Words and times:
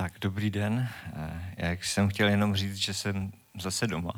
Tak, 0.00 0.12
dobrý 0.20 0.50
den. 0.50 0.88
Jak 1.56 1.84
jsem 1.84 2.08
chtěl 2.08 2.28
jenom 2.28 2.56
říct, 2.56 2.76
že 2.76 2.94
jsem 2.94 3.32
zase 3.60 3.86
doma. 3.86 4.12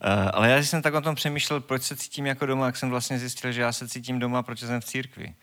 Ale 0.32 0.50
já 0.50 0.56
jsem 0.56 0.82
tak 0.82 0.94
o 0.94 1.00
tom 1.00 1.14
přemýšlel, 1.14 1.60
proč 1.60 1.82
se 1.82 1.96
cítím 1.96 2.26
jako 2.26 2.46
doma, 2.46 2.66
jak 2.66 2.76
jsem 2.76 2.90
vlastně 2.90 3.18
zjistil, 3.18 3.52
že 3.52 3.60
já 3.60 3.72
se 3.72 3.88
cítím 3.88 4.18
doma, 4.18 4.42
protože 4.42 4.66
jsem 4.66 4.80
v 4.80 4.84
církvi 4.84 5.34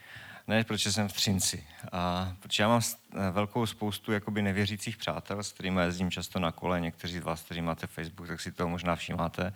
ne 0.48 0.64
protože 0.64 0.92
jsem 0.92 1.08
v 1.08 1.14
Třinci. 1.14 1.68
A 1.92 2.34
protože 2.40 2.64
já 2.64 2.70
mám 2.70 2.82
velkou 3.32 3.66
spoustu 3.66 4.12
jakoby 4.12 4.42
nevěřících 4.42 4.98
přátel, 4.98 5.44
s 5.44 5.54
kterými 5.54 5.82
jezdím 5.82 6.12
často 6.12 6.40
na 6.40 6.52
kole. 6.52 6.82
Někteří 6.82 7.20
z 7.20 7.24
vás, 7.24 7.42
kteří 7.42 7.62
máte 7.62 7.88
Facebook, 7.88 8.28
tak 8.28 8.42
si 8.42 8.52
toho 8.52 8.70
možná 8.70 8.96
všímáte, 8.96 9.54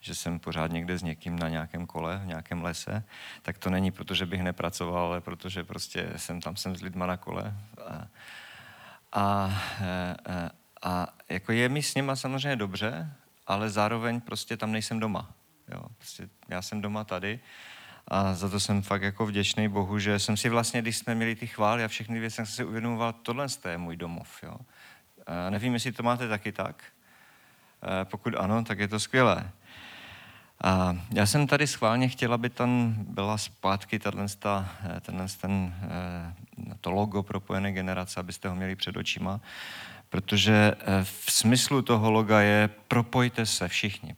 že 0.00 0.14
jsem 0.14 0.38
pořád 0.38 0.70
někde 0.70 0.98
s 0.98 1.02
někým 1.02 1.38
na 1.38 1.48
nějakém 1.48 1.86
kole, 1.86 2.20
v 2.24 2.26
nějakém 2.26 2.62
lese. 2.62 3.04
Tak 3.42 3.58
to 3.58 3.70
není 3.70 3.90
proto, 3.90 4.14
že 4.14 4.26
bych 4.26 4.42
nepracoval, 4.42 5.04
ale 5.04 5.20
protože 5.20 5.64
prostě 5.64 6.12
jsem 6.16 6.40
tam 6.40 6.56
jsem 6.56 6.76
s 6.76 6.82
lidma 6.82 7.06
na 7.06 7.16
kole. 7.16 7.54
A, 7.86 8.08
a, 9.12 9.22
a, 9.22 10.50
a 10.82 11.08
jako 11.28 11.52
je 11.52 11.68
mi 11.68 11.82
s 11.82 11.94
nima 11.94 12.16
samozřejmě 12.16 12.56
dobře, 12.56 13.12
ale 13.46 13.70
zároveň 13.70 14.20
prostě 14.20 14.56
tam 14.56 14.72
nejsem 14.72 15.00
doma. 15.00 15.30
Jo, 15.68 15.82
prostě 15.98 16.28
já 16.48 16.62
jsem 16.62 16.80
doma 16.80 17.04
tady 17.04 17.40
a 18.08 18.34
za 18.34 18.48
to 18.48 18.60
jsem 18.60 18.82
fakt 18.82 19.02
jako 19.02 19.26
vděčný 19.26 19.68
Bohu, 19.68 19.98
že 19.98 20.18
jsem 20.18 20.36
si 20.36 20.48
vlastně, 20.48 20.82
když 20.82 20.96
jsme 20.96 21.14
měli 21.14 21.34
ty 21.34 21.46
chvály 21.46 21.84
a 21.84 21.88
všechny 21.88 22.20
věci, 22.20 22.36
jsem 22.36 22.46
si 22.46 22.64
uvědomoval, 22.64 23.12
tohle 23.12 23.46
je 23.70 23.78
můj 23.78 23.96
domov. 23.96 24.42
Jo. 24.42 24.56
A 25.26 25.50
nevím, 25.50 25.74
jestli 25.74 25.92
to 25.92 26.02
máte 26.02 26.28
taky 26.28 26.52
tak. 26.52 26.84
A 27.82 28.04
pokud 28.04 28.34
ano, 28.36 28.64
tak 28.64 28.78
je 28.78 28.88
to 28.88 29.00
skvělé. 29.00 29.50
A 30.64 30.96
já 31.14 31.26
jsem 31.26 31.46
tady 31.46 31.66
schválně 31.66 32.08
chtěl, 32.08 32.34
aby 32.34 32.50
tam 32.50 32.94
byla 32.98 33.38
zpátky 33.38 33.98
tenhle, 33.98 34.26
tenhle 35.00 35.26
ten, 35.40 35.74
to 36.80 36.90
logo 36.90 37.22
propojené 37.22 37.72
generace, 37.72 38.20
abyste 38.20 38.48
ho 38.48 38.54
měli 38.54 38.76
před 38.76 38.96
očima, 38.96 39.40
protože 40.08 40.74
v 41.02 41.32
smyslu 41.32 41.82
toho 41.82 42.10
loga 42.10 42.40
je 42.40 42.70
propojte 42.88 43.46
se 43.46 43.68
všichni. 43.68 44.16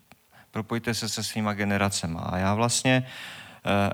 Propojte 0.51 0.95
se 0.95 1.09
se 1.09 1.25
svýma 1.25 1.53
generacema. 1.53 2.21
A 2.21 2.39
já 2.39 2.55
vlastně 2.55 3.07
Eh, 3.07 3.44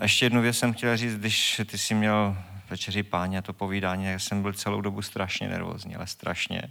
ještě 0.02 0.24
jednu 0.24 0.40
věc 0.40 0.58
jsem 0.58 0.72
chtěl 0.72 0.96
říct, 0.96 1.16
když 1.16 1.60
ty 1.66 1.78
jsi 1.78 1.94
měl 1.94 2.36
večeři 2.70 3.02
páně 3.02 3.38
a 3.38 3.42
to 3.42 3.52
povídání, 3.52 4.04
já 4.04 4.18
jsem 4.18 4.42
byl 4.42 4.52
celou 4.52 4.80
dobu 4.80 5.02
strašně 5.02 5.48
nervózní, 5.48 5.96
ale 5.96 6.06
strašně. 6.06 6.62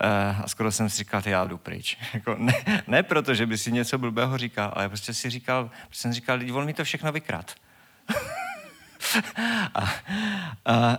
Eh, 0.00 0.36
a 0.44 0.48
skoro 0.48 0.72
jsem 0.72 0.90
si 0.90 0.96
říkal, 0.96 1.22
já 1.24 1.44
jdu 1.44 1.58
pryč. 1.58 1.96
Jako 2.14 2.36
ne, 2.38 2.54
ne 2.86 3.02
proto, 3.02 3.34
že 3.34 3.46
by 3.46 3.58
si 3.58 3.72
něco 3.72 3.98
blbého 3.98 4.38
říkal, 4.38 4.72
ale 4.76 4.88
prostě 4.88 5.14
si 5.14 5.30
říkal, 5.30 5.70
prostě 5.86 6.02
jsem 6.02 6.12
říkal, 6.12 6.40
on 6.52 6.64
mi 6.64 6.74
to 6.74 6.84
všechno 6.84 7.12
vykrát. 7.12 7.54
a, 9.74 9.94
a, 10.64 10.98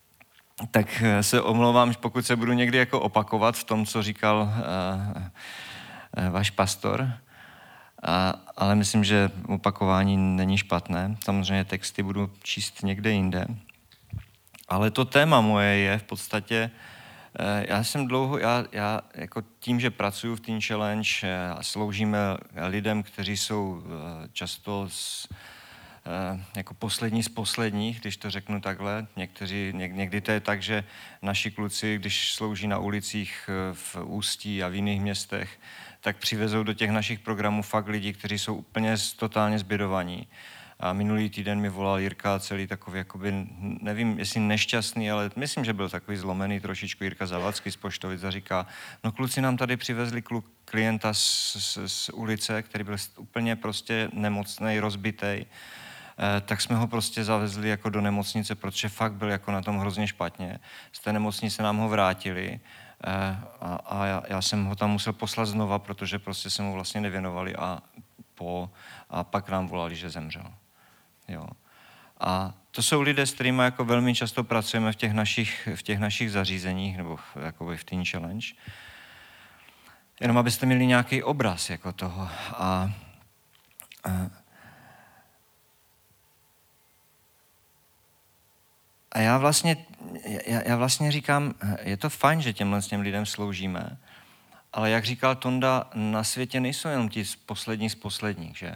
tak 0.70 1.02
se 1.20 1.42
omlouvám, 1.42 1.94
pokud 1.94 2.26
se 2.26 2.36
budu 2.36 2.52
někdy 2.52 2.78
jako 2.78 3.00
opakovat 3.00 3.56
v 3.56 3.64
tom, 3.64 3.86
co 3.86 4.02
říkal 4.02 4.36
uh, 4.36 5.22
uh, 6.24 6.30
váš 6.30 6.50
pastor, 6.50 7.12
a, 8.02 8.34
ale 8.56 8.74
myslím, 8.74 9.04
že 9.04 9.30
opakování 9.48 10.16
není 10.16 10.58
špatné. 10.58 11.16
Samozřejmě 11.24 11.64
texty 11.64 12.02
budu 12.02 12.30
číst 12.42 12.82
někde 12.82 13.10
jinde. 13.10 13.46
Ale 14.68 14.90
to 14.90 15.04
téma 15.04 15.40
moje 15.40 15.76
je 15.76 15.98
v 15.98 16.02
podstatě, 16.02 16.70
eh, 17.38 17.66
já 17.68 17.84
jsem 17.84 18.06
dlouho, 18.06 18.38
já, 18.38 18.64
já 18.72 19.00
jako 19.14 19.42
tím, 19.58 19.80
že 19.80 19.90
pracuji 19.90 20.36
v 20.36 20.40
Teen 20.40 20.60
Challenge 20.60 21.08
eh, 21.22 21.48
a 21.48 21.62
sloužíme 21.62 22.18
lidem, 22.66 23.02
kteří 23.02 23.36
jsou 23.36 23.82
eh, 23.84 24.28
často 24.32 24.86
z, 24.90 25.28
jako 26.56 26.74
poslední 26.74 27.22
z 27.22 27.28
posledních, 27.28 28.00
když 28.00 28.16
to 28.16 28.30
řeknu 28.30 28.60
takhle. 28.60 29.06
Někteří, 29.16 29.72
někdy 29.74 30.20
to 30.20 30.30
je 30.30 30.40
tak, 30.40 30.62
že 30.62 30.84
naši 31.22 31.50
kluci, 31.50 31.98
když 31.98 32.32
slouží 32.32 32.66
na 32.66 32.78
ulicích 32.78 33.50
v 33.72 33.96
Ústí 34.04 34.62
a 34.62 34.68
v 34.68 34.74
jiných 34.74 35.00
městech, 35.00 35.58
tak 36.00 36.16
přivezou 36.16 36.62
do 36.62 36.72
těch 36.72 36.90
našich 36.90 37.20
programů 37.20 37.62
fakt 37.62 37.88
lidi, 37.88 38.12
kteří 38.12 38.38
jsou 38.38 38.54
úplně 38.54 38.94
totálně 39.16 39.58
zbydovaní. 39.58 40.28
A 40.80 40.92
minulý 40.92 41.30
týden 41.30 41.60
mi 41.60 41.68
volal 41.68 41.98
Jirka 41.98 42.38
celý 42.38 42.66
takový, 42.66 42.98
jakoby, 42.98 43.46
nevím, 43.60 44.18
jestli 44.18 44.40
nešťastný, 44.40 45.10
ale 45.10 45.30
myslím, 45.36 45.64
že 45.64 45.72
byl 45.72 45.88
takový 45.88 46.16
zlomený 46.16 46.60
trošičku 46.60 47.04
Jirka 47.04 47.26
Zavacký 47.26 47.70
z 47.70 47.76
Poštovic 47.76 48.24
a 48.24 48.30
říká, 48.30 48.66
no 49.04 49.12
kluci 49.12 49.40
nám 49.40 49.56
tady 49.56 49.76
přivezli 49.76 50.22
kluk, 50.22 50.46
klienta 50.64 51.14
z, 51.14 51.56
z, 51.58 51.78
z 51.86 52.08
ulice, 52.08 52.62
který 52.62 52.84
byl 52.84 52.96
úplně 53.16 53.56
prostě 53.56 54.08
nemocný, 54.12 54.80
rozbitý, 54.80 55.26
eh, 55.26 55.46
tak 56.40 56.60
jsme 56.60 56.76
ho 56.76 56.86
prostě 56.86 57.24
zavezli 57.24 57.68
jako 57.68 57.90
do 57.90 58.00
nemocnice, 58.00 58.54
protože 58.54 58.88
fakt 58.88 59.12
byl 59.12 59.28
jako 59.28 59.52
na 59.52 59.62
tom 59.62 59.78
hrozně 59.78 60.06
špatně. 60.06 60.58
Z 60.92 61.00
té 61.00 61.12
nemocnice 61.12 61.62
nám 61.62 61.76
ho 61.76 61.88
vrátili 61.88 62.60
a, 63.04 63.74
a 63.74 64.06
já, 64.06 64.22
já 64.28 64.42
jsem 64.42 64.64
ho 64.64 64.76
tam 64.76 64.90
musel 64.90 65.12
poslat 65.12 65.44
znova, 65.44 65.78
protože 65.78 66.18
prostě 66.18 66.50
se 66.50 66.62
mu 66.62 66.72
vlastně 66.72 67.00
nevěnovali 67.00 67.56
a, 67.56 67.82
po, 68.34 68.70
a 69.10 69.24
pak 69.24 69.48
nám 69.48 69.66
volali, 69.68 69.96
že 69.96 70.10
zemřel. 70.10 70.52
Jo. 71.28 71.46
A 72.20 72.54
to 72.70 72.82
jsou 72.82 73.00
lidé, 73.00 73.26
s 73.26 73.34
kterými 73.34 73.62
jako 73.62 73.84
velmi 73.84 74.14
často 74.14 74.44
pracujeme 74.44 74.92
v 74.92 74.96
těch 74.96 75.12
našich, 75.12 75.68
v 75.74 75.82
těch 75.82 75.98
našich 75.98 76.32
zařízeních 76.32 76.96
nebo 76.96 77.16
v, 77.16 77.36
jakoby 77.36 77.76
v 77.76 77.84
Teen 77.84 78.04
Challenge. 78.04 78.46
Jenom 80.20 80.38
abyste 80.38 80.66
měli 80.66 80.86
nějaký 80.86 81.22
obraz 81.22 81.70
jako 81.70 81.92
toho. 81.92 82.28
A, 82.52 82.90
a, 84.04 84.30
a 89.12 89.20
já 89.20 89.38
vlastně 89.38 89.86
já, 90.46 90.62
já 90.68 90.76
vlastně 90.76 91.12
říkám, 91.12 91.54
je 91.82 91.96
to 91.96 92.10
fajn, 92.10 92.42
že 92.42 92.52
těmhle 92.52 92.82
těm 92.82 93.00
lidem 93.00 93.26
sloužíme, 93.26 93.98
ale 94.72 94.90
jak 94.90 95.04
říkal 95.04 95.34
Tonda, 95.34 95.90
na 95.94 96.24
světě 96.24 96.60
nejsou 96.60 96.88
jenom 96.88 97.08
ti 97.08 97.24
poslední 97.46 97.90
z 97.90 97.94
posledních, 97.94 98.56
že? 98.56 98.74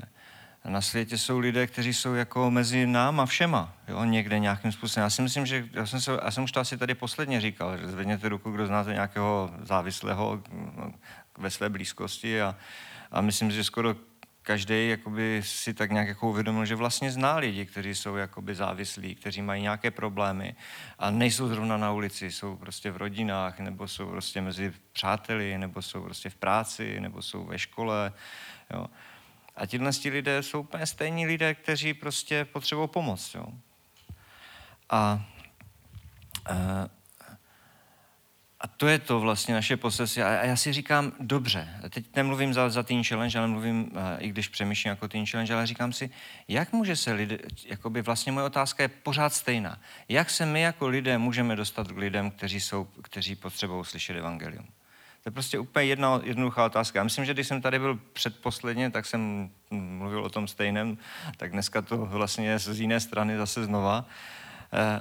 Na 0.64 0.80
světě 0.80 1.18
jsou 1.18 1.38
lidé, 1.38 1.66
kteří 1.66 1.94
jsou 1.94 2.14
jako 2.14 2.50
mezi 2.50 2.86
náma 2.86 3.26
všema, 3.26 3.74
jo, 3.88 4.04
někde 4.04 4.38
nějakým 4.38 4.72
způsobem. 4.72 5.04
Já 5.04 5.10
si 5.10 5.22
myslím, 5.22 5.46
že 5.46 5.68
já 5.72 5.86
jsem, 5.86 6.00
se, 6.00 6.12
já 6.24 6.30
jsem 6.30 6.44
už 6.44 6.52
to 6.52 6.60
asi 6.60 6.78
tady 6.78 6.94
posledně 6.94 7.40
říkal, 7.40 7.78
že 7.78 7.88
zvedněte 7.88 8.28
ruku, 8.28 8.50
kdo 8.50 8.66
znáte 8.66 8.92
nějakého 8.92 9.50
závislého 9.62 10.42
no, 10.76 10.92
ve 11.38 11.50
své 11.50 11.68
blízkosti 11.68 12.42
a, 12.42 12.56
a 13.10 13.20
myslím, 13.20 13.50
že 13.50 13.64
skoro 13.64 13.94
každý 14.42 14.88
jakoby 14.88 15.42
si 15.44 15.74
tak 15.74 15.90
nějak 15.90 16.08
jako 16.08 16.28
uvědomil, 16.28 16.64
že 16.64 16.74
vlastně 16.74 17.12
zná 17.12 17.36
lidi, 17.36 17.66
kteří 17.66 17.94
jsou 17.94 18.16
jakoby 18.16 18.54
závislí, 18.54 19.14
kteří 19.14 19.42
mají 19.42 19.62
nějaké 19.62 19.90
problémy 19.90 20.54
a 20.98 21.10
nejsou 21.10 21.48
zrovna 21.48 21.76
na 21.76 21.92
ulici, 21.92 22.32
jsou 22.32 22.56
prostě 22.56 22.90
v 22.90 22.96
rodinách, 22.96 23.58
nebo 23.58 23.88
jsou 23.88 24.10
prostě 24.10 24.40
mezi 24.40 24.72
přáteli, 24.92 25.58
nebo 25.58 25.82
jsou 25.82 26.02
prostě 26.02 26.30
v 26.30 26.34
práci, 26.34 27.00
nebo 27.00 27.22
jsou 27.22 27.44
ve 27.44 27.58
škole. 27.58 28.12
Jo. 28.74 28.86
A 29.56 29.66
tihle 29.66 29.90
lidé 30.04 30.42
jsou 30.42 30.60
úplně 30.60 30.86
stejní 30.86 31.26
lidé, 31.26 31.54
kteří 31.54 31.94
prostě 31.94 32.44
potřebují 32.44 32.88
pomoc. 32.88 33.34
Jo. 33.34 33.46
A, 34.90 35.24
a 36.46 36.99
to 38.80 38.88
je 38.88 38.98
to 38.98 39.20
vlastně 39.20 39.54
naše 39.54 39.76
poselství. 39.76 40.22
A 40.22 40.44
já 40.44 40.56
si 40.56 40.72
říkám, 40.72 41.12
dobře, 41.20 41.68
teď 41.90 42.04
nemluvím 42.16 42.54
za, 42.54 42.68
za 42.70 42.82
Teen 42.82 43.04
Challenge, 43.04 43.38
ale 43.38 43.48
mluvím, 43.48 43.90
i 44.18 44.28
když 44.28 44.48
přemýšlím 44.48 44.90
jako 44.90 45.08
Teen 45.08 45.26
Challenge, 45.26 45.54
ale 45.54 45.66
říkám 45.66 45.92
si, 45.92 46.10
jak 46.48 46.72
může 46.72 46.96
se 46.96 47.12
lidé, 47.12 47.38
jakoby 47.64 48.02
vlastně 48.02 48.32
moje 48.32 48.46
otázka 48.46 48.82
je 48.82 48.88
pořád 48.88 49.32
stejná. 49.32 49.80
Jak 50.08 50.30
se 50.30 50.46
my 50.46 50.60
jako 50.60 50.88
lidé 50.88 51.18
můžeme 51.18 51.56
dostat 51.56 51.92
k 51.92 51.96
lidem, 51.96 52.30
kteří, 52.30 52.60
jsou, 52.60 52.84
kteří 53.02 53.36
potřebují 53.36 53.84
slyšet 53.84 54.16
evangelium? 54.16 54.64
To 55.22 55.28
je 55.28 55.32
prostě 55.32 55.58
úplně 55.58 55.86
jedna 55.86 56.20
jednoduchá 56.24 56.64
otázka. 56.64 56.98
Já 56.98 57.04
myslím, 57.04 57.24
že 57.24 57.34
když 57.34 57.48
jsem 57.48 57.62
tady 57.62 57.78
byl 57.78 58.00
předposledně, 58.12 58.90
tak 58.90 59.06
jsem 59.06 59.50
mluvil 59.70 60.24
o 60.24 60.28
tom 60.28 60.48
stejném, 60.48 60.98
tak 61.36 61.52
dneska 61.52 61.82
to 61.82 61.96
vlastně 61.96 62.48
je 62.48 62.58
z 62.58 62.80
jiné 62.80 63.00
strany 63.00 63.36
zase 63.36 63.64
znova. 63.64 64.04
Eh, 64.08 64.39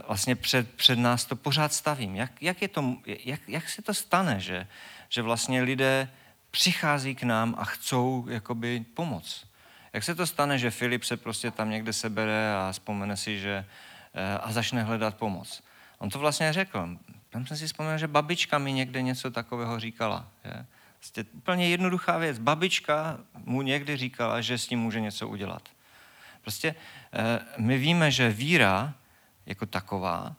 vlastně 0.07 0.35
před, 0.35 0.71
před 0.75 0.99
nás 0.99 1.25
to 1.25 1.35
pořád 1.35 1.73
stavím. 1.73 2.15
Jak, 2.15 2.41
jak, 2.41 2.61
je 2.61 2.67
to, 2.67 2.95
jak, 3.05 3.41
jak 3.47 3.69
se 3.69 3.81
to 3.81 3.93
stane, 3.93 4.39
že, 4.39 4.67
že 5.09 5.21
vlastně 5.21 5.61
lidé 5.61 6.09
přichází 6.51 7.15
k 7.15 7.23
nám 7.23 7.55
a 7.57 7.65
chcou 7.65 8.25
jakoby 8.29 8.85
pomoc? 8.93 9.45
Jak 9.93 10.03
se 10.03 10.15
to 10.15 10.27
stane, 10.27 10.59
že 10.59 10.71
Filip 10.71 11.03
se 11.03 11.17
prostě 11.17 11.51
tam 11.51 11.69
někde 11.69 11.93
sebere 11.93 12.55
a 12.55 12.71
vzpomene 12.71 13.17
si, 13.17 13.39
že 13.39 13.65
eh, 14.13 14.37
a 14.37 14.51
začne 14.51 14.83
hledat 14.83 15.15
pomoc? 15.15 15.63
On 15.97 16.09
to 16.09 16.19
vlastně 16.19 16.53
řekl. 16.53 16.97
Tam 17.29 17.45
jsem 17.47 17.57
si 17.57 17.67
vzpomněl, 17.67 17.97
že 17.97 18.07
babička 18.07 18.57
mi 18.57 18.73
někde 18.73 19.01
něco 19.01 19.31
takového 19.31 19.79
říkala. 19.79 20.27
Je? 20.45 20.65
Vlastně 21.01 21.23
úplně 21.33 21.69
jednoduchá 21.69 22.17
věc. 22.17 22.39
Babička 22.39 23.19
mu 23.33 23.61
někdy 23.61 23.97
říkala, 23.97 24.41
že 24.41 24.57
s 24.57 24.67
tím 24.67 24.79
může 24.79 24.99
něco 25.01 25.27
udělat. 25.27 25.69
Prostě 26.41 26.75
eh, 27.13 27.39
my 27.57 27.77
víme, 27.77 28.11
že 28.11 28.29
víra 28.29 28.93
jako 29.49 29.65
taková, 29.65 30.35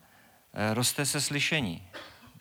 eh, 0.55 0.75
roste 0.75 1.07
se 1.07 1.21
slyšení. 1.21 1.89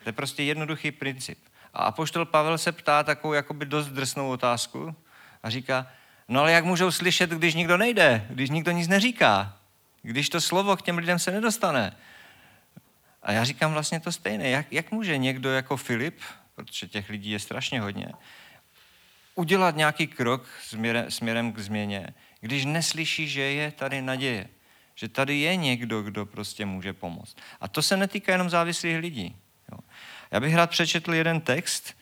To 0.02 0.08
je 0.08 0.12
prostě 0.12 0.42
jednoduchý 0.42 0.90
princip. 0.92 1.38
A 1.74 1.84
apoštol 1.84 2.24
Pavel 2.24 2.58
se 2.58 2.72
ptá 2.72 3.02
takovou 3.02 3.32
jakoby 3.32 3.66
dost 3.66 3.88
drsnou 3.88 4.30
otázku 4.30 4.94
a 5.42 5.50
říká, 5.50 5.86
no 6.28 6.40
ale 6.40 6.52
jak 6.52 6.64
můžou 6.64 6.90
slyšet, 6.90 7.30
když 7.30 7.54
nikdo 7.54 7.76
nejde, 7.76 8.26
když 8.30 8.50
nikdo 8.50 8.70
nic 8.70 8.88
neříká, 8.88 9.56
když 10.02 10.28
to 10.28 10.40
slovo 10.40 10.76
k 10.76 10.82
těm 10.82 10.98
lidem 10.98 11.18
se 11.18 11.30
nedostane. 11.30 11.96
A 13.22 13.32
já 13.32 13.44
říkám 13.44 13.72
vlastně 13.72 14.00
to 14.00 14.12
stejné. 14.12 14.48
Jak, 14.48 14.72
jak 14.72 14.90
může 14.90 15.18
někdo 15.18 15.50
jako 15.50 15.76
Filip, 15.76 16.20
protože 16.54 16.88
těch 16.88 17.08
lidí 17.08 17.30
je 17.30 17.38
strašně 17.38 17.80
hodně, 17.80 18.12
udělat 19.34 19.76
nějaký 19.76 20.06
krok 20.06 20.48
směrem, 20.62 21.10
směrem 21.10 21.52
k 21.52 21.58
změně, 21.58 22.14
když 22.40 22.64
neslyší, 22.64 23.28
že 23.28 23.40
je 23.40 23.70
tady 23.70 24.02
naděje. 24.02 24.48
Že 25.00 25.08
tady 25.08 25.38
je 25.38 25.56
někdo, 25.56 26.02
kdo 26.02 26.26
prostě 26.26 26.66
může 26.66 26.92
pomoct. 26.92 27.36
A 27.60 27.68
to 27.68 27.82
se 27.82 27.96
netýká 27.96 28.32
jenom 28.32 28.50
závislých 28.50 28.98
lidí. 28.98 29.36
Jo. 29.72 29.78
Já 30.30 30.40
bych 30.40 30.54
rád 30.54 30.70
přečetl 30.70 31.14
jeden 31.14 31.40
text, 31.40 31.96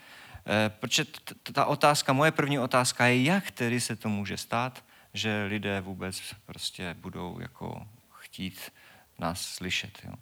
eh, 0.46 0.70
protože 0.80 1.04
ta 1.52 1.64
otázka, 1.64 2.12
moje 2.12 2.30
první 2.30 2.58
otázka 2.58 3.06
je, 3.06 3.22
jak 3.22 3.50
tedy 3.50 3.80
se 3.80 3.96
to 3.96 4.08
může 4.08 4.36
stát, 4.36 4.84
že 5.14 5.44
lidé 5.48 5.80
vůbec 5.80 6.22
prostě 6.46 6.94
budou 6.98 7.40
jako 7.40 7.86
chtít 8.18 8.72
nás 9.18 9.40
slyšet. 9.40 9.98
Jo. 10.04 10.14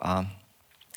A 0.00 0.30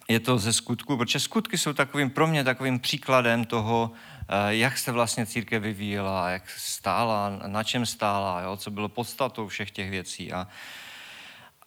je 0.08 0.20
to 0.20 0.38
ze 0.38 0.54
skutku, 0.54 0.98
protože 0.98 1.20
skutky 1.20 1.58
jsou 1.58 1.74
takovým, 1.74 2.10
pro 2.10 2.28
mě 2.28 2.44
takovým 2.44 2.80
příkladem 2.80 3.46
toho, 3.46 3.92
eh, 4.22 4.56
jak 4.56 4.78
se 4.78 4.92
vlastně 4.92 5.26
církev 5.26 5.64
vyvíjela, 5.64 6.30
jak 6.30 6.50
stála, 6.50 7.30
na 7.48 7.64
čem 7.64 7.86
stála, 7.86 8.42
jo, 8.42 8.58
co 8.58 8.72
bylo 8.72 8.90
podstatou 8.90 9.48
všech 9.48 9.72
těch 9.72 9.90
věcí. 9.90 10.34
A, 10.34 10.48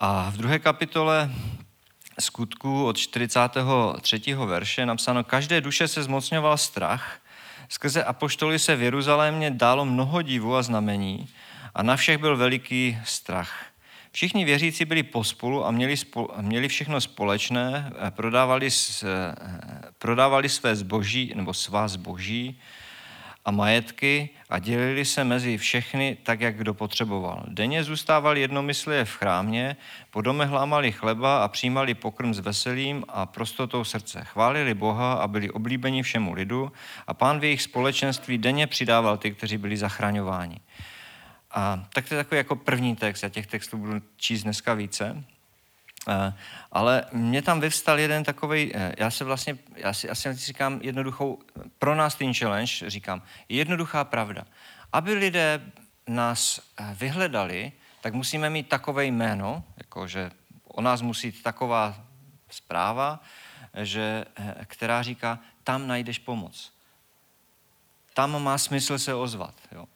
a 0.04 0.30
v 0.30 0.36
druhé 0.36 0.58
kapitole 0.58 1.30
skutku 2.20 2.86
od 2.86 2.98
43. 2.98 4.34
verše 4.34 4.86
napsáno, 4.86 5.24
každé 5.24 5.60
duše 5.60 5.88
se 5.88 6.02
zmocňoval 6.02 6.58
strach, 6.58 7.18
skrze 7.68 8.04
apoštoly 8.04 8.58
se 8.58 8.76
v 8.76 8.82
Jeruzalémě 8.82 9.50
dálo 9.50 9.84
mnoho 9.84 10.22
divů 10.22 10.56
a 10.56 10.62
znamení 10.62 11.28
a 11.74 11.82
na 11.82 11.96
všech 11.96 12.18
byl 12.18 12.36
veliký 12.36 12.98
strach. 13.04 13.66
Všichni 14.12 14.44
věřící 14.44 14.84
byli 14.84 15.02
pospolu 15.02 15.66
a 15.66 15.70
měli, 15.70 15.96
spol, 15.96 16.28
měli 16.40 16.68
všechno 16.68 17.00
společné, 17.00 17.92
eh, 18.06 18.10
prodávali, 18.10 18.68
eh, 18.68 19.06
prodávali 19.98 20.48
své 20.48 20.76
zboží 20.76 21.32
nebo 21.34 21.54
svá 21.54 21.88
zboží 21.88 22.60
a 23.44 23.50
majetky 23.50 24.30
a 24.50 24.58
dělili 24.58 25.04
se 25.04 25.24
mezi 25.24 25.58
všechny 25.58 26.16
tak, 26.22 26.40
jak 26.40 26.56
kdo 26.56 26.74
potřeboval. 26.74 27.44
Denně 27.48 27.84
zůstávali 27.84 28.40
jednomyslně 28.40 29.04
v 29.04 29.14
chrámě, 29.14 29.76
po 30.10 30.20
domech 30.20 30.50
lámali 30.50 30.92
chleba 30.92 31.44
a 31.44 31.48
přijímali 31.48 31.94
pokrm 31.94 32.34
s 32.34 32.38
veselím 32.38 33.04
a 33.08 33.26
prostotou 33.26 33.84
srdce. 33.84 34.24
Chválili 34.24 34.74
Boha 34.74 35.12
a 35.12 35.28
byli 35.28 35.50
oblíbeni 35.50 36.02
všemu 36.02 36.32
lidu 36.32 36.72
a 37.06 37.14
pán 37.14 37.40
v 37.40 37.44
jejich 37.44 37.62
společenství 37.62 38.38
denně 38.38 38.66
přidával 38.66 39.16
ty, 39.16 39.30
kteří 39.30 39.58
byli 39.58 39.76
zachraňováni. 39.76 40.60
A 41.50 41.88
tak 41.92 42.08
to 42.08 42.14
je 42.14 42.24
takový 42.24 42.36
jako 42.36 42.56
první 42.56 42.96
text, 42.96 43.22
já 43.22 43.28
těch 43.28 43.46
textů 43.46 43.78
budu 43.78 44.02
číst 44.16 44.42
dneska 44.42 44.74
více. 44.74 45.24
Uh, 46.08 46.14
ale 46.72 47.04
mě 47.12 47.42
tam 47.42 47.60
vyvstal 47.60 47.98
jeden 47.98 48.24
takový, 48.24 48.74
uh, 48.74 48.80
já 48.98 49.10
se 49.10 49.24
vlastně, 49.24 49.58
já 49.76 49.92
si, 49.92 50.06
já 50.06 50.14
si 50.14 50.34
říkám 50.34 50.80
jednoduchou, 50.82 51.38
pro 51.78 51.94
nás 51.94 52.14
ten 52.14 52.34
challenge 52.34 52.90
říkám, 52.90 53.22
jednoduchá 53.48 54.04
pravda. 54.04 54.44
Aby 54.92 55.14
lidé 55.14 55.60
nás 56.06 56.58
uh, 56.58 56.86
vyhledali, 56.94 57.72
tak 58.00 58.14
musíme 58.14 58.50
mít 58.50 58.68
takové 58.68 59.04
jméno, 59.04 59.64
jako 59.76 60.06
že 60.06 60.30
o 60.64 60.80
nás 60.80 61.02
musí 61.02 61.30
být 61.30 61.42
taková 61.42 62.04
zpráva, 62.50 63.20
že, 63.82 64.24
která 64.66 65.02
říká, 65.02 65.38
tam 65.64 65.86
najdeš 65.86 66.18
pomoc. 66.18 66.72
Tam 68.14 68.42
má 68.42 68.58
smysl 68.58 68.98
se 68.98 69.14
ozvat. 69.14 69.54
Jo. 69.72 69.86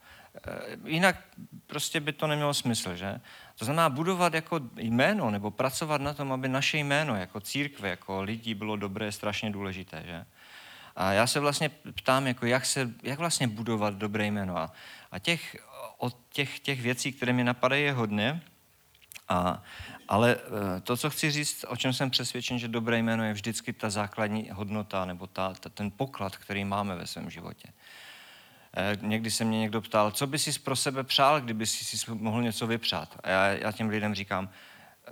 Eh, 0.47 0.77
jinak 0.85 1.17
prostě 1.67 2.01
by 2.01 2.13
to 2.13 2.27
nemělo 2.27 2.55
smysl, 2.55 2.97
že? 2.97 3.21
To 3.59 3.65
znamená 3.65 3.89
budovat 3.89 4.35
jako 4.35 4.61
jméno 4.77 5.31
nebo 5.31 5.51
pracovat 5.51 6.01
na 6.01 6.15
tom, 6.15 6.33
aby 6.33 6.49
naše 6.49 6.79
jméno 6.79 7.17
jako 7.17 7.41
církve, 7.41 7.89
jako 7.89 8.23
lidí 8.23 8.55
bylo 8.55 8.77
dobré, 8.77 9.13
strašně 9.13 9.51
důležité, 9.51 10.03
že? 10.07 10.25
A 10.97 11.13
já 11.13 11.27
se 11.27 11.41
vlastně 11.41 11.69
ptám, 11.69 12.27
jako 12.27 12.47
jak, 12.47 12.67
se, 12.67 12.91
jak 13.03 13.19
vlastně 13.19 13.49
budovat 13.49 13.95
dobré 13.95 14.27
jméno. 14.27 14.59
A, 14.59 14.73
a 15.11 15.19
těch, 15.19 15.57
od 15.99 16.17
těch, 16.33 16.61
těch 16.61 16.81
věcí, 16.81 17.13
které 17.13 17.33
mi 17.33 17.45
napadají, 17.45 17.85
je 17.85 17.93
hodně. 17.93 18.43
A, 19.29 19.63
ale 20.09 20.37
eh, 20.37 20.81
to, 20.81 20.97
co 20.97 21.11
chci 21.11 21.31
říct, 21.31 21.65
o 21.69 21.77
čem 21.77 21.93
jsem 21.93 22.11
přesvědčen, 22.11 22.59
že 22.59 22.69
dobré 22.69 22.99
jméno 22.99 23.25
je 23.25 23.33
vždycky 23.33 23.73
ta 23.73 23.91
základní 23.91 24.51
hodnota 24.53 25.05
nebo 25.05 25.27
ta, 25.27 25.55
ta, 25.55 25.69
ten 25.69 25.91
poklad, 25.91 26.37
který 26.37 26.65
máme 26.65 26.97
ve 26.97 27.07
svém 27.07 27.31
životě. 27.31 27.69
Eh, 28.79 28.97
někdy 29.01 29.31
se 29.31 29.45
mě 29.45 29.59
někdo 29.59 29.81
ptal, 29.81 30.11
co 30.11 30.27
by 30.27 30.39
si 30.39 30.59
pro 30.59 30.77
sebe 30.77 31.05
přál, 31.05 31.41
kdyby 31.41 31.67
si 31.67 31.99
si 31.99 32.11
mohl 32.11 32.43
něco 32.43 32.67
vypřát. 32.67 33.19
A 33.23 33.31
já, 33.31 33.47
já 33.47 33.73
těm 33.73 33.89
lidem 33.89 34.15
říkám, 34.15 34.49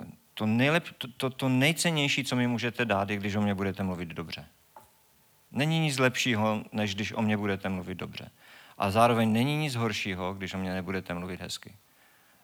eh, 0.00 0.04
to, 0.34 0.46
nejlep, 0.46 0.84
to, 0.98 1.08
to, 1.08 1.30
to 1.30 1.48
nejcennější, 1.48 2.24
co 2.24 2.36
mi 2.36 2.46
můžete 2.46 2.84
dát, 2.84 3.10
je, 3.10 3.16
když 3.16 3.34
o 3.34 3.40
mě 3.40 3.54
budete 3.54 3.82
mluvit 3.82 4.08
dobře. 4.08 4.46
Není 5.52 5.78
nic 5.80 5.98
lepšího, 5.98 6.64
než 6.72 6.94
když 6.94 7.12
o 7.12 7.22
mě 7.22 7.36
budete 7.36 7.68
mluvit 7.68 7.98
dobře. 7.98 8.30
A 8.78 8.90
zároveň 8.90 9.32
není 9.32 9.56
nic 9.56 9.74
horšího, 9.74 10.34
když 10.34 10.54
o 10.54 10.58
mě 10.58 10.74
nebudete 10.74 11.14
mluvit 11.14 11.40
hezky. 11.40 11.76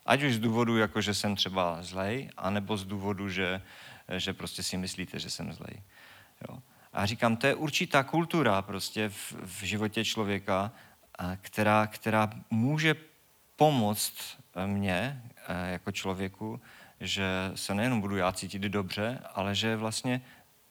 Ať 0.06 0.22
už 0.22 0.34
z 0.34 0.38
důvodu, 0.38 0.76
jako 0.76 1.00
že 1.00 1.14
jsem 1.14 1.36
třeba 1.36 1.82
zlej, 1.82 2.30
anebo 2.36 2.76
z 2.76 2.84
důvodu, 2.84 3.28
že, 3.28 3.62
že 4.16 4.32
prostě 4.32 4.62
si 4.62 4.76
myslíte, 4.76 5.18
že 5.18 5.30
jsem 5.30 5.52
zlej. 5.52 5.82
Jo. 6.48 6.58
A 6.92 7.06
říkám, 7.06 7.36
to 7.36 7.46
je 7.46 7.54
určitá 7.54 8.02
kultura 8.02 8.62
prostě 8.62 9.08
v, 9.08 9.32
v 9.32 9.62
životě 9.62 10.04
člověka, 10.04 10.72
která, 11.40 11.86
která 11.86 12.30
může 12.50 12.94
pomoct 13.56 14.14
eh, 14.54 14.66
mně 14.66 15.22
eh, 15.36 15.72
jako 15.72 15.92
člověku, 15.92 16.60
že 17.00 17.24
se 17.54 17.74
nejenom 17.74 18.00
budu 18.00 18.16
já 18.16 18.32
cítit 18.32 18.62
dobře, 18.62 19.18
ale 19.34 19.54
že 19.54 19.76
vlastně 19.76 20.20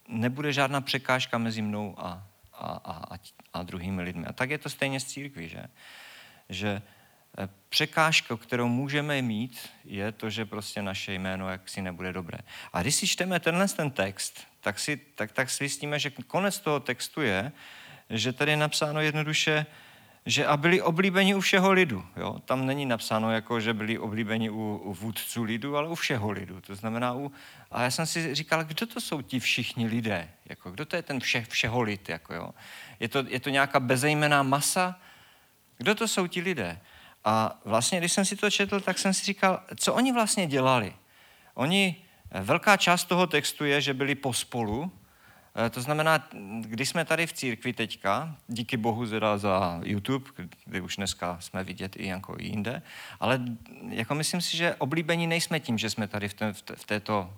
nebude 0.07 0.53
žádná 0.53 0.81
překážka 0.81 1.37
mezi 1.37 1.61
mnou 1.61 1.95
a, 1.97 2.27
a, 2.53 2.81
a, 2.85 3.17
a 3.53 3.63
druhými 3.63 4.01
lidmi. 4.01 4.25
A 4.25 4.33
tak 4.33 4.49
je 4.49 4.57
to 4.57 4.69
stejně 4.69 4.99
s 4.99 5.05
církví, 5.05 5.49
že? 5.49 5.63
Že 6.49 6.81
eh, 7.37 7.49
překážka, 7.69 8.37
kterou 8.37 8.67
můžeme 8.67 9.21
mít, 9.21 9.69
je 9.85 10.11
to, 10.11 10.29
že 10.29 10.45
prostě 10.45 10.81
naše 10.81 11.13
jméno 11.13 11.49
jaksi 11.49 11.81
nebude 11.81 12.13
dobré. 12.13 12.37
A 12.73 12.81
když 12.81 12.95
si 12.95 13.07
čteme 13.07 13.39
tenhle 13.39 13.67
ten 13.67 13.91
text, 13.91 14.47
tak 14.61 14.79
si, 14.79 14.97
tak, 14.97 15.31
tak 15.31 15.49
si 15.49 15.69
že 15.97 16.09
konec 16.09 16.59
toho 16.59 16.79
textu 16.79 17.21
je, 17.21 17.51
že 18.09 18.33
tady 18.33 18.51
je 18.51 18.57
napsáno 18.57 19.01
jednoduše, 19.01 19.65
že 20.25 20.45
a 20.45 20.57
byli 20.57 20.81
oblíbeni 20.81 21.35
u 21.35 21.39
všeho 21.39 21.71
lidu. 21.71 22.05
Jo? 22.17 22.39
Tam 22.45 22.65
není 22.65 22.85
napsáno, 22.85 23.31
jako, 23.31 23.59
že 23.59 23.73
byli 23.73 23.97
oblíbeni 23.97 24.49
u, 24.49 24.81
u 24.83 24.93
vůdců 24.93 25.43
lidu, 25.43 25.77
ale 25.77 25.87
u 25.87 25.95
všeho 25.95 26.31
lidu. 26.31 26.61
To 26.61 26.75
znamená 26.75 27.13
u... 27.13 27.31
A 27.71 27.83
já 27.83 27.91
jsem 27.91 28.05
si 28.05 28.35
říkal, 28.35 28.63
kdo 28.63 28.85
to 28.85 29.01
jsou 29.01 29.21
ti 29.21 29.39
všichni 29.39 29.87
lidé? 29.87 30.29
Jako, 30.45 30.71
kdo 30.71 30.85
to 30.85 30.95
je 30.95 31.01
ten 31.01 31.19
vše, 31.19 31.45
všeho 31.49 31.81
lid? 31.81 32.09
Jako, 32.09 32.33
jo? 32.33 32.51
Je, 32.99 33.07
to, 33.07 33.23
je 33.27 33.39
to 33.39 33.49
nějaká 33.49 33.79
bezejmená 33.79 34.43
masa? 34.43 34.99
Kdo 35.77 35.95
to 35.95 36.07
jsou 36.07 36.27
ti 36.27 36.41
lidé? 36.41 36.79
A 37.25 37.59
vlastně, 37.65 37.99
když 37.99 38.11
jsem 38.11 38.25
si 38.25 38.35
to 38.35 38.51
četl, 38.51 38.79
tak 38.79 38.97
jsem 38.97 39.13
si 39.13 39.25
říkal, 39.25 39.63
co 39.75 39.93
oni 39.93 40.11
vlastně 40.11 40.47
dělali? 40.47 40.93
Oni, 41.53 41.95
velká 42.31 42.77
část 42.77 43.03
toho 43.03 43.27
textu 43.27 43.65
je, 43.65 43.81
že 43.81 43.93
byli 43.93 44.15
pospolu, 44.15 44.91
Eh, 44.91 44.98
to 45.69 45.81
znamená, 45.81 46.27
když 46.61 46.89
jsme 46.89 47.05
tady 47.05 47.27
v 47.27 47.33
církvi 47.33 47.73
teďka, 47.73 48.35
díky 48.47 48.77
bohu 48.77 49.05
zda 49.05 49.37
za 49.37 49.79
YouTube, 49.83 50.25
kdy 50.65 50.81
už 50.81 50.95
dneska 50.95 51.37
jsme 51.39 51.63
vidět 51.63 51.95
i 51.95 52.07
jako 52.07 52.35
i 52.39 52.45
jinde, 52.45 52.81
ale 53.19 53.41
jako 53.89 54.15
myslím 54.15 54.41
si, 54.41 54.57
že 54.57 54.75
oblíbení 54.75 55.27
nejsme 55.27 55.59
tím, 55.59 55.77
že 55.77 55.89
jsme 55.89 56.07
tady 56.07 56.29
v, 56.29 56.33
té, 56.33 56.53
v 56.75 56.85
této 56.85 57.33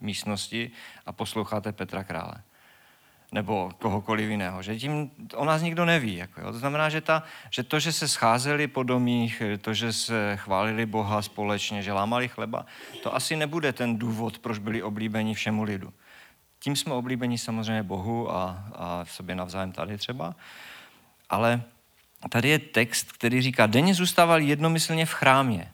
místnosti 0.00 0.70
a 1.06 1.12
posloucháte 1.12 1.72
Petra 1.72 2.04
Krále 2.04 2.42
nebo 3.32 3.70
kohokoliv 3.78 4.30
jiného, 4.30 4.62
že 4.62 4.76
tím 4.76 5.10
o 5.34 5.44
nás 5.44 5.62
nikdo 5.62 5.84
neví. 5.84 6.16
Jako, 6.16 6.40
jo. 6.40 6.52
To 6.52 6.58
znamená, 6.58 6.88
že, 6.88 7.00
ta, 7.00 7.22
že 7.50 7.62
to, 7.62 7.80
že 7.80 7.92
se 7.92 8.08
scházeli 8.08 8.66
po 8.66 8.82
domích, 8.82 9.42
to, 9.60 9.74
že 9.74 9.92
se 9.92 10.36
chválili 10.36 10.86
Boha 10.86 11.22
společně, 11.22 11.82
že 11.82 11.92
lámali 11.92 12.28
chleba, 12.28 12.66
to 13.02 13.14
asi 13.14 13.36
nebude 13.36 13.72
ten 13.72 13.98
důvod, 13.98 14.38
proč 14.38 14.58
byli 14.58 14.82
oblíbeni 14.82 15.34
všemu 15.34 15.62
lidu. 15.62 15.92
Tím 16.58 16.76
jsme 16.76 16.92
oblíbeni 16.92 17.38
samozřejmě 17.38 17.82
Bohu 17.82 18.32
a, 18.32 18.64
a 18.72 19.04
v 19.04 19.12
sobě 19.12 19.34
navzájem 19.34 19.72
tady 19.72 19.98
třeba. 19.98 20.34
Ale 21.30 21.62
tady 22.28 22.48
je 22.48 22.58
text, 22.58 23.12
který 23.12 23.42
říká, 23.42 23.66
denně 23.66 23.94
zůstával 23.94 24.40
jednomyslně 24.40 25.06
v 25.06 25.12
chrámě. 25.12 25.72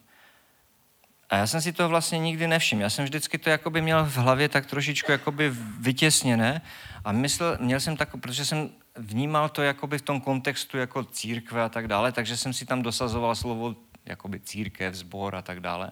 A 1.30 1.36
já 1.36 1.46
jsem 1.46 1.60
si 1.60 1.72
to 1.72 1.88
vlastně 1.88 2.18
nikdy 2.18 2.46
nevšiml. 2.46 2.82
Já 2.82 2.90
jsem 2.90 3.04
vždycky 3.04 3.38
to 3.38 3.50
jakoby 3.50 3.80
měl 3.80 4.04
v 4.04 4.16
hlavě 4.16 4.48
tak 4.48 4.66
trošičku 4.66 5.12
jakoby 5.12 5.52
vytěsněné 5.80 6.62
a 7.04 7.12
myslel, 7.12 7.58
měl 7.60 7.80
jsem 7.80 7.96
tak, 7.96 8.16
protože 8.20 8.44
jsem 8.44 8.70
vnímal 8.96 9.48
to 9.48 9.62
jakoby 9.62 9.98
v 9.98 10.02
tom 10.02 10.20
kontextu 10.20 10.78
jako 10.78 11.04
církve 11.04 11.62
a 11.62 11.68
tak 11.68 11.88
dále, 11.88 12.12
takže 12.12 12.36
jsem 12.36 12.52
si 12.52 12.66
tam 12.66 12.82
dosazoval 12.82 13.34
slovo 13.34 13.76
jakoby 14.04 14.40
církev, 14.40 14.94
zbor 14.94 15.36
a 15.36 15.42
tak 15.42 15.60
dále. 15.60 15.90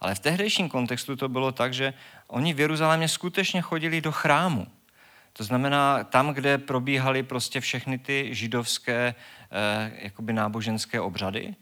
Ale 0.00 0.14
v 0.14 0.18
tehdejším 0.18 0.68
kontextu 0.68 1.16
to 1.16 1.28
bylo 1.28 1.52
tak, 1.52 1.74
že 1.74 1.94
oni 2.28 2.54
v 2.54 2.60
Jeruzalémě 2.60 3.08
skutečně 3.08 3.60
chodili 3.60 4.00
do 4.00 4.12
chrámu. 4.12 4.66
To 5.32 5.44
znamená 5.44 6.04
tam, 6.04 6.34
kde 6.34 6.58
probíhaly 6.58 7.22
prostě 7.22 7.60
všechny 7.60 7.98
ty 7.98 8.28
židovské 8.32 9.14
eh, 9.50 9.92
jakoby 9.98 10.32
náboženské 10.32 11.00
obřady. 11.00 11.54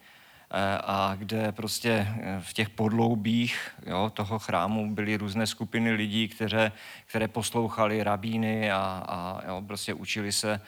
A 0.84 1.14
kde 1.18 1.52
prostě 1.52 2.08
v 2.40 2.52
těch 2.52 2.70
podloubích 2.70 3.70
jo, 3.86 4.10
toho 4.14 4.38
chrámu 4.38 4.94
byly 4.94 5.16
různé 5.16 5.46
skupiny 5.46 5.92
lidí, 5.92 6.28
které, 6.28 6.72
které 7.06 7.28
poslouchali 7.28 8.02
rabíny 8.02 8.72
a, 8.72 9.04
a 9.08 9.40
jo, 9.48 9.62
prostě 9.66 9.94
učili 9.94 10.32
se, 10.32 10.60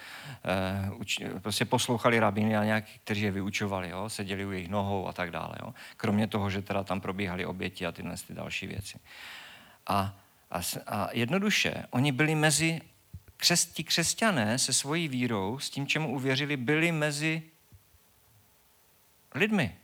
uč, 0.96 1.18
prostě 1.38 1.64
poslouchali 1.64 2.20
rabíny 2.20 2.56
a 2.56 2.64
nějak, 2.64 2.84
kteří 3.04 3.22
je 3.22 3.30
vyučovali, 3.30 3.90
jo, 3.90 4.08
seděli 4.08 4.46
u 4.46 4.52
jejich 4.52 4.68
nohou 4.68 5.08
a 5.08 5.12
tak 5.12 5.30
dále. 5.30 5.54
Jo. 5.62 5.74
Kromě 5.96 6.26
toho, 6.26 6.50
že 6.50 6.62
teda 6.62 6.84
tam 6.84 7.00
probíhaly 7.00 7.46
oběti 7.46 7.86
a 7.86 7.92
tyhle 7.92 8.14
ty 8.26 8.34
další 8.34 8.66
věci. 8.66 8.98
A, 9.86 10.14
a, 10.50 10.60
a 10.86 11.08
jednoduše, 11.12 11.74
oni 11.90 12.12
byli 12.12 12.34
mezi 12.34 12.80
křes, 13.36 13.72
křesťané 13.84 14.58
se 14.58 14.72
svojí 14.72 15.08
vírou, 15.08 15.58
s 15.58 15.70
tím, 15.70 15.86
čemu 15.86 16.14
uvěřili, 16.14 16.56
byli 16.56 16.92
mezi 16.92 17.42
lidmi. 19.36 19.76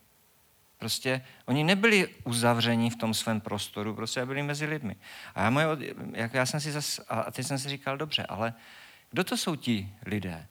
Prostě 0.78 1.25
oni 1.47 1.64
nebyli 1.64 2.09
uzavření 2.25 2.90
v 2.90 2.97
tom 2.97 3.14
svém 3.14 3.40
prostoru, 3.40 3.94
prostě 3.94 4.26
byli 4.26 4.42
mezi 4.42 4.66
lidmi. 4.66 4.97
A 5.35 5.42
já, 5.42 5.50
moje, 5.50 5.66
jak 6.12 6.35
já 6.35 6.47
jsem 6.47 6.61
si 6.61 6.73
zas, 6.73 7.00
a 7.09 7.30
teď 7.30 7.47
jsem 7.47 7.59
si 7.59 7.68
říkal, 7.68 7.97
dobře, 7.97 8.23
ale 8.23 8.54
kdo 9.11 9.25
to 9.25 9.37
jsou 9.37 9.56
ti 9.56 9.92
lidé? 10.06 10.47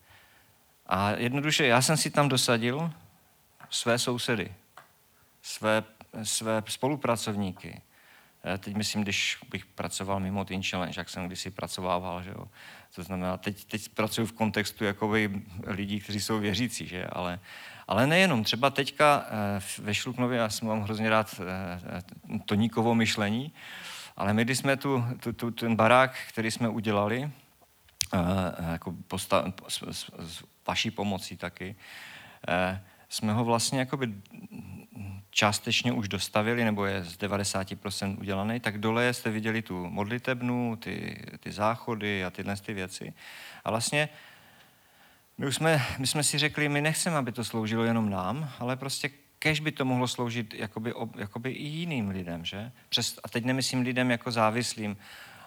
A 0.86 1.10
jednoduše, 1.10 1.66
já 1.66 1.82
jsem 1.82 1.96
si 1.96 2.10
tam 2.10 2.28
dosadil 2.28 2.92
své 3.70 3.98
sousedy, 3.98 4.54
své, 5.42 5.84
své 6.22 6.62
spolupracovníky. 6.68 7.82
Teď 8.58 8.74
myslím, 8.74 9.02
když 9.02 9.38
bych 9.50 9.66
pracoval 9.66 10.20
mimo 10.20 10.44
Teen 10.44 10.62
Challenge, 10.62 11.00
jak 11.00 11.08
jsem 11.08 11.26
kdysi 11.26 11.50
pracovával, 11.50 12.22
že 12.22 12.30
jo. 12.30 12.48
To 12.94 13.02
znamená, 13.02 13.36
teď, 13.36 13.64
teď 13.64 13.88
pracuji 13.88 14.26
v 14.26 14.32
kontextu 14.32 14.84
jakoby 14.84 15.42
lidí, 15.66 16.00
kteří 16.00 16.20
jsou 16.20 16.38
věřící, 16.38 16.86
že? 16.86 17.06
Ale, 17.06 17.40
ale 17.92 18.06
nejenom. 18.06 18.44
Třeba 18.44 18.70
teďka 18.70 19.26
eh, 19.26 19.82
ve 19.82 19.94
Šluknově, 19.94 20.38
já 20.38 20.50
jsem 20.50 20.68
mám 20.68 20.82
hrozně 20.82 21.10
rád 21.10 21.40
eh, 21.40 22.38
Toníkovo 22.44 22.94
myšlení, 22.94 23.52
ale 24.16 24.32
my, 24.32 24.44
když 24.44 24.58
jsme 24.58 24.76
tu, 24.76 25.04
tu, 25.20 25.32
tu, 25.32 25.50
ten 25.50 25.76
barák, 25.76 26.16
který 26.28 26.50
jsme 26.50 26.68
udělali, 26.68 27.30
eh, 28.14 28.18
jako 28.72 28.94
posta, 29.08 29.52
s, 29.68 29.82
s, 29.82 30.10
s 30.18 30.44
vaší 30.66 30.90
pomocí 30.90 31.36
taky, 31.36 31.76
jsme 33.08 33.32
ho 33.32 33.44
vlastně 33.44 33.78
jakoby 33.78 34.14
částečně 35.30 35.92
už 35.92 36.08
dostavili, 36.08 36.64
nebo 36.64 36.86
je 36.86 37.04
z 37.04 37.18
90% 37.18 38.20
udělaný, 38.20 38.60
tak 38.60 38.78
dole 38.78 39.14
jste 39.14 39.30
viděli 39.30 39.62
tu 39.62 39.90
modlitebnu, 39.90 40.76
ty, 40.76 41.22
ty 41.40 41.52
záchody 41.52 42.24
a 42.24 42.30
tyhle 42.30 42.56
ty 42.56 42.74
věci. 42.74 43.12
A 43.64 43.70
vlastně 43.70 44.08
my, 45.38 45.46
už 45.46 45.54
jsme, 45.54 45.82
my 45.98 46.06
jsme 46.06 46.24
si 46.24 46.38
řekli, 46.38 46.68
my 46.68 46.80
nechceme, 46.80 47.16
aby 47.16 47.32
to 47.32 47.44
sloužilo 47.44 47.84
jenom 47.84 48.10
nám, 48.10 48.50
ale 48.58 48.76
prostě 48.76 49.10
kež 49.38 49.60
by 49.60 49.72
to 49.72 49.84
mohlo 49.84 50.08
sloužit 50.08 50.54
jakoby, 50.54 50.94
jakoby 51.18 51.50
i 51.50 51.62
jiným 51.62 52.08
lidem, 52.08 52.44
že? 52.44 52.72
Přes, 52.88 53.18
a 53.24 53.28
teď 53.28 53.44
nemyslím 53.44 53.80
lidem 53.80 54.10
jako 54.10 54.30
závislým. 54.30 54.96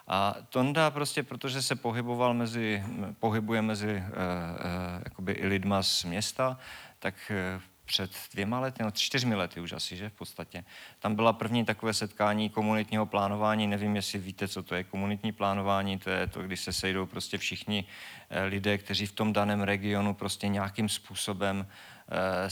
A 0.07 0.35
Tonda 0.49 0.91
prostě, 0.91 1.23
protože 1.23 1.61
se 1.61 1.75
pohyboval 1.75 2.33
mezi, 2.33 2.83
pohybuje 3.19 3.61
mezi 3.61 3.95
uh, 3.95 4.01
uh, 4.01 5.01
jakoby 5.03 5.31
i 5.31 5.47
lidma 5.47 5.83
z 5.83 6.03
města, 6.03 6.59
tak 6.99 7.15
uh, 7.55 7.61
před 7.85 8.11
dvěma 8.33 8.59
lety, 8.59 8.83
no 8.83 8.91
čtyřmi 8.91 9.35
lety 9.35 9.59
už 9.59 9.71
asi, 9.71 9.97
že 9.97 10.09
v 10.09 10.13
podstatě. 10.13 10.63
Tam 10.99 11.15
byla 11.15 11.33
první 11.33 11.65
takové 11.65 11.93
setkání 11.93 12.49
komunitního 12.49 13.05
plánování, 13.05 13.67
nevím, 13.67 13.95
jestli 13.95 14.19
víte, 14.19 14.47
co 14.47 14.63
to 14.63 14.75
je 14.75 14.83
komunitní 14.83 15.31
plánování, 15.31 15.99
to 15.99 16.09
je 16.09 16.27
to, 16.27 16.41
když 16.41 16.59
se 16.59 16.73
sejdou 16.73 17.05
prostě 17.05 17.37
všichni 17.37 17.85
eh, 18.29 18.43
lidé, 18.43 18.77
kteří 18.77 19.05
v 19.05 19.11
tom 19.11 19.33
daném 19.33 19.61
regionu 19.61 20.13
prostě 20.13 20.47
nějakým 20.47 20.89
způsobem 20.89 21.67
eh, 21.67 22.49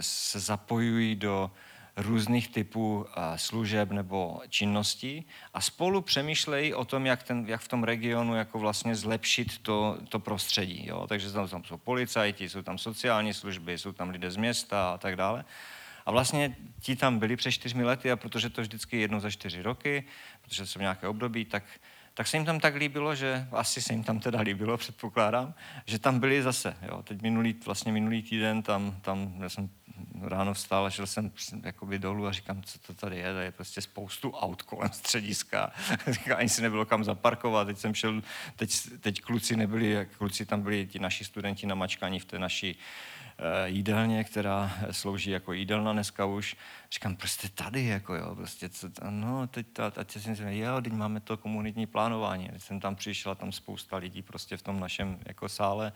se 0.00 0.40
zapojují 0.40 1.16
do 1.16 1.50
různých 1.98 2.48
typů 2.48 3.06
služeb 3.36 3.90
nebo 3.90 4.40
činností 4.48 5.26
a 5.54 5.60
spolu 5.60 6.00
přemýšlejí 6.00 6.74
o 6.74 6.84
tom, 6.84 7.06
jak, 7.06 7.22
ten, 7.22 7.44
jak 7.48 7.60
v 7.60 7.68
tom 7.68 7.84
regionu 7.84 8.34
jako 8.34 8.58
vlastně 8.58 8.94
zlepšit 8.94 9.58
to, 9.58 9.98
to 10.08 10.18
prostředí. 10.18 10.86
Jo? 10.86 11.06
Takže 11.06 11.32
tam, 11.32 11.48
tam 11.48 11.64
jsou 11.64 11.76
policajti, 11.76 12.48
jsou 12.48 12.62
tam 12.62 12.78
sociální 12.78 13.34
služby, 13.34 13.78
jsou 13.78 13.92
tam 13.92 14.10
lidé 14.10 14.30
z 14.30 14.36
města 14.36 14.90
a 14.94 14.98
tak 14.98 15.16
dále. 15.16 15.44
A 16.06 16.10
vlastně 16.10 16.56
ti 16.80 16.96
tam 16.96 17.18
byli 17.18 17.36
před 17.36 17.52
čtyřmi 17.52 17.84
lety 17.84 18.10
a 18.10 18.16
protože 18.16 18.50
to 18.50 18.60
vždycky 18.60 19.00
jedno 19.00 19.20
za 19.20 19.30
čtyři 19.30 19.62
roky, 19.62 20.04
protože 20.42 20.66
jsou 20.66 20.80
nějaké 20.80 21.08
období, 21.08 21.44
tak 21.44 21.64
tak 22.14 22.26
se 22.26 22.36
jim 22.36 22.46
tam 22.46 22.60
tak 22.60 22.74
líbilo, 22.74 23.14
že 23.14 23.48
asi 23.52 23.82
se 23.82 23.92
jim 23.92 24.04
tam 24.04 24.20
teda 24.20 24.40
líbilo, 24.40 24.76
předpokládám, 24.76 25.54
že 25.86 25.98
tam 25.98 26.20
byli 26.20 26.42
zase. 26.42 26.76
Jo. 26.82 27.02
Teď 27.02 27.22
minulý, 27.22 27.56
vlastně 27.64 27.92
minulý 27.92 28.22
týden 28.22 28.62
tam, 28.62 28.98
tam 29.02 29.34
já 29.38 29.48
jsem 29.48 29.70
ráno 30.22 30.54
vstal 30.54 30.86
a 30.86 30.90
šel 30.90 31.06
jsem 31.06 31.30
jakoby 31.64 31.98
dolů 31.98 32.26
a 32.26 32.32
říkám, 32.32 32.62
co 32.62 32.78
to 32.78 32.94
tady 32.94 33.18
je, 33.18 33.32
tady 33.32 33.44
je 33.44 33.52
prostě 33.52 33.80
spoustu 33.80 34.30
aut 34.30 34.62
kolem 34.62 34.92
střediska. 34.92 35.72
Ani 36.36 36.48
si 36.48 36.62
nebylo 36.62 36.86
kam 36.86 37.04
zaparkovat, 37.04 37.66
teď 37.66 37.78
jsem 37.78 37.94
šel, 37.94 38.22
teď, 38.56 38.80
teď 39.00 39.20
kluci 39.20 39.56
nebyli, 39.56 40.08
kluci 40.18 40.46
tam 40.46 40.62
byli 40.62 40.86
ti 40.86 40.98
naši 40.98 41.24
studenti 41.24 41.66
na 41.66 41.74
mačkání 41.74 42.20
v 42.20 42.24
té 42.24 42.38
naší 42.38 42.78
Eh, 43.40 43.68
jídelně, 43.68 44.24
která 44.24 44.72
slouží 44.90 45.30
jako 45.30 45.52
jídelna 45.52 45.92
dneska 45.92 46.24
už. 46.24 46.56
Říkám, 46.92 47.16
prostě 47.16 47.48
tady, 47.48 47.84
jako 47.84 48.14
jo, 48.14 48.34
prostě, 48.34 48.68
co, 48.68 48.88
no, 49.10 49.46
teď 49.46 49.66
to, 49.72 49.84
a 49.84 49.90
teď 49.90 50.22
si 50.22 50.30
myslím, 50.30 50.48
jo, 50.48 50.80
teď 50.82 50.92
máme 50.92 51.20
to 51.20 51.36
komunitní 51.36 51.86
plánování. 51.86 52.48
Teď 52.48 52.62
jsem 52.62 52.80
tam 52.80 52.96
přišel, 52.96 53.34
tam 53.34 53.52
spousta 53.52 53.96
lidí 53.96 54.22
prostě 54.22 54.56
v 54.56 54.62
tom 54.62 54.80
našem 54.80 55.18
jako 55.26 55.48
sále. 55.48 55.92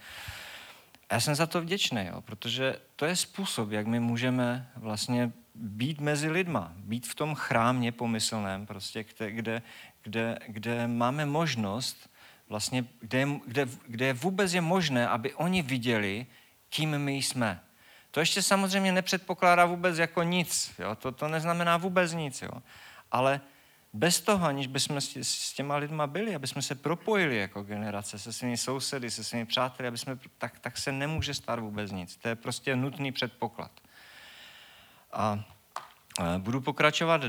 A 1.08 1.14
já 1.14 1.20
jsem 1.20 1.34
za 1.34 1.46
to 1.46 1.60
vděčný, 1.60 2.06
jo, 2.06 2.20
protože 2.20 2.76
to 2.96 3.04
je 3.04 3.16
způsob, 3.16 3.70
jak 3.70 3.86
my 3.86 4.00
můžeme 4.00 4.70
vlastně 4.76 5.32
být 5.54 6.00
mezi 6.00 6.30
lidma, 6.30 6.72
být 6.76 7.06
v 7.06 7.14
tom 7.14 7.34
chrámě 7.34 7.92
pomyslném, 7.92 8.66
prostě, 8.66 9.04
kde, 9.04 9.30
kde, 9.30 9.62
kde, 10.02 10.38
kde 10.46 10.86
máme 10.86 11.26
možnost, 11.26 12.10
vlastně, 12.48 12.84
kde, 13.00 13.26
kde, 13.46 13.68
kde 13.86 14.12
vůbec 14.12 14.52
je 14.52 14.60
možné, 14.60 15.08
aby 15.08 15.34
oni 15.34 15.62
viděli, 15.62 16.26
kým 16.68 16.98
my 16.98 17.12
jsme. 17.12 17.60
To 18.10 18.20
ještě 18.20 18.42
samozřejmě 18.42 18.92
nepředpokládá 18.92 19.64
vůbec 19.64 19.98
jako 19.98 20.22
nic. 20.22 20.72
Jo? 20.78 20.94
To, 20.94 21.12
to 21.12 21.28
neznamená 21.28 21.76
vůbec 21.76 22.12
nic. 22.12 22.42
Jo? 22.42 22.62
Ale 23.12 23.40
bez 23.92 24.20
toho, 24.20 24.46
aniž 24.46 24.66
bychom 24.66 25.00
s 25.00 25.52
těma 25.52 25.76
lidma 25.76 26.06
byli, 26.06 26.34
aby 26.34 26.46
jsme 26.46 26.62
se 26.62 26.74
propojili 26.74 27.36
jako 27.36 27.62
generace 27.62 28.18
se 28.18 28.32
svými 28.32 28.56
sousedy, 28.56 29.10
se 29.10 29.24
svými 29.24 29.46
přáteli, 29.46 29.88
aby 29.88 29.98
jsme, 29.98 30.18
tak, 30.38 30.58
tak 30.58 30.78
se 30.78 30.92
nemůže 30.92 31.34
stát 31.34 31.58
vůbec 31.58 31.90
nic. 31.90 32.16
To 32.16 32.28
je 32.28 32.34
prostě 32.34 32.76
nutný 32.76 33.12
předpoklad. 33.12 33.70
A 35.12 35.44
budu 36.38 36.60
pokračovat 36.60 37.22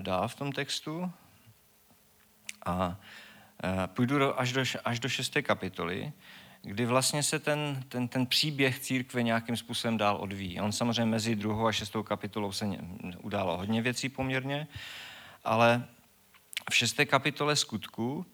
dál 0.00 0.28
v 0.28 0.34
tom 0.34 0.52
textu 0.52 1.12
a 2.66 2.96
půjdu 3.86 4.40
až 4.40 4.52
do, 4.52 4.64
až 4.84 5.00
do 5.00 5.08
šesté 5.08 5.42
kapitoly, 5.42 6.12
kdy 6.62 6.86
vlastně 6.86 7.22
se 7.22 7.38
ten, 7.38 7.84
ten, 7.88 8.08
ten 8.08 8.26
příběh 8.26 8.78
církve 8.78 9.22
nějakým 9.22 9.56
způsobem 9.56 9.96
dál 9.96 10.16
odvíjí. 10.16 10.60
On 10.60 10.72
samozřejmě 10.72 11.04
mezi 11.06 11.36
druhou 11.36 11.66
a 11.66 11.72
šestou 11.72 12.02
kapitolou 12.02 12.52
se 12.52 12.66
událo 13.22 13.56
hodně 13.56 13.82
věcí 13.82 14.08
poměrně, 14.08 14.66
ale 15.44 15.88
v 16.70 16.74
šesté 16.74 17.06
kapitole 17.06 17.56
skutku 17.56 18.26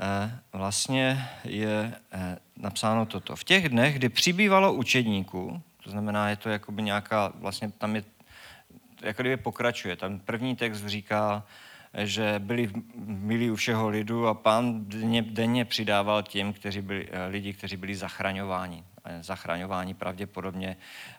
eh, 0.00 0.38
vlastně 0.52 1.28
je 1.44 1.94
eh, 2.12 2.38
napsáno 2.56 3.06
toto. 3.06 3.36
V 3.36 3.44
těch 3.44 3.68
dnech, 3.68 3.94
kdy 3.94 4.08
přibývalo 4.08 4.72
učedníků, 4.72 5.62
to 5.84 5.90
znamená, 5.90 6.28
je 6.28 6.36
to 6.36 6.48
jakoby 6.48 6.82
nějaká, 6.82 7.32
vlastně 7.34 7.70
tam 7.70 7.96
je, 7.96 8.04
jako 9.02 9.22
kdyby 9.22 9.36
pokračuje. 9.36 9.96
Tam 9.96 10.18
první 10.18 10.56
text 10.56 10.86
říká, 10.86 11.46
že 11.94 12.34
byli 12.38 12.70
milí 13.04 13.50
u 13.50 13.56
všeho 13.56 13.88
lidu 13.88 14.26
a 14.26 14.34
pán 14.34 14.84
denně, 14.84 15.22
denně 15.22 15.64
přidával 15.64 16.22
těm, 16.22 16.52
kteří 16.52 16.80
byli, 16.80 17.08
eh, 17.10 17.26
lidi, 17.26 17.52
kteří 17.52 17.76
byli 17.76 17.94
zachraňováni. 17.94 18.84
Zachraňováni 19.20 19.94
pravděpodobně 19.94 20.76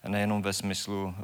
nejenom 0.08 0.42
ve 0.42 0.54
smyslu 0.54 1.16
eh, 1.18 1.24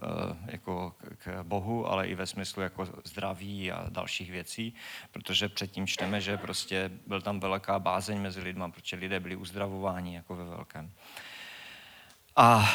jako 0.52 0.96
k 1.18 1.44
Bohu, 1.44 1.88
ale 1.92 2.08
i 2.08 2.16
ve 2.16 2.28
smyslu 2.28 2.62
jako 2.62 2.88
zdraví 3.04 3.72
a 3.72 3.86
dalších 3.90 4.32
věcí, 4.32 4.74
protože 5.12 5.50
předtím 5.50 5.88
čteme, 5.88 6.22
že 6.22 6.38
prostě 6.38 6.92
byl 7.08 7.22
tam 7.22 7.40
velká 7.40 7.80
bázeň 7.80 8.22
mezi 8.22 8.42
lidmi, 8.42 8.64
protože 8.72 8.96
lidé 8.96 9.20
byli 9.20 9.36
uzdravováni 9.36 10.16
jako 10.16 10.36
ve 10.36 10.44
velkém. 10.44 10.92
A 12.36 12.70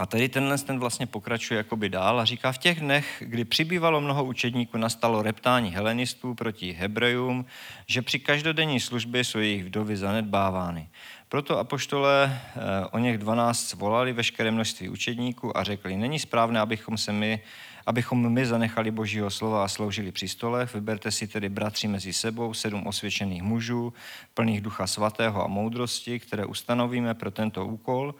a 0.00 0.06
tady 0.06 0.28
tenhle 0.28 0.58
ten 0.58 0.78
vlastně 0.78 1.06
pokračuje 1.06 1.58
jakoby 1.58 1.88
dál 1.88 2.20
a 2.20 2.24
říká, 2.24 2.52
v 2.52 2.58
těch 2.58 2.80
dnech, 2.80 3.22
kdy 3.26 3.44
přibývalo 3.44 4.00
mnoho 4.00 4.24
učedníků, 4.24 4.78
nastalo 4.78 5.22
reptání 5.22 5.70
helenistů 5.70 6.34
proti 6.34 6.72
Hebrejům, 6.72 7.46
že 7.86 8.02
při 8.02 8.18
každodenní 8.18 8.80
službě 8.80 9.24
jsou 9.24 9.38
jejich 9.38 9.64
vdovy 9.64 9.96
zanedbávány. 9.96 10.88
Proto 11.30 11.58
apoštole 11.58 12.26
eh, 12.32 12.60
o 12.90 12.98
něch 12.98 13.18
dvanáct 13.18 13.74
volali 13.74 14.12
veškeré 14.12 14.50
množství 14.50 14.88
učedníků 14.88 15.56
a 15.56 15.64
řekli, 15.64 15.96
není 15.96 16.18
správné, 16.18 16.60
abychom 16.60 16.98
se 16.98 17.12
my 17.12 17.40
abychom 17.86 18.32
my 18.32 18.46
zanechali 18.46 18.90
Božího 18.90 19.30
slova 19.30 19.64
a 19.64 19.68
sloužili 19.68 20.12
při 20.12 20.28
stolech. 20.28 20.74
Vyberte 20.74 21.10
si 21.10 21.26
tedy 21.26 21.48
bratři 21.48 21.88
mezi 21.88 22.12
sebou 22.12 22.54
sedm 22.54 22.86
osvědčených 22.86 23.42
mužů, 23.42 23.92
plných 24.34 24.60
ducha 24.60 24.86
svatého 24.86 25.44
a 25.44 25.46
moudrosti, 25.46 26.20
které 26.20 26.46
ustanovíme 26.46 27.14
pro 27.14 27.30
tento 27.30 27.66
úkol, 27.66 28.14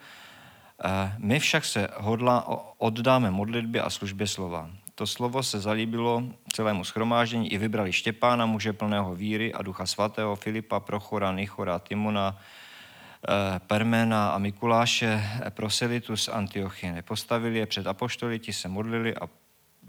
My 1.18 1.38
však 1.38 1.64
se 1.64 1.88
hodla 1.96 2.44
oddáme 2.78 3.30
modlitbě 3.30 3.82
a 3.82 3.90
službě 3.90 4.26
slova. 4.26 4.70
To 4.94 5.06
slovo 5.06 5.42
se 5.42 5.60
zalíbilo 5.60 6.22
celému 6.52 6.84
schromáždění 6.84 7.52
i 7.52 7.58
vybrali 7.58 7.92
Štěpána, 7.92 8.46
muže 8.46 8.72
plného 8.72 9.14
víry 9.14 9.52
a 9.54 9.62
ducha 9.62 9.86
svatého, 9.86 10.36
Filipa, 10.36 10.80
Prochora, 10.80 11.32
Nichora, 11.32 11.78
Timona, 11.78 12.38
eh, 13.28 13.58
Permena 13.58 14.30
a 14.30 14.38
Mikuláše 14.38 15.22
proselitus 15.50 16.28
Antiochiny. 16.28 17.02
Postavili 17.02 17.58
je 17.58 17.66
před 17.66 17.86
apoštoly, 17.86 18.38
ti 18.38 18.52
se 18.52 18.68
modlili 18.68 19.16
a 19.16 19.28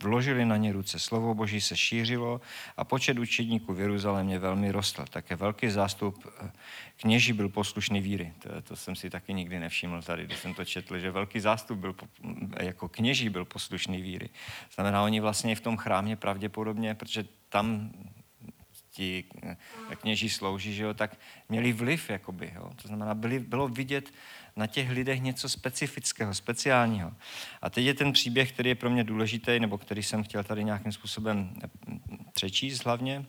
vložili 0.03 0.45
na 0.45 0.57
ně 0.57 0.73
ruce. 0.73 0.99
Slovo 0.99 1.33
Boží 1.33 1.61
se 1.61 1.77
šířilo 1.77 2.41
a 2.77 2.83
počet 2.83 3.19
učedníků 3.19 3.73
v 3.73 3.79
Jeruzalémě 3.79 4.39
velmi 4.39 4.71
rostl. 4.71 5.05
Také 5.09 5.35
velký 5.35 5.69
zástup 5.69 6.27
eh, 6.27 6.51
kněží 6.97 7.33
byl 7.33 7.49
poslušný 7.49 8.01
víry. 8.01 8.33
To, 8.39 8.61
to 8.61 8.75
jsem 8.75 8.95
si 8.95 9.09
taky 9.09 9.33
nikdy 9.33 9.59
nevšiml 9.59 10.01
tady, 10.01 10.25
když 10.25 10.39
jsem 10.39 10.53
to 10.53 10.65
četl, 10.65 10.99
že 10.99 11.11
velký 11.11 11.39
zástup 11.39 11.79
byl, 11.79 11.95
jako 12.59 12.89
kněží 12.89 13.29
byl 13.29 13.45
poslušný 13.45 14.01
víry. 14.01 14.29
Znamená, 14.75 15.03
oni 15.03 15.19
vlastně 15.19 15.55
v 15.55 15.61
tom 15.61 15.77
chrámě 15.77 16.15
pravděpodobně, 16.15 16.95
protože 16.95 17.25
tam 17.49 17.91
ti 18.91 19.23
kněží 19.95 20.29
slouží, 20.29 20.73
že 20.73 20.83
jo, 20.83 20.93
tak 20.93 21.17
měli 21.49 21.73
vliv, 21.73 22.09
jakoby, 22.09 22.51
jo. 22.55 22.71
To 22.81 22.87
znamená, 22.87 23.15
byli, 23.15 23.39
bylo 23.39 23.67
vidět 23.67 24.13
na 24.55 24.67
těch 24.67 24.89
lidech 24.89 25.21
něco 25.21 25.49
specifického, 25.49 26.33
speciálního. 26.33 27.13
A 27.61 27.69
teď 27.69 27.85
je 27.85 27.93
ten 27.93 28.11
příběh, 28.11 28.51
který 28.51 28.69
je 28.69 28.75
pro 28.75 28.89
mě 28.89 29.03
důležitý, 29.03 29.59
nebo 29.59 29.77
který 29.77 30.03
jsem 30.03 30.23
chtěl 30.23 30.43
tady 30.43 30.63
nějakým 30.63 30.91
způsobem 30.91 31.53
eh, 31.63 31.67
přečíst 32.33 32.85
hlavně. 32.85 33.25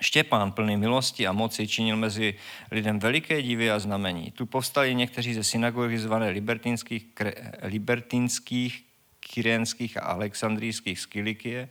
Štěpán, 0.00 0.52
plný 0.52 0.76
milosti 0.76 1.26
a 1.26 1.32
moci, 1.32 1.68
činil 1.68 1.96
mezi 1.96 2.34
lidem 2.70 2.98
veliké 2.98 3.42
divy 3.42 3.70
a 3.70 3.78
znamení. 3.78 4.30
Tu 4.30 4.46
povstali 4.46 4.94
někteří 4.94 5.34
ze 5.34 5.44
synagogy 5.44 5.98
zvané 5.98 6.28
libertinských, 6.28 7.06
kre, 7.14 7.32
libertinských 7.62 8.91
kyrenských 9.30 9.96
a 9.96 10.00
alexandrijských 10.00 11.00
z 11.00 11.06
Kilikie 11.06 11.68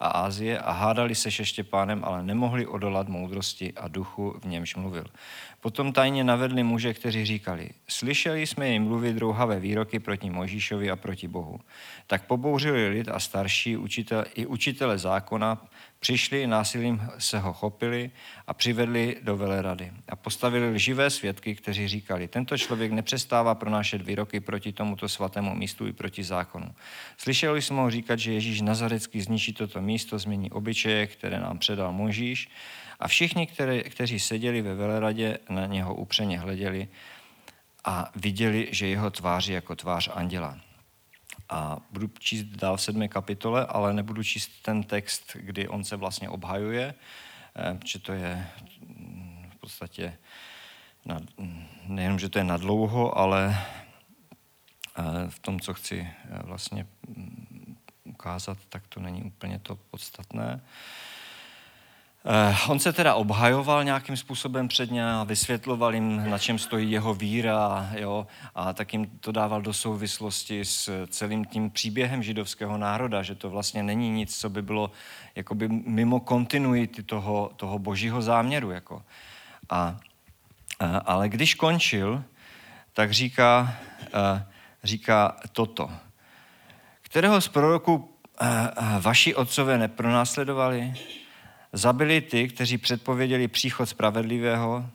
a 0.00 0.08
Ázie 0.08 0.58
a 0.58 0.72
hádali 0.72 1.14
se 1.14 1.30
se 1.30 1.44
Štěpánem, 1.44 2.04
ale 2.04 2.22
nemohli 2.22 2.66
odolat 2.66 3.08
moudrosti 3.08 3.72
a 3.76 3.88
duchu, 3.88 4.40
v 4.42 4.46
němž 4.46 4.76
mluvil. 4.76 5.04
Potom 5.60 5.92
tajně 5.92 6.24
navedli 6.24 6.62
muže, 6.62 6.94
kteří 6.94 7.24
říkali, 7.24 7.70
slyšeli 7.88 8.46
jsme 8.46 8.68
jim 8.68 8.82
mluvit 8.82 9.12
drouhavé 9.12 9.60
výroky 9.60 9.98
proti 9.98 10.30
Možíšovi 10.30 10.90
a 10.90 10.96
proti 10.96 11.28
Bohu. 11.28 11.60
Tak 12.06 12.26
pobouřili 12.26 12.88
lid 12.88 13.08
a 13.08 13.20
starší 13.20 13.76
učitel, 13.76 14.24
i 14.34 14.46
učitele 14.46 14.98
zákona, 14.98 15.66
přišli, 16.04 16.46
násilím 16.46 17.08
se 17.18 17.38
ho 17.38 17.52
chopili 17.52 18.10
a 18.46 18.54
přivedli 18.54 19.16
do 19.22 19.36
velerady. 19.36 19.92
A 20.08 20.16
postavili 20.16 20.70
lživé 20.70 21.10
svědky, 21.10 21.54
kteří 21.54 21.88
říkali, 21.88 22.28
tento 22.28 22.58
člověk 22.58 22.92
nepřestává 22.92 23.54
pronášet 23.54 24.02
výroky 24.02 24.40
proti 24.40 24.72
tomuto 24.72 25.08
svatému 25.08 25.54
místu 25.54 25.86
i 25.86 25.92
proti 25.92 26.24
zákonu. 26.24 26.74
Slyšeli 27.16 27.62
jsme 27.62 27.76
ho 27.76 27.90
říkat, 27.90 28.18
že 28.18 28.32
Ježíš 28.32 28.60
Nazarecký 28.60 29.20
zničí 29.20 29.52
toto 29.52 29.80
místo, 29.80 30.18
změní 30.18 30.50
obyčeje, 30.50 31.06
které 31.06 31.40
nám 31.40 31.58
předal 31.58 31.92
Možíš, 31.92 32.48
a 33.00 33.08
všichni, 33.08 33.46
které, 33.46 33.82
kteří 33.82 34.20
seděli 34.20 34.62
ve 34.62 34.74
veleradě, 34.74 35.38
na 35.48 35.66
něho 35.66 35.94
upřeně 35.94 36.38
hleděli 36.38 36.88
a 37.84 38.10
viděli, 38.16 38.68
že 38.70 38.86
jeho 38.86 39.10
tvář 39.10 39.48
je 39.48 39.54
jako 39.54 39.76
tvář 39.76 40.10
anděla. 40.14 40.73
A 41.48 41.76
budu 41.90 42.08
číst 42.18 42.44
dál 42.44 42.76
v 42.76 42.82
sedmé 42.82 43.08
kapitole, 43.08 43.66
ale 43.66 43.94
nebudu 43.94 44.22
číst 44.22 44.50
ten 44.62 44.82
text, 44.82 45.36
kdy 45.40 45.68
on 45.68 45.84
se 45.84 45.96
vlastně 45.96 46.28
obhajuje, 46.28 46.94
eh, 47.56 47.78
že 47.84 47.98
to 47.98 48.12
je 48.12 48.46
mm, 48.80 49.50
v 49.50 49.56
podstatě 49.56 50.18
na, 51.04 51.20
nejenom, 51.86 52.18
že 52.18 52.28
to 52.28 52.38
je 52.38 52.44
nadlouho, 52.44 53.18
ale 53.18 53.56
eh, 54.98 55.02
v 55.28 55.38
tom, 55.38 55.60
co 55.60 55.74
chci 55.74 56.00
eh, 56.00 56.38
vlastně 56.42 56.86
mm, 57.08 57.76
ukázat, 58.04 58.58
tak 58.68 58.86
to 58.88 59.00
není 59.00 59.22
úplně 59.22 59.58
to 59.58 59.76
podstatné. 59.76 60.60
Eh, 62.26 62.56
on 62.68 62.78
se 62.78 62.92
teda 62.92 63.14
obhajoval 63.14 63.84
nějakým 63.84 64.16
způsobem 64.16 64.68
před 64.68 64.90
ně 64.90 65.10
a 65.10 65.24
vysvětloval 65.24 65.94
jim, 65.94 66.30
na 66.30 66.38
čem 66.38 66.58
stojí 66.58 66.90
jeho 66.90 67.14
víra 67.14 67.90
jo, 67.98 68.26
a 68.54 68.72
tak 68.72 68.92
jim 68.92 69.06
to 69.06 69.32
dával 69.32 69.62
do 69.62 69.72
souvislosti 69.72 70.64
s 70.64 71.06
celým 71.06 71.44
tím 71.44 71.70
příběhem 71.70 72.22
židovského 72.22 72.78
národa, 72.78 73.22
že 73.22 73.34
to 73.34 73.50
vlastně 73.50 73.82
není 73.82 74.10
nic, 74.10 74.38
co 74.40 74.50
by 74.50 74.62
bylo 74.62 74.90
jakoby 75.34 75.68
mimo 75.68 76.20
kontinuity 76.20 77.02
toho, 77.02 77.50
toho 77.56 77.78
božího 77.78 78.22
záměru. 78.22 78.70
Jako. 78.70 79.02
A, 79.70 79.96
a, 80.78 80.98
ale 80.98 81.28
když 81.28 81.54
končil, 81.54 82.24
tak 82.92 83.12
říká, 83.12 83.76
a, 84.12 84.36
eh, 84.36 84.46
říká 84.84 85.36
toto. 85.52 85.90
Kterého 87.02 87.40
z 87.40 87.48
proroků 87.48 88.14
eh, 88.40 88.70
vaši 89.00 89.34
otcové 89.34 89.78
nepronásledovali? 89.78 90.94
Zabili 91.74 92.20
ty, 92.20 92.48
kteří 92.48 92.78
předpověděli 92.78 93.48
příchod 93.48 93.88
spravedlivého. 93.88 94.86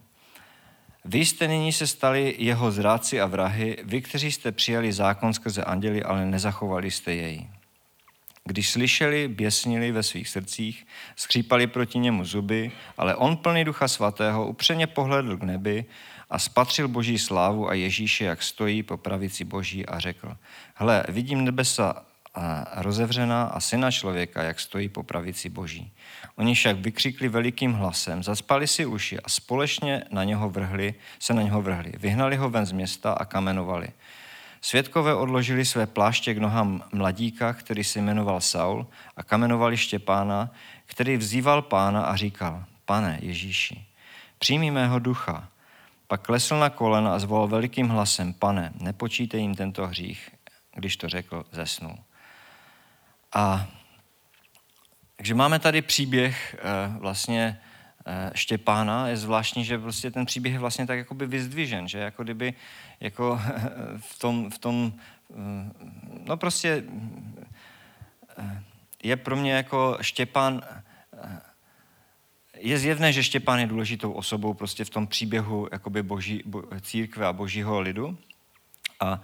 Vy 1.05 1.19
jste 1.19 1.47
nyní 1.47 1.71
se 1.71 1.87
stali 1.87 2.35
jeho 2.37 2.71
zráci 2.71 3.21
a 3.21 3.25
vrahy, 3.25 3.77
vy, 3.83 4.01
kteří 4.01 4.31
jste 4.31 4.51
přijali 4.51 4.93
zákon 4.93 5.33
skrze 5.33 5.63
anděli, 5.63 6.03
ale 6.03 6.25
nezachovali 6.25 6.91
jste 6.91 7.15
jej. 7.15 7.47
Když 8.43 8.69
slyšeli, 8.69 9.27
běsnili 9.27 9.91
ve 9.91 10.03
svých 10.03 10.29
srdcích, 10.29 10.87
skřípali 11.15 11.67
proti 11.67 11.99
němu 11.99 12.25
zuby, 12.25 12.71
ale 12.97 13.15
on 13.15 13.37
plný 13.37 13.63
ducha 13.63 13.87
svatého 13.87 14.47
upřeně 14.47 14.87
pohledl 14.87 15.37
k 15.37 15.43
nebi 15.43 15.85
a 16.29 16.39
spatřil 16.39 16.87
boží 16.87 17.19
slávu 17.19 17.69
a 17.69 17.73
Ježíše, 17.73 18.25
jak 18.25 18.43
stojí 18.43 18.83
po 18.83 18.97
pravici 18.97 19.43
boží 19.43 19.85
a 19.85 19.99
řekl, 19.99 20.37
hle, 20.75 21.03
vidím 21.09 21.45
nebesa 21.45 22.05
rozevřená 22.75 23.43
a 23.43 23.59
syna 23.59 23.91
člověka, 23.91 24.43
jak 24.43 24.59
stojí 24.59 24.89
po 24.89 25.03
pravici 25.03 25.49
boží. 25.49 25.91
Oni 26.35 26.55
však 26.55 26.77
vykřikli 26.77 27.29
velikým 27.29 27.73
hlasem, 27.73 28.23
zaspali 28.23 28.67
si 28.67 28.85
uši 28.85 29.19
a 29.19 29.29
společně 29.29 30.03
na 30.11 30.23
něho 30.23 30.49
vrhli, 30.49 30.93
se 31.19 31.33
na 31.33 31.41
něho 31.41 31.61
vrhli. 31.61 31.93
Vyhnali 31.97 32.35
ho 32.35 32.49
ven 32.49 32.65
z 32.65 32.71
města 32.71 33.13
a 33.13 33.25
kamenovali. 33.25 33.89
Svědkové 34.61 35.15
odložili 35.15 35.65
své 35.65 35.87
pláště 35.87 36.33
k 36.33 36.37
nohám 36.37 36.83
mladíka, 36.91 37.53
který 37.53 37.83
se 37.83 37.99
jmenoval 37.99 38.41
Saul, 38.41 38.87
a 39.17 39.23
kamenovali 39.23 39.77
Štěpána, 39.77 40.51
který 40.85 41.17
vzýval 41.17 41.61
pána 41.61 42.01
a 42.01 42.15
říkal, 42.15 42.65
pane 42.85 43.19
Ježíši, 43.21 43.85
přijmi 44.39 44.71
mého 44.71 44.99
ducha. 44.99 45.47
Pak 46.07 46.21
klesl 46.21 46.59
na 46.59 46.69
kolena 46.69 47.15
a 47.15 47.19
zvolal 47.19 47.47
velikým 47.47 47.87
hlasem, 47.87 48.33
pane, 48.33 48.71
nepočítej 48.79 49.41
jim 49.41 49.55
tento 49.55 49.87
hřích. 49.87 50.29
Když 50.75 50.97
to 50.97 51.09
řekl, 51.09 51.45
zesnul. 51.51 51.97
A 53.33 53.67
takže 55.15 55.35
máme 55.35 55.59
tady 55.59 55.81
příběh 55.81 56.55
eh, 56.59 56.97
vlastně 56.99 57.61
eh, 58.05 58.31
Štěpána. 58.35 59.07
Je 59.07 59.17
zvláštní, 59.17 59.65
že 59.65 59.77
prostě 59.77 60.11
ten 60.11 60.25
příběh 60.25 60.53
je 60.53 60.59
vlastně 60.59 60.87
tak 60.87 60.97
jakoby 60.97 61.25
vyzdvižen, 61.25 61.87
že 61.87 61.97
jako 61.97 62.23
kdyby 62.23 62.53
jako 62.99 63.41
v 63.97 64.19
tom, 64.19 64.49
v 64.51 64.57
tom 64.57 64.93
eh, 65.31 65.71
no 66.25 66.37
prostě 66.37 66.83
je 69.03 69.15
pro 69.17 69.35
mě 69.35 69.53
jako 69.53 69.97
Štěpán, 70.01 70.61
je 72.57 72.79
zjevné, 72.79 73.13
že 73.13 73.23
Štěpán 73.23 73.59
je 73.59 73.67
důležitou 73.67 74.11
osobou 74.11 74.53
prostě 74.53 74.85
v 74.85 74.89
tom 74.89 75.07
příběhu 75.07 75.67
jakoby 75.71 76.03
boží, 76.03 76.43
bo, 76.45 76.63
církve 76.81 77.25
a 77.25 77.33
božího 77.33 77.79
lidu. 77.79 78.17
A 78.99 79.21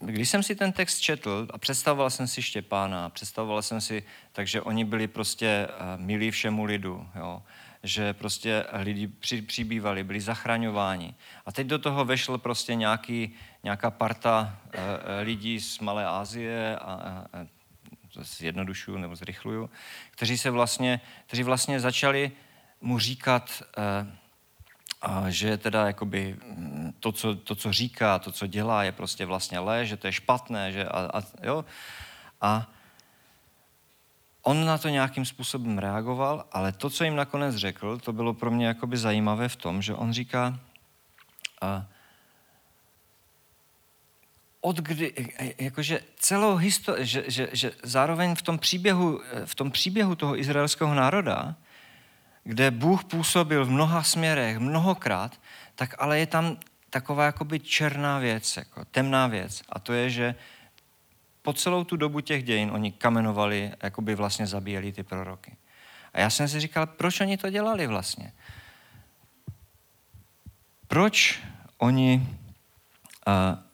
když 0.00 0.28
jsem 0.28 0.42
si 0.42 0.54
ten 0.54 0.72
text 0.72 0.98
četl 0.98 1.48
a 1.50 1.58
představoval 1.58 2.10
jsem 2.10 2.26
si 2.26 2.42
Štěpána, 2.42 3.08
představoval 3.08 3.62
jsem 3.62 3.80
si, 3.80 4.02
takže 4.32 4.62
oni 4.62 4.84
byli 4.84 5.08
prostě 5.08 5.46
eh, 5.46 5.96
milí 5.96 6.30
všemu 6.30 6.64
lidu, 6.64 7.08
jo? 7.16 7.42
že 7.82 8.14
prostě 8.14 8.64
lidi 8.72 9.08
při, 9.08 9.42
přibývali, 9.42 10.04
byli 10.04 10.20
zachraňováni. 10.20 11.14
A 11.46 11.52
teď 11.52 11.66
do 11.66 11.78
toho 11.78 12.04
vešel 12.04 12.38
prostě 12.38 12.74
nějaký, 12.74 13.34
nějaká 13.62 13.90
parta 13.90 14.58
e, 14.72 15.22
lidí 15.22 15.60
z 15.60 15.78
Malé 15.78 16.06
Asie 16.06 16.76
a, 16.76 16.92
a, 17.32 17.46
zjednodušuju 18.16 18.98
nebo 18.98 19.16
zrychluju, 19.16 19.70
kteří 20.10 20.38
se 20.38 20.50
vlastně, 20.50 21.00
kteří 21.26 21.42
vlastně 21.42 21.80
začali 21.80 22.32
mu 22.80 22.98
říkat, 22.98 23.62
a 25.02 25.30
že 25.30 25.56
teda 25.56 25.86
jakoby 25.86 26.36
mm, 26.44 26.92
to 27.00 27.12
co, 27.12 27.34
to, 27.34 27.54
co 27.54 27.72
říká, 27.72 28.18
to, 28.18 28.32
co 28.32 28.46
dělá, 28.46 28.84
je 28.84 28.92
prostě 28.92 29.26
vlastně 29.26 29.58
lež, 29.58 29.88
že 29.88 29.96
to 29.96 30.06
je 30.06 30.12
špatné, 30.12 30.72
že 30.72 30.84
a, 30.84 31.18
a, 31.18 31.22
jo. 31.42 31.64
A 32.40 32.66
on 34.42 34.64
na 34.64 34.78
to 34.78 34.88
nějakým 34.88 35.24
způsobem 35.24 35.78
reagoval, 35.78 36.44
ale 36.52 36.72
to, 36.72 36.90
co 36.90 37.04
jim 37.04 37.16
nakonec 37.16 37.56
řekl, 37.56 37.98
to 37.98 38.12
bylo 38.12 38.34
pro 38.34 38.50
mě 38.50 38.66
jakoby 38.66 38.96
zajímavé 38.96 39.48
v 39.48 39.56
tom, 39.56 39.82
že 39.82 39.94
on 39.94 40.12
říká, 40.12 40.60
a, 41.60 41.86
od 44.60 44.76
kdy, 44.76 45.14
jakože 45.58 46.00
celou 46.16 46.56
historii, 46.56 47.06
že, 47.06 47.24
že, 47.26 47.48
že 47.52 47.72
zároveň 47.82 48.34
v 48.34 48.42
tom 48.42 48.58
příběhu, 48.58 49.20
v 49.44 49.54
tom 49.54 49.70
příběhu 49.70 50.14
toho 50.14 50.38
izraelského 50.38 50.94
národa, 50.94 51.56
kde 52.44 52.70
Bůh 52.70 53.04
působil 53.04 53.64
v 53.64 53.70
mnoha 53.70 54.02
směrech, 54.02 54.58
mnohokrát, 54.58 55.40
tak 55.74 55.94
ale 55.98 56.18
je 56.18 56.26
tam 56.26 56.56
taková 56.90 57.24
jakoby 57.24 57.60
černá 57.60 58.18
věc, 58.18 58.56
jako 58.56 58.84
temná 58.84 59.26
věc. 59.26 59.62
A 59.68 59.78
to 59.78 59.92
je, 59.92 60.10
že 60.10 60.34
po 61.42 61.52
celou 61.52 61.84
tu 61.84 61.96
dobu 61.96 62.20
těch 62.20 62.44
dějin 62.44 62.70
oni 62.70 62.92
kamenovali, 62.92 63.72
jakoby 63.82 64.14
vlastně 64.14 64.46
zabíjeli 64.46 64.92
ty 64.92 65.02
proroky. 65.02 65.56
A 66.12 66.20
já 66.20 66.30
jsem 66.30 66.48
si 66.48 66.60
říkal, 66.60 66.86
proč 66.86 67.20
oni 67.20 67.36
to 67.36 67.50
dělali 67.50 67.86
vlastně? 67.86 68.32
Proč 70.86 71.40
oni 71.78 72.28
uh, 73.26 73.69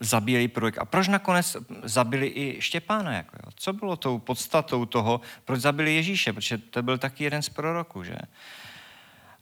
zabíjeli 0.00 0.48
prorok. 0.48 0.78
A 0.78 0.84
proč 0.84 1.08
nakonec 1.08 1.56
zabili 1.82 2.32
i 2.34 2.56
Štěpána? 2.60 3.12
Jako 3.12 3.36
jo? 3.36 3.52
Co 3.54 3.72
bylo 3.72 3.96
tou 3.96 4.18
podstatou 4.18 4.84
toho, 4.84 5.20
proč 5.44 5.60
zabili 5.60 5.94
Ježíše? 5.94 6.32
Protože 6.32 6.58
to 6.58 6.82
byl 6.82 6.98
taky 6.98 7.24
jeden 7.24 7.42
z 7.42 7.48
proroků, 7.48 8.04
že? 8.04 8.16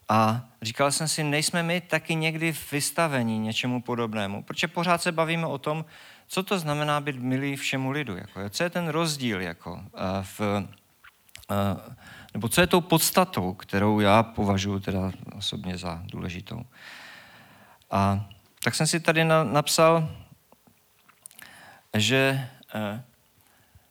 A 0.09 0.45
říkal 0.63 0.93
jsem 0.93 1.09
si, 1.09 1.25
nejsme 1.25 1.63
my 1.63 1.81
taky 1.81 2.15
někdy 2.15 2.55
vystavení 2.73 3.39
něčemu 3.39 3.83
podobnému, 3.83 4.43
protože 4.43 4.69
pořád 4.69 5.03
se 5.03 5.13
bavíme 5.13 5.47
o 5.47 5.59
tom, 5.59 5.85
co 6.29 6.43
to 6.43 6.59
znamená 6.59 7.01
být 7.01 7.17
milý 7.17 7.57
všemu 7.57 7.91
lidu. 7.91 8.17
Jako, 8.17 8.51
co 8.51 8.65
je 8.65 8.71
ten 8.71 8.89
rozdíl 8.89 9.41
jako, 9.41 9.73
uh, 9.73 9.81
v, 10.23 10.41
uh, 10.41 10.67
nebo 12.35 12.49
co 12.49 12.61
je 12.61 12.67
tou 12.67 12.81
podstatou, 12.81 13.55
kterou 13.55 14.01
já 14.01 14.23
považuji 14.23 14.81
teda 14.81 15.13
osobně 15.37 15.79
za 15.79 16.03
důležitou. 16.05 16.63
A 17.91 18.27
tak 18.65 18.75
jsem 18.75 18.87
si 18.87 19.01
tady 19.01 19.25
na, 19.25 19.45
napsal 19.45 20.09
že 21.97 22.49
eh, 22.75 23.05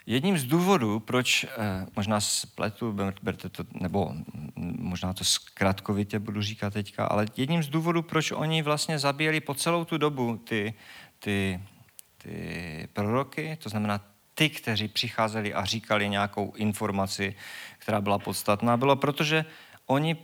jedním 0.05 0.37
z 0.37 0.43
důvodů, 0.43 0.99
proč, 0.99 1.43
eh, 1.43 1.49
možná 1.95 2.21
spletu, 2.21 2.93
berte 3.21 3.49
to, 3.49 3.63
nebo 3.71 4.13
možná 4.55 5.13
to 5.13 5.23
zkratkovitě 5.23 6.19
budu 6.19 6.41
říkat 6.41 6.73
teďka, 6.73 7.05
ale 7.05 7.25
jedním 7.37 7.63
z 7.63 7.67
důvodů, 7.67 8.01
proč 8.01 8.31
oni 8.31 8.61
vlastně 8.61 8.99
zabíjeli 8.99 9.39
po 9.41 9.53
celou 9.53 9.85
tu 9.85 9.97
dobu 9.97 10.37
ty, 10.37 10.73
ty, 11.19 11.61
ty 12.17 12.87
proroky, 12.93 13.57
to 13.63 13.69
znamená 13.69 14.01
ty, 14.33 14.49
kteří 14.49 14.87
přicházeli 14.87 15.53
a 15.53 15.65
říkali 15.65 16.09
nějakou 16.09 16.53
informaci, 16.55 17.35
která 17.79 18.01
byla 18.01 18.19
podstatná, 18.19 18.77
bylo 18.77 18.95
protože 18.95 19.45
oni, 19.85 20.17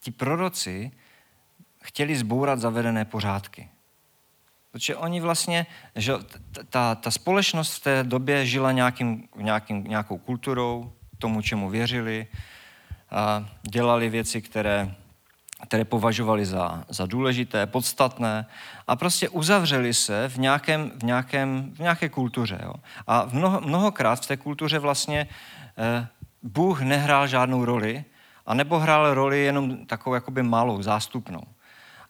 ti 0.00 0.10
proroci, 0.10 0.90
chtěli 1.82 2.16
zbourat 2.16 2.58
zavedené 2.58 3.04
pořádky. 3.04 3.68
Protože 4.72 4.96
oni 4.96 5.20
vlastně, 5.20 5.66
že 5.96 6.12
ta, 6.68 6.94
ta 6.94 7.10
společnost 7.10 7.74
v 7.74 7.80
té 7.80 8.04
době 8.04 8.46
žila 8.46 8.72
nějakým, 8.72 9.28
nějakým, 9.36 9.84
nějakou 9.84 10.18
kulturou, 10.18 10.92
tomu, 11.18 11.42
čemu 11.42 11.70
věřili, 11.70 12.26
a 13.10 13.48
dělali 13.62 14.08
věci, 14.08 14.42
které, 14.42 14.94
které 15.66 15.84
považovali 15.84 16.46
za, 16.46 16.84
za 16.88 17.06
důležité, 17.06 17.66
podstatné 17.66 18.46
a 18.86 18.96
prostě 18.96 19.28
uzavřeli 19.28 19.94
se 19.94 20.28
v, 20.28 20.38
nějakém, 20.38 20.90
v, 21.00 21.02
nějakém, 21.02 21.72
v 21.74 21.78
nějaké 21.78 22.08
kultuře. 22.08 22.58
Jo. 22.62 22.74
A 23.06 23.28
mnoho, 23.32 23.60
mnohokrát 23.60 24.24
v 24.24 24.26
té 24.26 24.36
kultuře 24.36 24.78
vlastně 24.78 25.28
eh, 25.78 26.08
Bůh 26.42 26.80
nehrál 26.80 27.26
žádnou 27.26 27.64
roli, 27.64 28.04
a 28.46 28.54
nebo 28.54 28.78
hrál 28.78 29.14
roli 29.14 29.44
jenom 29.44 29.86
takovou 29.86 30.14
jakoby 30.14 30.42
malou, 30.42 30.82
zástupnou. 30.82 31.42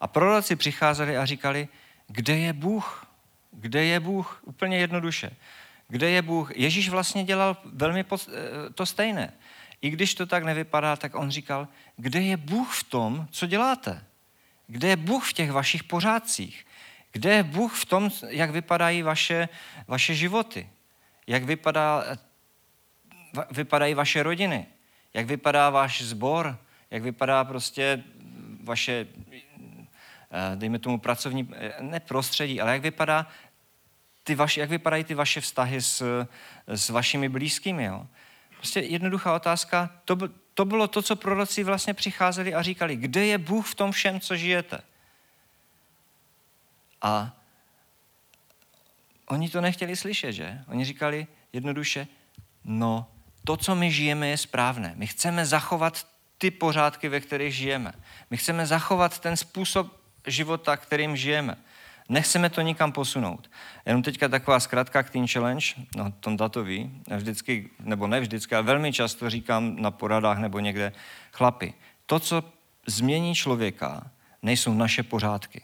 A 0.00 0.06
proroci 0.06 0.56
přicházeli 0.56 1.16
a 1.16 1.26
říkali, 1.26 1.68
kde 2.12 2.36
je 2.36 2.52
Bůh? 2.52 3.06
Kde 3.50 3.84
je 3.84 4.00
Bůh? 4.00 4.40
Úplně 4.44 4.78
jednoduše. 4.78 5.30
Kde 5.88 6.10
je 6.10 6.22
Bůh? 6.22 6.56
Ježíš 6.56 6.88
vlastně 6.88 7.24
dělal 7.24 7.56
velmi 7.64 8.04
eh, 8.04 8.70
to 8.74 8.86
stejné. 8.86 9.32
I 9.80 9.90
když 9.90 10.14
to 10.14 10.26
tak 10.26 10.44
nevypadá, 10.44 10.96
tak 10.96 11.14
on 11.14 11.30
říkal, 11.30 11.68
kde 11.96 12.20
je 12.20 12.36
Bůh 12.36 12.74
v 12.74 12.84
tom, 12.84 13.28
co 13.30 13.46
děláte? 13.46 14.04
Kde 14.66 14.88
je 14.88 14.96
Bůh 14.96 15.30
v 15.30 15.32
těch 15.32 15.52
vašich 15.52 15.84
pořádcích? 15.84 16.66
Kde 17.12 17.34
je 17.34 17.42
Bůh 17.42 17.74
v 17.74 17.84
tom, 17.84 18.10
jak 18.28 18.50
vypadají 18.50 19.02
vaše, 19.02 19.48
vaše 19.88 20.14
životy? 20.14 20.68
Jak 21.26 21.44
vypadá, 21.44 22.04
vypadají 23.50 23.94
vaše 23.94 24.22
rodiny? 24.22 24.66
Jak 25.14 25.26
vypadá 25.26 25.70
váš 25.70 26.02
sbor? 26.02 26.58
Jak 26.90 27.02
vypadá 27.02 27.44
prostě 27.44 28.04
vaše 28.62 29.06
dejme 30.54 30.78
tomu 30.78 30.98
pracovní, 30.98 31.50
eh, 31.54 31.72
ne 31.80 32.00
prostředí, 32.00 32.60
ale 32.60 32.72
jak 32.72 32.82
vypadá 32.82 33.26
ty 34.24 34.34
vaši, 34.34 34.60
jak 34.60 34.70
vypadají 34.70 35.04
ty 35.04 35.14
vaše 35.14 35.40
vztahy 35.40 35.82
s, 35.82 36.26
s 36.66 36.88
vašimi 36.88 37.28
blízkými. 37.28 37.84
Jo? 37.84 38.06
Prostě 38.56 38.80
jednoduchá 38.80 39.34
otázka, 39.34 39.90
to, 40.04 40.18
to 40.54 40.64
bylo 40.64 40.88
to, 40.88 41.02
co 41.02 41.16
proroci 41.16 41.64
vlastně 41.64 41.94
přicházeli 41.94 42.54
a 42.54 42.62
říkali, 42.62 42.96
kde 42.96 43.26
je 43.26 43.38
Bůh 43.38 43.66
v 43.66 43.74
tom 43.74 43.92
všem, 43.92 44.20
co 44.20 44.36
žijete? 44.36 44.80
A 47.02 47.36
oni 49.26 49.48
to 49.48 49.60
nechtěli 49.60 49.96
slyšet, 49.96 50.32
že? 50.32 50.58
Oni 50.66 50.84
říkali 50.84 51.26
jednoduše, 51.52 52.06
no, 52.64 53.06
to, 53.44 53.56
co 53.56 53.74
my 53.74 53.90
žijeme, 53.90 54.28
je 54.28 54.36
správné. 54.38 54.92
My 54.96 55.06
chceme 55.06 55.46
zachovat 55.46 56.06
ty 56.38 56.50
pořádky, 56.50 57.08
ve 57.08 57.20
kterých 57.20 57.54
žijeme. 57.54 57.92
My 58.30 58.36
chceme 58.36 58.66
zachovat 58.66 59.18
ten 59.18 59.36
způsob 59.36 60.01
života, 60.26 60.76
kterým 60.76 61.16
žijeme. 61.16 61.56
Nechceme 62.08 62.50
to 62.50 62.60
nikam 62.60 62.92
posunout. 62.92 63.50
Jenom 63.86 64.02
teďka 64.02 64.28
taková 64.28 64.60
zkratka 64.60 65.02
k 65.02 65.10
Teen 65.10 65.28
Challenge, 65.28 65.66
no 65.96 66.12
tom 66.20 66.36
datový, 66.36 67.02
vždycky, 67.16 67.70
nebo 67.80 68.06
ne 68.06 68.20
vždycky, 68.20 68.54
ale 68.54 68.64
velmi 68.64 68.92
často 68.92 69.30
říkám 69.30 69.76
na 69.82 69.90
poradách 69.90 70.38
nebo 70.38 70.58
někde, 70.58 70.92
chlapi, 71.32 71.74
to, 72.06 72.20
co 72.20 72.44
změní 72.86 73.34
člověka, 73.34 74.10
nejsou 74.42 74.74
naše 74.74 75.02
pořádky. 75.02 75.62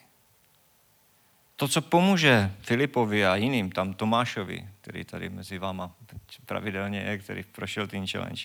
To, 1.56 1.68
co 1.68 1.82
pomůže 1.82 2.52
Filipovi 2.60 3.26
a 3.26 3.36
jiným, 3.36 3.70
tam 3.70 3.94
Tomášovi, 3.94 4.68
který 4.80 5.04
tady 5.04 5.28
mezi 5.28 5.58
váma 5.58 5.90
pravidelně 6.46 7.00
je, 7.00 7.18
který 7.18 7.42
prošel 7.42 7.86
Teen 7.86 8.06
Challenge, 8.06 8.42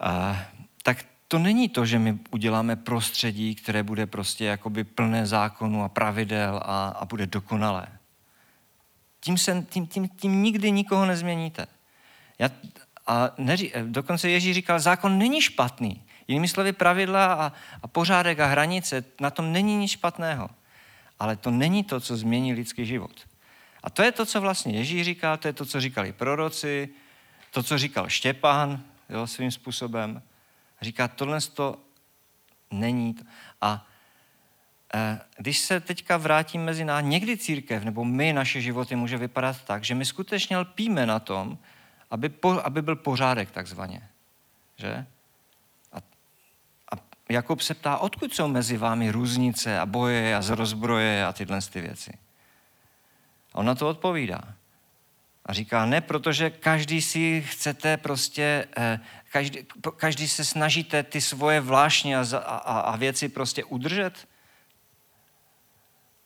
a, 0.00 0.42
tak 0.82 1.04
to 1.34 1.38
není 1.38 1.68
to, 1.68 1.86
že 1.86 1.98
my 1.98 2.18
uděláme 2.30 2.76
prostředí, 2.76 3.54
které 3.54 3.82
bude 3.82 4.06
prostě 4.06 4.44
jakoby 4.44 4.84
plné 4.84 5.26
zákonu 5.26 5.84
a 5.84 5.88
pravidel 5.88 6.60
a, 6.64 6.88
a 6.88 7.04
bude 7.04 7.26
dokonalé. 7.26 7.86
Tím, 9.20 9.38
se, 9.38 9.66
tím, 9.68 9.86
tím, 9.86 10.08
tím 10.08 10.42
nikdy 10.42 10.70
nikoho 10.70 11.06
nezměníte. 11.06 11.66
Já, 12.38 12.50
a 13.06 13.30
neří, 13.38 13.72
dokonce 13.86 14.30
Ježíš 14.30 14.54
říkal, 14.54 14.80
zákon 14.80 15.18
není 15.18 15.42
špatný. 15.42 16.02
Jinými 16.28 16.48
slovy, 16.48 16.72
pravidla 16.72 17.34
a, 17.34 17.52
a 17.82 17.88
pořádek 17.88 18.40
a 18.40 18.46
hranice, 18.46 19.04
na 19.20 19.30
tom 19.30 19.52
není 19.52 19.76
nic 19.76 19.90
špatného. 19.90 20.50
Ale 21.18 21.36
to 21.36 21.50
není 21.50 21.84
to, 21.84 22.00
co 22.00 22.16
změní 22.16 22.52
lidský 22.52 22.86
život. 22.86 23.26
A 23.82 23.90
to 23.90 24.02
je 24.02 24.12
to, 24.12 24.26
co 24.26 24.40
vlastně 24.40 24.78
Ježíš 24.78 25.04
říkal, 25.04 25.36
to 25.36 25.48
je 25.48 25.52
to, 25.52 25.66
co 25.66 25.80
říkali 25.80 26.12
proroci, 26.12 26.88
to, 27.50 27.62
co 27.62 27.78
říkal 27.78 28.08
Štěpán 28.08 28.82
jo, 29.10 29.26
svým 29.26 29.50
způsobem. 29.50 30.22
Říká, 30.84 31.08
tohle 31.08 31.40
to 31.40 31.76
není. 32.70 33.16
A 33.60 33.86
e, 34.94 35.20
když 35.36 35.58
se 35.58 35.80
teďka 35.80 36.16
vrátím 36.16 36.64
mezi 36.64 36.84
nás, 36.84 37.04
někdy 37.04 37.36
církev 37.36 37.84
nebo 37.84 38.04
my, 38.04 38.32
naše 38.32 38.60
životy 38.60 38.96
může 38.96 39.18
vypadat 39.18 39.64
tak, 39.64 39.84
že 39.84 39.94
my 39.94 40.04
skutečně 40.04 40.58
lpíme 40.58 41.06
na 41.06 41.18
tom, 41.18 41.58
aby, 42.10 42.28
po, 42.28 42.60
aby 42.64 42.82
byl 42.82 42.96
pořádek 42.96 43.50
takzvaně. 43.50 44.08
Že? 44.76 45.06
A, 45.92 45.96
a 46.92 47.00
Jakub 47.28 47.60
se 47.60 47.74
ptá, 47.74 47.98
odkud 47.98 48.34
jsou 48.34 48.48
mezi 48.48 48.76
vámi 48.76 49.10
různice 49.10 49.78
a 49.80 49.86
boje 49.86 50.36
a 50.36 50.42
zrozbroje 50.42 51.26
a 51.26 51.32
tyhle 51.32 51.60
ty 51.60 51.80
věci. 51.80 52.18
A 53.52 53.58
on 53.58 53.66
na 53.66 53.74
to 53.74 53.88
odpovídá. 53.88 54.53
A 55.46 55.52
říká, 55.52 55.86
ne, 55.86 56.00
protože 56.00 56.50
každý 56.50 57.02
si 57.02 57.44
chcete 57.48 57.96
prostě, 57.96 58.68
eh, 58.76 59.00
každý, 59.32 59.58
každý 59.96 60.28
se 60.28 60.44
snažíte 60.44 61.02
ty 61.02 61.20
svoje 61.20 61.60
vlášně 61.60 62.18
a, 62.18 62.24
a, 62.38 62.80
a 62.80 62.96
věci 62.96 63.28
prostě 63.28 63.64
udržet 63.64 64.28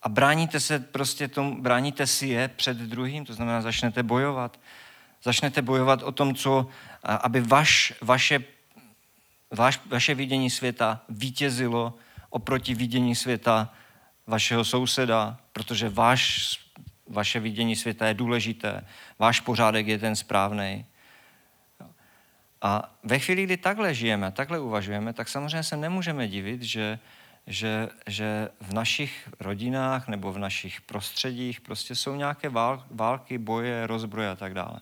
a 0.03 0.09
bráníte 0.09 0.61
se 0.61 0.79
prostě 0.79 1.29
tomu, 1.29 1.63
bráníte 1.63 2.07
si 2.07 2.27
je 2.27 2.49
před 2.49 2.77
druhým, 2.77 3.25
to 3.25 3.35
znamená, 3.35 3.63
začnete 3.63 4.03
bojovat. 4.03 4.61
Začnete 5.23 5.63
bojovat 5.63 6.03
o 6.03 6.13
tom, 6.13 6.35
co, 6.35 6.67
aby 7.03 7.41
vaš, 7.41 7.93
vaše, 8.03 8.45
vaš, 9.51 9.81
vaše 9.87 10.15
vidění 10.15 10.51
světa 10.51 11.01
vítězilo 11.09 11.95
oproti 12.31 12.75
vidění 12.75 13.15
světa 13.15 13.73
vašeho 14.27 14.65
souseda, 14.65 15.39
protože 15.53 15.89
váš 15.89 16.53
vaše 17.09 17.41
vidění 17.41 17.77
světa 17.77 18.07
je 18.07 18.15
důležité, 18.15 18.85
váš 19.19 19.41
pořádek 19.41 19.87
je 19.87 19.99
ten 19.99 20.17
správný. 20.17 20.87
A 22.63 22.95
ve 23.03 23.19
chvíli, 23.19 23.45
kdy 23.45 23.57
takhle 23.57 23.95
žijeme, 23.95 24.33
takhle 24.33 24.59
uvažujeme, 24.59 25.13
tak 25.13 25.29
samozřejmě 25.29 25.63
se 25.63 25.77
nemůžeme 25.77 26.29
divit, 26.29 26.63
že, 26.63 26.99
že, 27.47 27.89
že 28.07 28.49
v 28.61 28.73
našich 28.73 29.29
rodinách 29.41 30.09
nebo 30.09 30.33
v 30.33 30.39
našich 30.39 30.81
prostředích 30.81 31.61
prostě 31.61 31.95
jsou 31.95 32.17
nějaké 32.17 32.49
války, 32.91 33.39
boje, 33.39 33.87
rozbroje 33.87 34.31
a 34.31 34.37
tak 34.37 34.55
dále. 34.55 34.81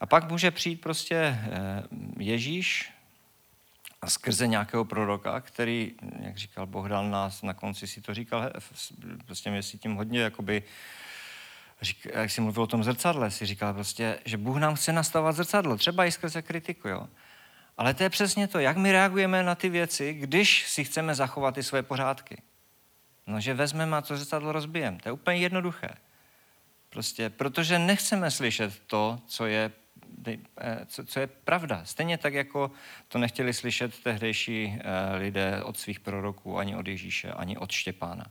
A 0.00 0.06
pak 0.06 0.30
může 0.30 0.50
přijít 0.50 0.80
prostě 0.80 1.16
eh, 1.16 1.82
Ježíš 4.02 4.12
skrze 4.14 4.46
nějakého 4.46 4.84
proroka, 4.84 5.40
který, 5.40 5.92
jak 6.20 6.36
říkal 6.36 6.66
Bohdan 6.66 7.10
nás 7.10 7.42
na 7.42 7.54
konci 7.54 7.86
si 7.86 8.00
to 8.00 8.14
říkal, 8.14 8.50
prostě 9.26 9.50
mě 9.50 9.62
si 9.62 9.78
tím 9.78 9.94
hodně 9.94 10.20
jakoby, 10.20 10.62
řík, 11.82 12.06
jak 12.14 12.30
si 12.30 12.40
mluvil 12.40 12.62
o 12.62 12.66
tom 12.66 12.84
zrcadle, 12.84 13.30
si 13.30 13.46
říkal 13.46 13.74
prostě, 13.74 14.18
že 14.24 14.36
Bůh 14.36 14.56
nám 14.56 14.74
chce 14.74 14.92
nastavovat 14.92 15.36
zrcadlo, 15.36 15.76
třeba 15.76 16.04
i 16.04 16.12
skrze 16.12 16.42
kritiku, 16.42 16.88
jo. 16.88 17.08
Ale 17.76 17.94
to 17.94 18.02
je 18.02 18.10
přesně 18.10 18.48
to, 18.48 18.58
jak 18.58 18.76
my 18.76 18.92
reagujeme 18.92 19.42
na 19.42 19.54
ty 19.54 19.68
věci, 19.68 20.14
když 20.14 20.68
si 20.68 20.84
chceme 20.84 21.14
zachovat 21.14 21.54
ty 21.54 21.62
své 21.62 21.82
pořádky. 21.82 22.42
No, 23.26 23.40
že 23.40 23.54
vezmeme 23.54 23.96
a 23.96 24.00
to 24.00 24.16
zrcadlo 24.16 24.52
rozbijeme. 24.52 24.98
To 25.02 25.08
je 25.08 25.12
úplně 25.12 25.38
jednoduché. 25.38 25.88
Prostě, 26.90 27.30
protože 27.30 27.78
nechceme 27.78 28.30
slyšet 28.30 28.82
to, 28.86 29.20
co 29.26 29.46
je, 29.46 29.72
co, 30.86 31.04
co 31.04 31.20
je 31.20 31.26
pravda. 31.26 31.84
Stejně 31.84 32.18
tak, 32.18 32.34
jako 32.34 32.70
to 33.08 33.18
nechtěli 33.18 33.54
slyšet 33.54 34.02
tehdejší 34.02 34.78
eh, 34.78 35.16
lidé 35.16 35.62
od 35.62 35.78
svých 35.78 36.00
proroků, 36.00 36.58
ani 36.58 36.76
od 36.76 36.88
Ježíše, 36.88 37.32
ani 37.32 37.56
od 37.56 37.72
Štěpána. 37.72 38.24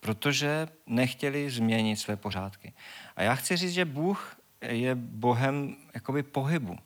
Protože 0.00 0.68
nechtěli 0.86 1.50
změnit 1.50 1.96
své 1.96 2.16
pořádky. 2.16 2.72
A 3.16 3.22
já 3.22 3.34
chci 3.34 3.56
říct, 3.56 3.72
že 3.72 3.84
Bůh 3.84 4.36
je 4.60 4.94
Bohem 4.94 5.76
jakoby 5.94 6.22
pohybu. 6.22 6.78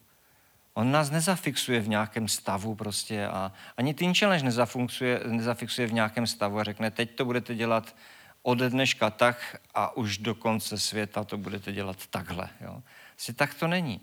On 0.74 0.90
nás 0.90 1.10
nezafixuje 1.10 1.80
v 1.80 1.88
nějakém 1.88 2.28
stavu 2.28 2.74
prostě 2.74 3.26
a 3.26 3.52
ani 3.76 3.94
Teen 3.94 4.14
Challenge 4.14 4.44
nezafixuje, 4.44 5.20
nezafixuje 5.26 5.86
v 5.86 5.92
nějakém 5.92 6.26
stavu 6.26 6.58
a 6.58 6.64
řekne, 6.64 6.90
teď 6.90 7.14
to 7.14 7.24
budete 7.24 7.54
dělat 7.54 7.94
ode 8.42 8.70
dneška 8.70 9.10
tak 9.10 9.56
a 9.74 9.96
už 9.96 10.18
do 10.18 10.34
konce 10.34 10.78
světa 10.78 11.24
to 11.24 11.36
budete 11.36 11.72
dělat 11.72 12.06
takhle. 12.06 12.48
Jo. 12.60 12.82
Asi 13.18 13.33
tak 13.33 13.54
to 13.54 13.68
není. 13.68 14.00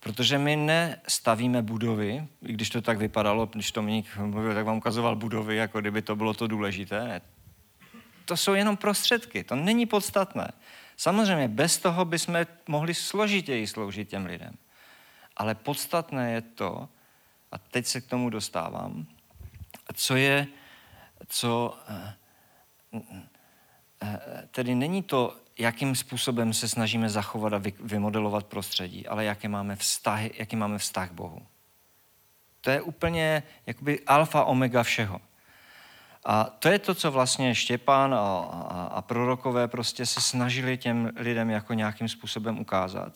Protože 0.00 0.38
my 0.38 0.56
nestavíme 0.56 1.62
budovy, 1.62 2.28
i 2.42 2.52
když 2.52 2.70
to 2.70 2.82
tak 2.82 2.98
vypadalo, 2.98 3.46
když 3.46 3.72
to 3.72 3.80
Dominik 3.80 4.16
mluvil, 4.16 4.54
tak 4.54 4.66
vám 4.66 4.76
ukazoval 4.76 5.16
budovy, 5.16 5.56
jako 5.56 5.80
kdyby 5.80 6.02
to 6.02 6.16
bylo 6.16 6.34
to 6.34 6.46
důležité. 6.46 7.20
To 8.24 8.36
jsou 8.36 8.54
jenom 8.54 8.76
prostředky, 8.76 9.44
to 9.44 9.56
není 9.56 9.86
podstatné. 9.86 10.52
Samozřejmě 10.96 11.48
bez 11.48 11.78
toho 11.78 12.04
bychom 12.04 12.46
mohli 12.68 12.94
složitěji 12.94 13.66
sloužit 13.66 14.08
těm 14.08 14.26
lidem. 14.26 14.54
Ale 15.36 15.54
podstatné 15.54 16.32
je 16.32 16.40
to, 16.40 16.88
a 17.52 17.58
teď 17.58 17.86
se 17.86 18.00
k 18.00 18.06
tomu 18.06 18.30
dostávám, 18.30 19.06
co 19.94 20.16
je, 20.16 20.46
co, 21.28 21.78
eh, 21.88 22.14
eh, 24.02 24.48
tedy 24.50 24.74
není 24.74 25.02
to, 25.02 25.43
jakým 25.58 25.96
způsobem 25.96 26.52
se 26.52 26.68
snažíme 26.68 27.08
zachovat 27.08 27.52
a 27.52 27.62
vymodelovat 27.80 28.46
prostředí, 28.46 29.06
ale 29.06 29.24
jaké 29.24 29.48
máme 29.48 29.76
vztahy, 29.76 30.30
jaký 30.38 30.56
máme 30.56 30.78
vztah 30.78 31.10
k 31.10 31.12
Bohu. 31.12 31.46
To 32.60 32.70
je 32.70 32.82
úplně 32.82 33.42
jakoby 33.66 34.00
alfa 34.06 34.44
omega 34.44 34.82
všeho. 34.82 35.20
A 36.24 36.44
to 36.44 36.68
je 36.68 36.78
to, 36.78 36.94
co 36.94 37.10
vlastně 37.10 37.54
Štěpán 37.54 38.14
a, 38.14 38.18
a, 38.18 38.90
a 38.92 39.02
prorokové 39.02 39.68
prostě 39.68 40.06
se 40.06 40.20
snažili 40.20 40.78
těm 40.78 41.12
lidem 41.16 41.50
jako 41.50 41.74
nějakým 41.74 42.08
způsobem 42.08 42.58
ukázat, 42.58 43.12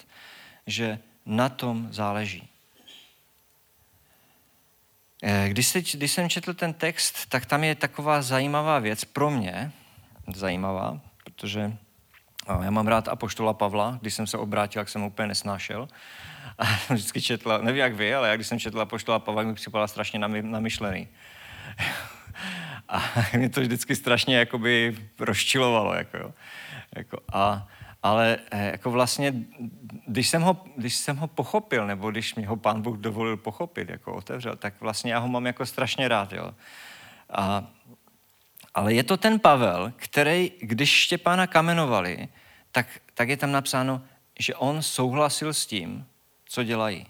že 0.67 0.99
na 1.27 1.49
tom 1.49 1.89
záleží. 1.91 2.49
Eh, 5.23 5.49
když, 5.49 5.67
se, 5.67 5.81
když 5.81 6.13
jsem 6.13 6.29
četl 6.29 6.55
ten 6.55 6.75
text, 6.75 7.27
tak 7.29 7.47
tam 7.47 7.65
je 7.65 7.75
taková 7.75 8.23
zajímavá 8.23 8.79
věc 8.79 9.05
pro 9.05 9.31
mě, 9.31 9.73
zajímavá, 10.35 11.01
protože 11.25 11.77
já 12.63 12.71
mám 12.71 12.87
rád 12.87 13.09
Apoštola 13.09 13.55
Pavla, 13.55 13.99
když 14.01 14.15
jsem 14.15 14.27
se 14.27 14.39
obrátil, 14.39 14.81
jak 14.81 14.89
jsem 14.89 15.01
ho 15.01 15.07
úplně 15.07 15.29
nesnášel. 15.29 15.89
A 16.59 16.65
vždycky 16.95 17.23
četla, 17.23 17.59
nevím 17.59 17.81
jak 17.81 17.95
vy, 17.95 18.15
ale 18.15 18.29
já 18.29 18.35
když 18.35 18.47
jsem 18.47 18.59
četl 18.59 18.81
Apoštola 18.81 19.19
Pavla, 19.19 19.43
mi 19.43 19.55
připadala 19.55 19.89
strašně 19.89 20.19
namyšlený. 20.43 21.09
A 22.89 23.03
mě 23.37 23.49
to 23.49 23.61
vždycky 23.61 23.97
strašně 23.97 24.37
jakoby 24.37 24.97
rozčilovalo. 25.19 25.95
Jako, 25.95 26.17
jo. 26.17 26.35
Jako, 26.97 27.19
a 27.33 27.69
ale 28.03 28.39
eh, 28.51 28.71
jako 28.71 28.91
vlastně, 28.91 29.35
když 30.07 30.29
jsem, 30.29 30.43
ho, 30.43 30.65
když 30.77 30.97
jsem 30.97 31.17
ho 31.17 31.27
pochopil, 31.27 31.87
nebo 31.87 32.11
když 32.11 32.35
mi 32.35 32.45
ho 32.45 32.57
pán 32.57 32.83
Bůh 32.83 32.97
dovolil 32.97 33.37
pochopit, 33.37 33.89
jako 33.89 34.15
otevřel, 34.15 34.57
tak 34.57 34.75
vlastně 34.81 35.13
já 35.13 35.19
ho 35.19 35.29
mám 35.29 35.47
jako 35.47 35.67
strašně 35.67 36.09
rád. 36.09 36.33
Jo. 36.33 36.55
A, 37.31 37.67
ale 38.79 38.95
je 38.95 39.03
to 39.03 39.17
ten 39.17 39.41
Pavel, 39.41 39.93
který, 39.97 40.53
když 40.61 40.91
Štěpána 40.91 41.47
kamenovali, 41.47 42.29
tak, 42.73 42.87
tak 43.15 43.29
je 43.29 43.37
tam 43.37 43.53
napsáno, 43.53 44.03
že 44.39 44.55
on 44.55 44.83
souhlasil 44.83 45.55
s 45.55 45.67
tím, 45.67 46.07
co 46.45 46.63
dělají. 46.63 47.07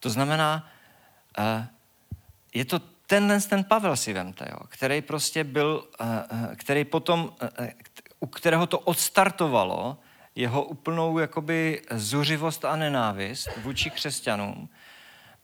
To 0.00 0.10
znamená, 0.10 0.70
eh, 1.38 1.68
je 2.54 2.64
to 2.64 2.78
tenhle 3.06 3.40
ten 3.40 3.64
Pavel 3.64 3.96
si 3.96 4.12
vemte, 4.12 4.48
jo, 4.50 4.58
který 4.68 5.02
prostě 5.02 5.44
byl, 5.44 5.86
eh, 6.00 6.56
který 6.56 6.84
potom, 6.84 7.32
u 8.20 8.26
kterého 8.26 8.66
to 8.66 8.78
odstartovalo 8.78 9.98
jeho 10.34 10.62
úplnou 10.62 11.18
jakoby 11.18 11.82
zuřivost 11.90 12.64
a 12.64 12.76
nenávist 12.76 13.48
vůči 13.62 13.90
křesťanům, 13.90 14.68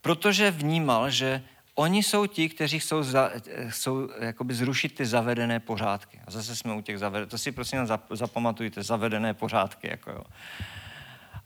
protože 0.01 0.51
vnímal, 0.51 1.11
že 1.11 1.43
oni 1.75 2.03
jsou 2.03 2.27
ti, 2.27 2.49
kteří 2.49 2.79
chcou, 2.79 3.03
za, 3.03 3.31
chcou 3.69 4.09
jakoby 4.21 4.55
zrušit 4.55 4.95
ty 4.95 5.07
zavedené 5.07 5.61
pořádky. 5.61 6.21
A 6.27 6.31
zase 6.31 6.57
jsme 6.57 6.75
u 6.75 6.81
těch 6.81 6.99
zavedených, 6.99 7.31
to 7.31 7.39
si 7.39 7.53
prosím 7.53 7.79
zapamatujte, 8.11 8.83
zavedené 8.83 9.35
pořádky. 9.35 9.89
Jako 9.91 10.11
jo. 10.11 10.23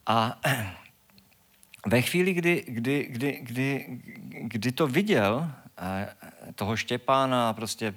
A 0.07 0.41
ve 1.87 2.03
chvíli, 2.03 2.35
kdy, 2.35 2.65
kdy, 2.69 3.07
kdy, 3.11 3.39
kdy, 3.43 4.01
kdy 4.43 4.73
to 4.73 4.87
viděl, 4.87 5.51
eh, 5.79 6.15
toho 6.55 6.77
Štěpána, 6.77 7.53
prostě, 7.53 7.95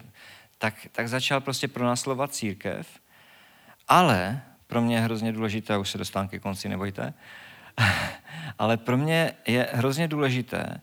tak, 0.57 0.73
tak 0.91 1.09
začal 1.09 1.41
prostě 1.41 1.67
pronaslovat 1.67 2.33
církev 2.33 2.87
ale 3.89 4.41
pro 4.67 4.81
mě 4.81 4.95
je 4.95 5.01
hrozně 5.01 5.31
důležité, 5.31 5.77
už 5.77 5.89
se 5.89 5.97
dostávám 5.97 6.27
ke 6.27 6.39
konci, 6.39 6.69
nebojte, 6.69 7.13
ale 8.59 8.77
pro 8.77 8.97
mě 8.97 9.33
je 9.47 9.69
hrozně 9.73 10.07
důležité 10.07 10.81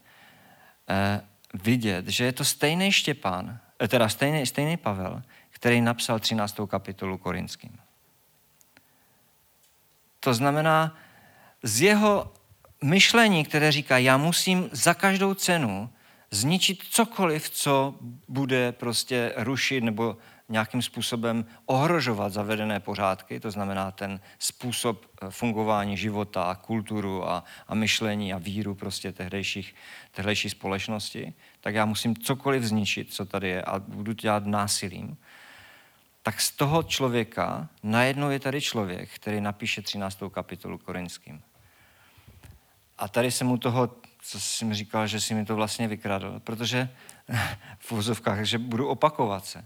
eh, 0.89 1.21
vidět, 1.55 2.09
že 2.09 2.25
je 2.25 2.33
to 2.33 2.45
stejný 2.45 2.93
Štěpán, 2.93 3.59
eh, 3.81 3.89
teda 3.89 4.09
stejný, 4.09 4.47
stejný 4.47 4.77
Pavel, 4.77 5.23
který 5.51 5.81
napsal 5.81 6.19
13. 6.19 6.67
kapitolu 6.67 7.19
Korinským. 7.19 7.79
To 10.21 10.35
znamená, 10.35 10.97
z 11.63 11.81
jeho 11.81 12.33
myšlení, 12.83 13.45
které 13.45 13.73
říká, 13.73 13.99
já 13.99 14.17
musím 14.17 14.69
za 14.73 14.95
každou 14.95 15.35
cenu 15.35 15.91
zničit 16.31 16.83
cokoliv, 16.91 17.51
co 17.51 17.95
bude 18.29 18.73
prostě 18.73 19.33
rušit 19.37 19.85
nebo 19.85 20.17
nějakým 20.49 20.83
způsobem 20.83 21.47
ohrožovat 21.67 22.33
zavedené 22.33 22.81
pořádky, 22.81 23.41
to 23.41 23.51
znamená 23.51 23.91
ten 23.91 24.21
způsob 24.39 25.07
eh, 25.07 25.31
fungování 25.31 25.97
života, 25.97 26.55
kulturu 26.55 27.29
a, 27.29 27.45
a 27.69 27.75
myšlení 27.75 28.33
a 28.33 28.39
víru 28.39 28.75
prostě 28.75 29.13
tehdejších, 29.13 29.75
tehdejší 30.11 30.51
společnosti, 30.51 31.35
tak 31.61 31.75
já 31.75 31.85
musím 31.85 32.17
cokoliv 32.17 32.63
zničit, 32.63 33.15
co 33.15 33.25
tady 33.25 33.49
je 33.49 33.63
a 33.63 33.79
budu 33.79 34.13
dělat 34.13 34.47
násilím. 34.47 35.17
Tak 36.23 36.41
z 36.41 36.51
toho 36.51 36.83
člověka 36.83 37.69
najednou 37.83 38.31
je 38.31 38.41
tady 38.41 38.61
člověk, 38.61 39.11
který 39.15 39.41
napíše 39.41 39.83
13. 39.83 40.19
kapitolu 40.31 40.79
korinským. 40.79 41.43
A 42.99 43.09
tady 43.09 43.31
jsem 43.31 43.47
mu 43.47 43.59
toho, 43.59 43.97
co 44.23 44.41
jsi 44.41 44.65
mi 44.65 44.75
říkal, 44.75 45.07
že 45.07 45.21
si 45.21 45.35
mi 45.35 45.45
to 45.45 45.57
vlastně 45.57 45.89
vykradl, 45.89 46.41
protože 46.41 46.89
v 47.79 47.93
úzovkách, 47.93 48.45
že 48.45 48.59
budu 48.59 48.89
opakovat 48.89 49.45
se. 49.47 49.65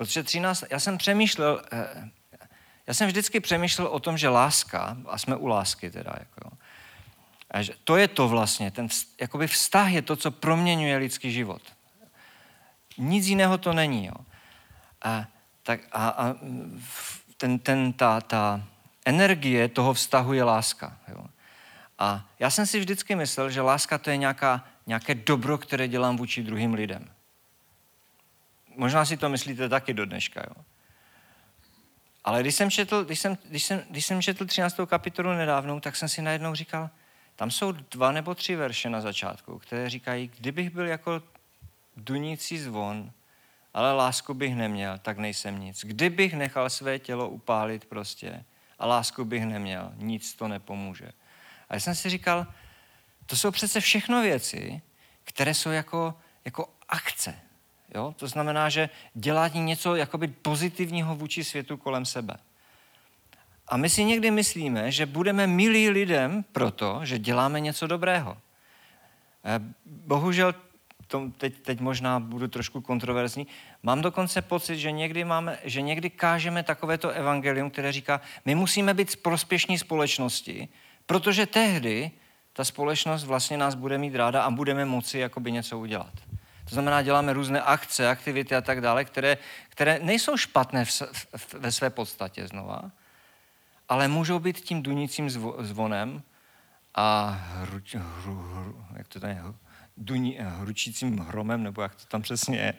Protože 0.00 0.22
13, 0.22 0.64
já 0.70 0.80
jsem 0.80 0.98
přemýšlel, 0.98 1.62
eh, 1.72 2.10
já 2.86 2.94
jsem 2.94 3.06
vždycky 3.06 3.40
přemýšlel 3.40 3.86
o 3.86 4.00
tom, 4.00 4.18
že 4.18 4.28
láska, 4.28 4.96
a 5.06 5.18
jsme 5.18 5.36
u 5.36 5.46
lásky 5.46 5.90
teda, 5.90 6.14
jako, 6.18 6.50
a 7.50 7.62
že 7.62 7.72
to 7.84 7.96
je 7.96 8.08
to 8.08 8.28
vlastně, 8.28 8.70
ten 8.70 8.88
jakoby 9.20 9.46
vztah 9.46 9.92
je 9.92 10.02
to, 10.02 10.16
co 10.16 10.30
proměňuje 10.30 10.96
lidský 10.96 11.32
život. 11.32 11.62
Nic 12.98 13.26
jiného 13.26 13.58
to 13.58 13.72
není. 13.72 14.06
Jo. 14.06 14.14
A, 15.02 15.26
tak, 15.62 15.80
a, 15.92 16.08
a 16.08 16.34
ten, 17.36 17.58
ten, 17.58 17.92
ta, 17.92 18.20
ta 18.20 18.64
energie 19.04 19.68
toho 19.68 19.94
vztahu 19.94 20.32
je 20.32 20.44
láska. 20.44 20.96
Jo. 21.08 21.24
A 21.98 22.24
já 22.38 22.50
jsem 22.50 22.66
si 22.66 22.80
vždycky 22.80 23.16
myslel, 23.16 23.50
že 23.50 23.60
láska 23.60 23.98
to 23.98 24.10
je 24.10 24.16
nějaká, 24.16 24.64
nějaké 24.86 25.14
dobro, 25.14 25.58
které 25.58 25.88
dělám 25.88 26.16
vůči 26.16 26.42
druhým 26.42 26.74
lidem. 26.74 27.10
Možná 28.76 29.04
si 29.04 29.16
to 29.16 29.28
myslíte 29.28 29.68
taky 29.68 29.94
do 29.94 30.06
dneška, 30.06 30.40
jo. 30.40 30.64
Ale 32.24 32.40
když 32.40 32.54
jsem 32.54 32.70
četl, 32.70 33.04
když 33.04 33.20
jsem, 33.20 33.38
když 33.48 33.64
jsem, 33.64 33.82
když 33.90 34.06
jsem 34.06 34.22
četl 34.22 34.46
13. 34.46 34.76
kapitolu 34.86 35.32
nedávnou, 35.32 35.80
tak 35.80 35.96
jsem 35.96 36.08
si 36.08 36.22
najednou 36.22 36.54
říkal, 36.54 36.90
tam 37.36 37.50
jsou 37.50 37.72
dva 37.72 38.12
nebo 38.12 38.34
tři 38.34 38.56
verše 38.56 38.90
na 38.90 39.00
začátku, 39.00 39.58
které 39.58 39.90
říkají, 39.90 40.30
kdybych 40.38 40.70
byl 40.70 40.86
jako 40.86 41.22
dunící 41.96 42.58
zvon, 42.58 43.12
ale 43.74 43.92
lásku 43.92 44.34
bych 44.34 44.54
neměl, 44.54 44.98
tak 44.98 45.18
nejsem 45.18 45.60
nic. 45.60 45.84
Kdybych 45.84 46.34
nechal 46.34 46.70
své 46.70 46.98
tělo 46.98 47.28
upálit 47.28 47.84
prostě 47.84 48.44
a 48.78 48.86
lásku 48.86 49.24
bych 49.24 49.44
neměl, 49.44 49.92
nic 49.96 50.34
to 50.34 50.48
nepomůže. 50.48 51.12
A 51.68 51.74
já 51.74 51.80
jsem 51.80 51.94
si 51.94 52.10
říkal, 52.10 52.46
To 53.26 53.36
jsou 53.36 53.50
přece 53.50 53.80
všechno 53.80 54.22
věci, 54.22 54.82
které 55.24 55.54
jsou 55.54 55.70
jako, 55.70 56.14
jako 56.44 56.68
akce. 56.88 57.40
Jo? 57.94 58.14
To 58.16 58.28
znamená, 58.28 58.68
že 58.68 58.88
dělá 59.14 59.48
něco 59.48 59.96
jakoby 59.96 60.28
pozitivního 60.28 61.16
vůči 61.16 61.44
světu 61.44 61.76
kolem 61.76 62.06
sebe. 62.06 62.36
A 63.68 63.76
my 63.76 63.90
si 63.90 64.04
někdy 64.04 64.30
myslíme, 64.30 64.92
že 64.92 65.06
budeme 65.06 65.46
milí 65.46 65.90
lidem 65.90 66.44
proto, 66.52 67.00
že 67.02 67.18
děláme 67.18 67.60
něco 67.60 67.86
dobrého. 67.86 68.36
Eh, 69.44 69.60
bohužel, 69.86 70.54
teď, 71.38 71.54
teď 71.62 71.80
možná 71.80 72.20
budu 72.20 72.48
trošku 72.48 72.80
kontroverzní, 72.80 73.46
mám 73.82 74.02
dokonce 74.02 74.42
pocit, 74.42 74.76
že 74.76 74.92
někdy, 74.92 75.24
máme, 75.24 75.58
že 75.64 75.82
někdy 75.82 76.10
kážeme 76.10 76.62
takovéto 76.62 77.10
evangelium, 77.10 77.70
které 77.70 77.92
říká, 77.92 78.20
my 78.44 78.54
musíme 78.54 78.94
být 78.94 79.16
prospěšní 79.16 79.78
společnosti, 79.78 80.68
protože 81.06 81.46
tehdy 81.46 82.10
ta 82.52 82.64
společnost 82.64 83.24
vlastně 83.24 83.56
nás 83.56 83.74
bude 83.74 83.98
mít 83.98 84.14
ráda 84.14 84.42
a 84.42 84.50
budeme 84.50 84.84
moci 84.84 85.18
jakoby 85.18 85.52
něco 85.52 85.78
udělat. 85.78 86.12
To 86.70 86.74
znamená, 86.74 87.02
děláme 87.02 87.32
různé 87.32 87.62
akce, 87.62 88.08
aktivity 88.08 88.56
a 88.56 88.60
tak 88.60 88.80
dále, 88.80 89.04
které, 89.04 89.38
které 89.68 89.98
nejsou 90.02 90.36
špatné 90.36 90.84
v, 90.84 91.02
v, 91.36 91.54
ve 91.54 91.72
své 91.72 91.90
podstatě 91.90 92.46
znova, 92.46 92.90
ale 93.88 94.08
můžou 94.08 94.38
být 94.38 94.60
tím 94.60 94.82
dunícím 94.82 95.30
zvonem 95.58 96.22
a 96.94 97.28
hru, 97.54 97.80
hru, 97.94 98.38
hru, 98.38 98.84
jak 98.96 99.08
to 99.08 99.20
tam 99.20 99.30
je, 99.30 99.42
duní, 99.96 100.38
hručícím 100.40 101.18
hromem, 101.18 101.62
nebo 101.62 101.82
jak 101.82 101.94
to 101.94 102.04
tam 102.06 102.22
přesně 102.22 102.58
je, 102.58 102.74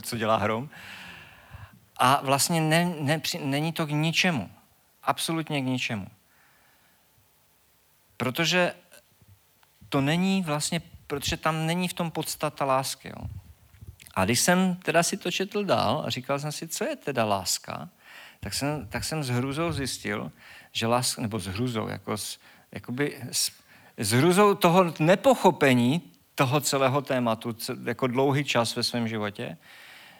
co 0.02 0.16
dělá 0.16 0.36
hrom. 0.36 0.70
A 1.96 2.20
vlastně 2.22 2.60
ne, 2.60 2.84
ne, 3.00 3.20
není 3.40 3.72
to 3.72 3.86
k 3.86 3.90
ničemu. 3.90 4.50
Absolutně 5.02 5.62
k 5.62 5.64
ničemu. 5.64 6.06
Protože 8.16 8.74
to 9.88 10.00
není 10.00 10.42
vlastně, 10.42 10.80
protože 11.08 11.36
tam 11.36 11.66
není 11.66 11.88
v 11.88 11.92
tom 11.92 12.10
podstata 12.10 12.64
lásky. 12.64 13.08
Jo. 13.08 13.26
A 14.14 14.24
když 14.24 14.40
jsem 14.40 14.76
teda 14.76 15.02
si 15.02 15.16
to 15.16 15.30
četl 15.30 15.64
dál 15.64 16.02
a 16.06 16.10
říkal 16.10 16.38
jsem 16.38 16.52
si, 16.52 16.68
co 16.68 16.84
je 16.84 16.96
teda 16.96 17.24
láska, 17.24 17.88
tak 18.40 18.54
jsem, 18.54 18.86
tak 18.86 19.04
jsem 19.04 19.24
s 19.24 19.28
hruzou 19.28 19.72
zjistil, 19.72 20.32
že 20.72 20.86
láska, 20.86 21.22
nebo 21.22 21.38
s 21.38 21.46
hruzou, 21.46 21.88
jako 21.88 22.16
s, 22.16 22.38
jakoby 22.72 23.18
s, 23.32 23.52
s 23.96 24.12
hruzou 24.12 24.54
toho 24.54 24.94
nepochopení 24.98 26.02
toho 26.34 26.60
celého 26.60 27.02
tématu, 27.02 27.56
jako 27.84 28.06
dlouhý 28.06 28.44
čas 28.44 28.76
ve 28.76 28.82
svém 28.82 29.08
životě, 29.08 29.56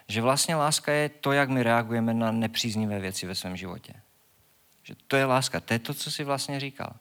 že 0.09 0.23
vlastně 0.23 0.57
láska 0.57 0.93
je 0.93 1.09
to, 1.09 1.33
jak 1.33 1.49
my 1.49 1.63
reagujeme 1.63 2.15
na 2.15 2.33
nepříznivé 2.33 2.99
věci 2.99 3.27
ve 3.27 3.35
svém 3.35 3.57
životě. 3.57 3.93
Že 4.83 4.95
to 5.07 5.17
je 5.17 5.25
láska, 5.25 5.61
to 5.61 5.73
je 5.73 5.79
to, 5.79 5.95
co 5.95 6.11
si 6.11 6.25
vlastně 6.25 6.61
říkal. 6.61 6.93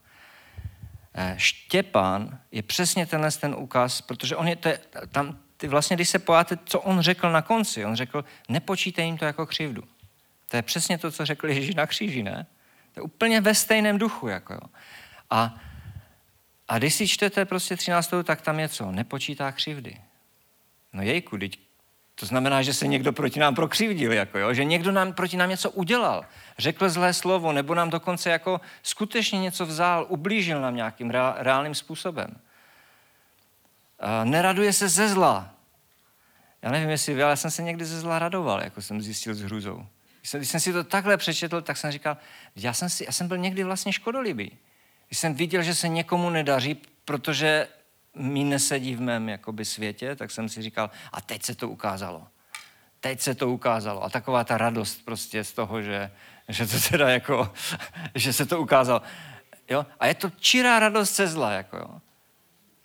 Eh, 1.20 1.36
Štěpán 1.38 2.40
je 2.52 2.64
přesně 2.64 3.06
tenhle 3.06 3.32
ten 3.32 3.56
ukaz, 3.56 4.02
protože 4.02 4.36
on 4.36 4.48
je, 4.48 4.56
to 4.56 4.70
je, 4.70 4.80
tam, 5.12 5.40
ty 5.58 5.68
vlastně, 5.68 5.96
když 5.96 6.10
se 6.10 6.20
pojáte, 6.20 6.58
co 6.66 6.82
on 6.82 7.02
řekl 7.02 7.32
na 7.32 7.42
konci, 7.42 7.86
on 7.86 7.96
řekl, 7.96 8.26
nepočítej 8.50 9.06
jim 9.06 9.18
to 9.18 9.26
jako 9.26 9.46
křivdu. 9.46 9.84
To 10.50 10.58
je 10.58 10.62
přesně 10.62 10.98
to, 10.98 11.12
co 11.12 11.26
řekl 11.26 11.50
Ježíš 11.50 11.76
na 11.76 11.88
kříži, 11.88 12.24
ne? 12.24 12.46
To 12.94 13.00
je 13.00 13.02
úplně 13.02 13.42
ve 13.42 13.56
stejném 13.56 13.98
duchu. 13.98 14.28
Jako 14.28 14.54
jo. 14.54 14.60
A, 15.30 15.56
a 16.68 16.78
když 16.78 16.94
si 16.94 17.08
čtete 17.08 17.46
prostě 17.46 17.76
13. 17.76 18.14
tak 18.24 18.42
tam 18.42 18.60
je 18.60 18.70
co? 18.70 18.92
Nepočítá 18.92 19.52
křivdy. 19.52 19.98
No 20.94 21.02
jejku, 21.02 21.38
teď 21.38 21.60
to 22.20 22.26
znamená, 22.26 22.62
že 22.62 22.74
se 22.74 22.88
někdo 22.88 23.14
proti 23.14 23.40
nám 23.40 23.56
prokřivdil, 23.56 24.14
jako 24.14 24.38
jo? 24.38 24.54
že 24.54 24.64
někdo 24.64 24.92
nám 24.92 25.14
proti 25.14 25.38
nám 25.38 25.50
něco 25.50 25.72
udělal, 25.72 26.26
řekl 26.58 26.90
zlé 26.90 27.14
slovo, 27.14 27.52
nebo 27.52 27.76
nám 27.76 27.90
dokonce 27.90 28.30
jako 28.30 28.62
skutečně 28.84 29.40
něco 29.40 29.66
vzal, 29.66 30.06
ublížil 30.10 30.62
nám 30.62 30.76
nějakým 30.76 31.10
reálným 31.38 31.76
způsobem. 31.76 32.36
A 34.00 34.24
neraduje 34.24 34.74
se 34.74 34.90
ze 34.90 35.10
zla. 35.10 35.54
Já 36.62 36.72
nevím, 36.72 36.90
jestli 36.90 37.14
vy, 37.14 37.24
ale 37.24 37.32
já 37.32 37.36
jsem 37.36 37.52
se 37.52 37.64
někdy 37.64 37.86
ze 37.86 38.00
zla 38.00 38.20
radoval, 38.20 38.64
jako 38.64 38.82
jsem 38.82 39.02
zjistil 39.02 39.36
s 39.36 39.42
hrůzou. 39.42 39.86
Když 40.20 40.30
jsem, 40.30 40.40
když 40.40 40.50
jsem 40.50 40.60
si 40.60 40.74
to 40.74 40.84
takhle 40.84 41.18
přečetl, 41.18 41.62
tak 41.62 41.78
jsem 41.78 41.92
říkal, 41.92 42.18
já 42.56 42.74
jsem, 42.74 42.90
si, 42.90 43.04
já 43.04 43.12
jsem 43.12 43.28
byl 43.28 43.38
někdy 43.38 43.64
vlastně 43.64 43.94
škodolibý. 43.94 44.58
Když 45.08 45.18
jsem 45.20 45.34
viděl, 45.34 45.64
že 45.64 45.76
se 45.76 45.88
někomu 45.88 46.30
nedaří, 46.30 46.82
protože 47.06 47.68
mi 48.18 48.44
nesedí 48.44 48.96
v 48.96 49.02
mém 49.02 49.30
jakoby, 49.30 49.66
světě, 49.66 50.16
tak 50.16 50.32
jsem 50.32 50.50
si 50.50 50.62
říkal, 50.62 50.90
a 51.12 51.22
teď 51.22 51.44
se 51.44 51.56
to 51.56 51.70
ukázalo. 51.70 52.28
Teď 53.00 53.22
se 53.22 53.36
to 53.36 53.50
ukázalo. 53.50 54.04
A 54.04 54.10
taková 54.10 54.44
ta 54.44 54.58
radost 54.58 55.06
prostě 55.06 55.44
z 55.44 55.54
toho, 55.54 55.82
že, 55.82 56.12
že 56.50 56.68
to 56.68 56.90
teda 56.90 57.10
jako, 57.10 57.54
že 58.16 58.34
se 58.34 58.46
to 58.46 58.62
ukázalo. 58.62 59.02
Jo? 59.70 59.86
A 60.00 60.08
je 60.08 60.16
to 60.16 60.30
čirá 60.30 60.80
radost 60.80 61.14
se 61.16 61.28
zla, 61.28 61.52
jako 61.52 61.78
jo. 61.78 62.02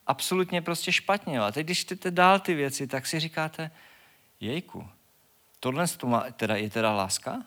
Absolutně 0.07 0.63
prostě 0.63 0.93
špatně. 0.93 1.41
A 1.41 1.53
teď, 1.53 1.67
když 1.67 1.81
čtete 1.81 2.11
dál 2.11 2.41
ty 2.41 2.55
věci, 2.55 2.87
tak 2.87 3.07
si 3.07 3.21
říkáte, 3.21 3.71
jejku, 4.41 4.89
tohle 5.61 5.87
teda, 6.37 6.57
je 6.57 6.71
teda 6.71 6.93
láska? 6.93 7.43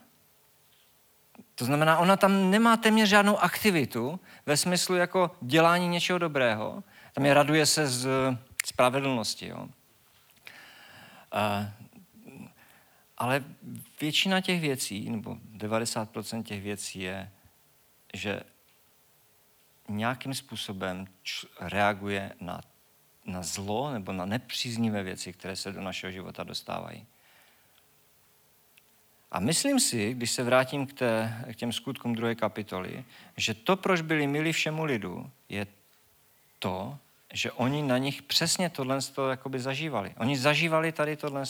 To 1.56 1.66
znamená, 1.66 1.98
ona 1.98 2.18
tam 2.18 2.52
nemá 2.52 2.78
téměř 2.78 3.10
žádnou 3.10 3.38
aktivitu 3.38 4.20
ve 4.46 4.58
smyslu 4.58 4.96
jako 4.96 5.32
dělání 5.42 5.88
něčeho 5.88 6.20
dobrého. 6.20 6.84
Tam 7.16 7.26
je 7.26 7.34
raduje 7.34 7.66
se 7.66 7.88
z 7.88 8.08
spravedlnosti. 8.66 9.48
Jo. 9.48 9.68
A, 11.32 11.72
ale 13.18 13.44
většina 14.02 14.42
těch 14.42 14.62
věcí, 14.62 15.10
nebo 15.10 15.38
90% 15.58 16.44
těch 16.44 16.62
věcí 16.62 17.00
je, 17.00 17.32
že 18.14 18.40
nějakým 19.90 20.34
způsobem 20.34 21.08
reaguje 21.60 22.34
na, 22.42 22.62
na 23.26 23.44
zlo 23.44 23.94
nebo 23.94 24.12
na 24.12 24.26
nepříznivé 24.26 25.04
věci, 25.04 25.34
které 25.34 25.56
se 25.56 25.72
do 25.72 25.82
našeho 25.82 26.12
života 26.12 26.44
dostávají. 26.44 27.06
A 29.32 29.40
myslím 29.40 29.80
si, 29.80 30.14
když 30.14 30.32
se 30.32 30.44
vrátím 30.44 30.88
k, 30.88 30.94
té, 30.94 31.46
k 31.52 31.56
těm 31.56 31.72
skutkům 31.72 32.16
druhé 32.16 32.36
kapitoly, 32.36 33.06
že 33.38 33.54
to, 33.54 33.76
proč 33.76 34.02
byli 34.02 34.28
milí 34.28 34.52
všemu 34.52 34.86
lidu, 34.86 35.32
je 35.50 35.68
to, 36.60 36.98
že 37.36 37.52
oni 37.52 37.84
na 37.84 37.98
nich 37.98 38.22
přesně 38.22 38.70
tohle 38.70 39.00
jakoby 39.30 39.60
zažívali. 39.60 40.14
Oni 40.18 40.38
zažívali 40.38 40.92
tady 40.92 41.16
tohle. 41.16 41.44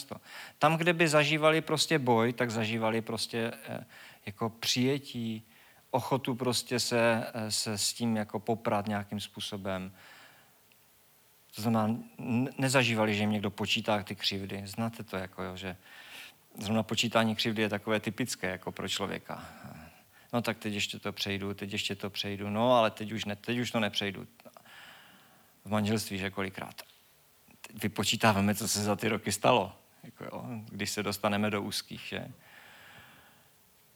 Tam, 0.58 0.76
kde 0.76 0.92
by 0.92 1.08
zažívali 1.08 1.60
prostě 1.60 1.98
boj, 1.98 2.32
tak 2.32 2.50
zažívali 2.50 3.00
prostě 3.00 3.52
eh, 3.68 3.84
jako 4.26 4.50
přijetí, 4.50 5.42
ochotu 5.90 6.34
prostě 6.34 6.80
se, 6.80 7.26
eh, 7.34 7.50
se 7.50 7.78
s 7.78 7.92
tím 7.92 8.16
jako 8.16 8.40
poprat 8.40 8.86
nějakým 8.86 9.20
způsobem. 9.20 9.92
To 11.54 11.62
znamená, 11.62 11.96
nezažívali, 12.58 13.14
že 13.14 13.22
jim 13.22 13.30
někdo 13.30 13.50
počítá 13.50 14.02
ty 14.02 14.14
křivdy. 14.14 14.62
Znáte 14.66 15.02
to, 15.02 15.16
jako 15.16 15.42
jo, 15.42 15.56
že 15.56 15.76
zrovna 16.58 16.82
počítání 16.82 17.36
křivdy 17.36 17.62
je 17.62 17.68
takové 17.68 18.00
typické 18.00 18.50
jako 18.50 18.72
pro 18.72 18.88
člověka. 18.88 19.44
No 20.32 20.42
tak 20.42 20.58
teď 20.58 20.74
ještě 20.74 20.98
to 20.98 21.12
přejdu, 21.12 21.54
teď 21.54 21.72
ještě 21.72 21.94
to 21.94 22.10
přejdu, 22.10 22.50
no 22.50 22.72
ale 22.72 22.90
teď 22.90 23.12
už, 23.12 23.24
ne, 23.24 23.36
teď 23.36 23.58
už 23.58 23.70
to 23.70 23.80
nepřejdu. 23.80 24.26
V 25.66 25.70
manželství, 25.70 26.18
že 26.18 26.30
kolikrát. 26.30 26.82
Vypočítáváme, 27.82 28.54
co 28.54 28.68
se 28.68 28.82
za 28.82 28.96
ty 28.96 29.08
roky 29.08 29.32
stalo, 29.32 29.72
jako 30.02 30.24
jo, 30.24 30.44
když 30.70 30.90
se 30.90 31.02
dostaneme 31.02 31.50
do 31.50 31.62
úzkých, 31.62 32.00
že? 32.00 32.28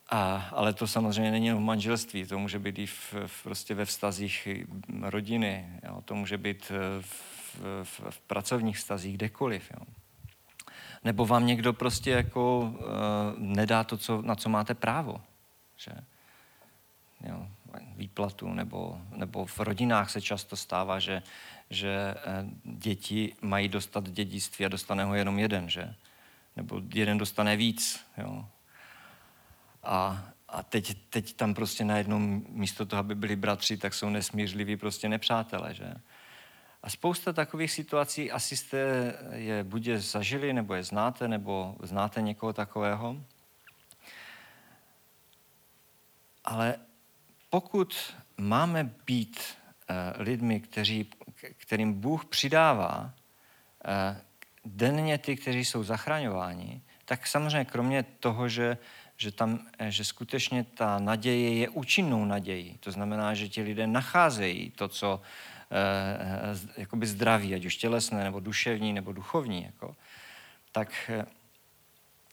A, 0.09 0.49
ale 0.53 0.73
to 0.73 0.87
samozřejmě 0.87 1.31
není 1.31 1.53
v 1.53 1.61
manželství, 1.61 2.27
to 2.27 2.39
může 2.39 2.59
být 2.59 2.79
i 2.79 2.87
v, 2.87 3.15
v, 3.27 3.43
prostě 3.43 3.75
ve 3.75 3.85
vztazích 3.85 4.49
rodiny, 5.03 5.81
jo? 5.83 6.03
to 6.05 6.15
může 6.15 6.39
být 6.39 6.73
v, 7.01 7.05
v, 7.83 8.01
v 8.11 8.21
pracovních 8.21 8.77
vztazích, 8.77 9.15
kdekoliv. 9.15 9.71
Jo? 9.71 9.87
nebo 11.05 11.27
vám 11.27 11.47
někdo 11.47 11.73
prostě 11.73 12.11
jako 12.11 12.59
uh, 12.61 12.77
nedá 13.37 13.85
to, 13.85 13.97
co, 13.97 14.23
na 14.23 14.35
co 14.35 14.49
máte 14.49 14.75
právo. 14.75 15.21
Že? 15.77 15.93
Jo, 17.29 17.47
výplatu, 17.97 18.49
nebo, 18.49 19.01
nebo 19.17 19.47
v 19.47 19.61
rodinách 19.61 20.11
se 20.11 20.21
často 20.21 20.57
stává, 20.57 20.99
že, 20.99 21.23
že 21.71 22.15
uh, 22.15 22.51
děti 22.79 23.37
mají 23.41 23.69
dostat 23.69 24.11
dědictví 24.11 24.65
a 24.65 24.69
dostane 24.69 25.05
ho 25.05 25.15
jenom 25.15 25.39
jeden, 25.39 25.71
že? 25.71 25.95
Nebo 26.57 26.83
jeden 26.95 27.19
dostane 27.19 27.57
víc. 27.57 28.01
Jo? 28.19 28.49
A, 29.83 30.29
a 30.49 30.63
teď, 30.63 30.99
teď 31.11 31.33
tam 31.33 31.55
prostě 31.55 31.85
najednou 31.85 32.19
místo 32.49 32.87
toho, 32.87 33.01
aby 33.01 33.15
byli 33.15 33.37
bratři, 33.37 33.77
tak 33.77 33.95
jsou 33.95 34.09
nesmířliví 34.09 34.77
prostě 34.77 35.09
nepřátelé, 35.09 35.75
že? 35.75 35.95
A 36.83 36.91
spousta 36.91 37.33
takových 37.33 37.73
situací, 37.73 38.31
asi 38.31 38.57
jste 38.57 38.79
je 39.33 39.65
buď 39.65 39.87
je 39.87 40.01
zažili, 40.01 40.53
nebo 40.53 40.75
je 40.75 40.85
znáte, 40.85 41.29
nebo 41.29 41.77
znáte 41.83 42.23
někoho 42.23 42.53
takového. 42.53 43.17
Ale 46.45 46.77
pokud 47.51 48.15
máme 48.37 48.95
být 49.07 49.41
uh, 49.41 50.23
lidmi, 50.23 50.61
kteří, 50.61 51.11
kterým 51.71 51.95
Bůh 51.95 52.25
přidává 52.25 53.15
uh, 53.15 54.17
denně 54.65 55.19
ty, 55.19 55.37
kteří 55.37 55.65
jsou 55.65 55.85
zachraňováni, 55.85 56.83
tak 57.05 57.27
samozřejmě 57.27 57.65
kromě 57.65 58.03
toho, 58.03 58.49
že, 58.49 58.79
že, 59.17 59.31
tam, 59.31 59.71
že 59.89 60.05
skutečně 60.05 60.65
ta 60.65 60.99
naděje 60.99 61.55
je 61.55 61.69
účinnou 61.69 62.25
nadějí, 62.25 62.79
to 62.81 62.91
znamená, 62.91 63.35
že 63.35 63.49
ti 63.49 63.63
lidé 63.63 63.87
nacházejí 63.87 64.71
to, 64.71 64.89
co 64.89 65.23
eh, 65.71 66.81
jakoby 66.81 67.07
zdraví, 67.07 67.55
ať 67.55 67.65
už 67.65 67.77
tělesné, 67.77 68.25
nebo 68.25 68.41
duševní, 68.41 68.93
nebo 68.93 69.13
duchovní, 69.13 69.63
jako, 69.63 69.97
tak, 70.73 70.91
eh, 71.11 71.25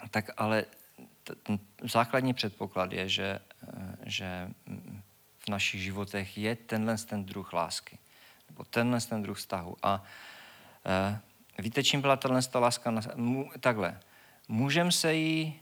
tak 0.09 0.29
ale 0.37 0.65
ten 1.43 1.59
základní 1.83 2.33
předpoklad 2.33 2.93
je, 2.93 3.09
že, 3.09 3.39
eh, 3.63 3.97
že 4.05 4.49
v 5.37 5.49
našich 5.49 5.81
životech 5.81 6.37
je 6.37 6.55
tenhle 6.55 6.97
ten 6.97 7.25
druh 7.25 7.53
lásky, 7.53 7.97
nebo 8.57 8.65
tenhle 8.69 9.01
ten 9.01 9.23
druh 9.23 9.37
vztahu. 9.37 9.75
A 9.83 10.03
eh, 10.85 11.19
víte, 11.59 11.83
čím 11.83 12.01
byla 12.01 12.15
tahle 12.15 12.41
láska? 12.55 12.93
Takhle, 13.59 13.99
můžeme 14.47 14.91
se 14.91 15.13
jí 15.13 15.61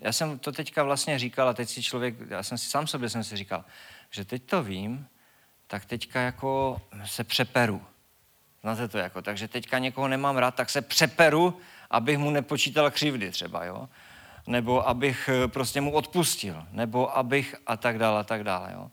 já 0.00 0.12
jsem 0.12 0.38
to 0.38 0.52
teďka 0.52 0.82
vlastně 0.82 1.18
říkal 1.18 1.48
a 1.48 1.54
teď 1.54 1.68
si 1.68 1.82
člověk, 1.82 2.14
já 2.28 2.42
jsem 2.42 2.58
si 2.58 2.70
sám 2.70 2.86
sobě 2.86 3.10
jsem 3.10 3.24
si 3.24 3.36
říkal, 3.36 3.64
že 4.10 4.24
teď 4.24 4.42
to 4.42 4.62
vím, 4.62 5.08
tak 5.66 5.84
teďka 5.84 6.20
jako 6.20 6.80
se 7.04 7.24
přeperu. 7.24 7.82
Znáte 8.62 8.88
to 8.88 8.98
jako, 8.98 9.22
takže 9.22 9.48
teďka 9.48 9.78
někoho 9.78 10.08
nemám 10.08 10.36
rád, 10.36 10.54
tak 10.54 10.70
se 10.70 10.82
přeperu, 10.82 11.60
abych 11.90 12.18
mu 12.18 12.30
nepočítal 12.30 12.90
křivdy 12.90 13.30
třeba, 13.30 13.64
jo. 13.64 13.88
Nebo 14.46 14.88
abych 14.88 15.28
eh, 15.32 15.48
prostě 15.48 15.80
mu 15.80 15.92
odpustil, 15.92 16.66
nebo 16.70 17.16
abych 17.16 17.54
a 17.66 17.76
tak 17.76 17.98
dále, 17.98 18.20
a 18.20 18.24
tak 18.24 18.44
dále, 18.44 18.72
jo. 18.72 18.90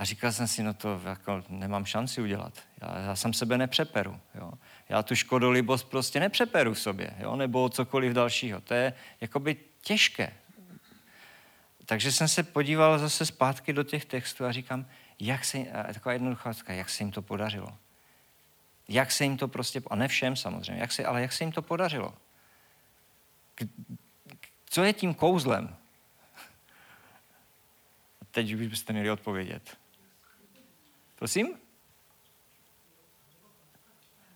A 0.00 0.04
říkal 0.04 0.32
jsem 0.32 0.48
si, 0.48 0.62
no 0.62 0.74
to 0.74 1.00
jako 1.04 1.44
nemám 1.48 1.84
šanci 1.84 2.22
udělat. 2.22 2.52
Já, 2.80 2.98
já 2.98 3.16
jsem 3.16 3.32
sebe 3.32 3.58
nepřeperu. 3.58 4.20
Jo. 4.34 4.52
Já 4.88 5.02
tu 5.02 5.14
škodolibost 5.14 5.90
prostě 5.90 6.20
nepřeperu 6.20 6.74
v 6.74 6.80
sobě, 6.80 7.14
jo, 7.18 7.36
nebo 7.36 7.68
cokoliv 7.68 8.12
dalšího. 8.12 8.60
To 8.60 8.74
je 8.74 8.92
jakoby 9.20 9.56
těžké. 9.82 10.32
Takže 11.86 12.12
jsem 12.12 12.28
se 12.28 12.42
podíval 12.42 12.98
zase 12.98 13.26
zpátky 13.26 13.72
do 13.72 13.82
těch 13.82 14.04
textů 14.04 14.44
a 14.44 14.52
říkám, 14.52 14.86
jak 15.18 15.44
se, 15.44 15.58
taková 15.94 16.12
jednoduchá 16.12 16.52
jak 16.68 16.90
se 16.90 17.02
jim 17.02 17.10
to 17.10 17.22
podařilo. 17.22 17.78
Jak 18.88 19.12
se 19.12 19.24
jim 19.24 19.36
to 19.36 19.48
prostě, 19.48 19.82
a 19.90 19.96
ne 19.96 20.08
všem 20.08 20.36
samozřejmě, 20.36 20.80
jak 20.80 20.92
se, 20.92 21.04
ale 21.04 21.22
jak 21.22 21.32
se 21.32 21.44
jim 21.44 21.52
to 21.52 21.62
podařilo. 21.62 22.14
Co 24.64 24.84
je 24.84 24.92
tím 24.92 25.14
kouzlem? 25.14 25.76
Teď 28.30 28.52
už 28.52 28.66
byste 28.66 28.92
měli 28.92 29.10
odpovědět. 29.10 29.79
Prosím? 31.20 31.54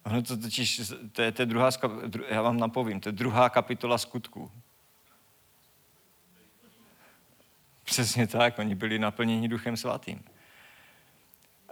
Ono 0.02 0.22
to 0.22 0.36
totiž, 0.36 0.92
to 1.12 1.22
je, 1.22 1.32
to 1.32 1.42
je 1.42 1.46
druhá, 1.46 1.70
já 2.28 2.42
vám 2.42 2.56
napovím, 2.56 3.00
to 3.00 3.08
je 3.08 3.12
druhá 3.12 3.48
kapitola 3.48 3.98
skutků. 3.98 4.50
Přesně 7.84 8.26
tak, 8.26 8.58
oni 8.58 8.74
byli 8.74 8.98
naplněni 8.98 9.48
duchem 9.48 9.76
svatým. 9.76 10.24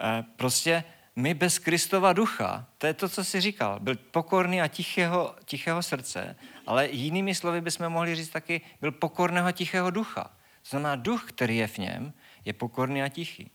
E, 0.00 0.22
prostě 0.36 0.84
my 1.16 1.34
bez 1.34 1.58
Kristova 1.58 2.12
ducha, 2.12 2.66
to 2.78 2.86
je 2.86 2.94
to, 2.94 3.08
co 3.08 3.24
jsi 3.24 3.40
říkal, 3.40 3.80
byl 3.80 3.96
pokorný 3.96 4.60
a 4.60 4.68
tichého, 4.68 5.36
tichého 5.44 5.82
srdce, 5.82 6.36
ale 6.66 6.88
jinými 6.88 7.34
slovy 7.34 7.60
bychom 7.60 7.88
mohli 7.88 8.14
říct 8.14 8.28
taky, 8.28 8.60
byl 8.80 8.92
pokorného 8.92 9.46
a 9.46 9.52
tichého 9.52 9.90
ducha. 9.90 10.24
To 10.62 10.68
znamená, 10.70 10.96
duch, 10.96 11.24
který 11.28 11.56
je 11.56 11.66
v 11.66 11.78
něm, 11.78 12.12
je 12.44 12.52
pokorný 12.52 13.02
a 13.02 13.08
tichý. 13.08 13.50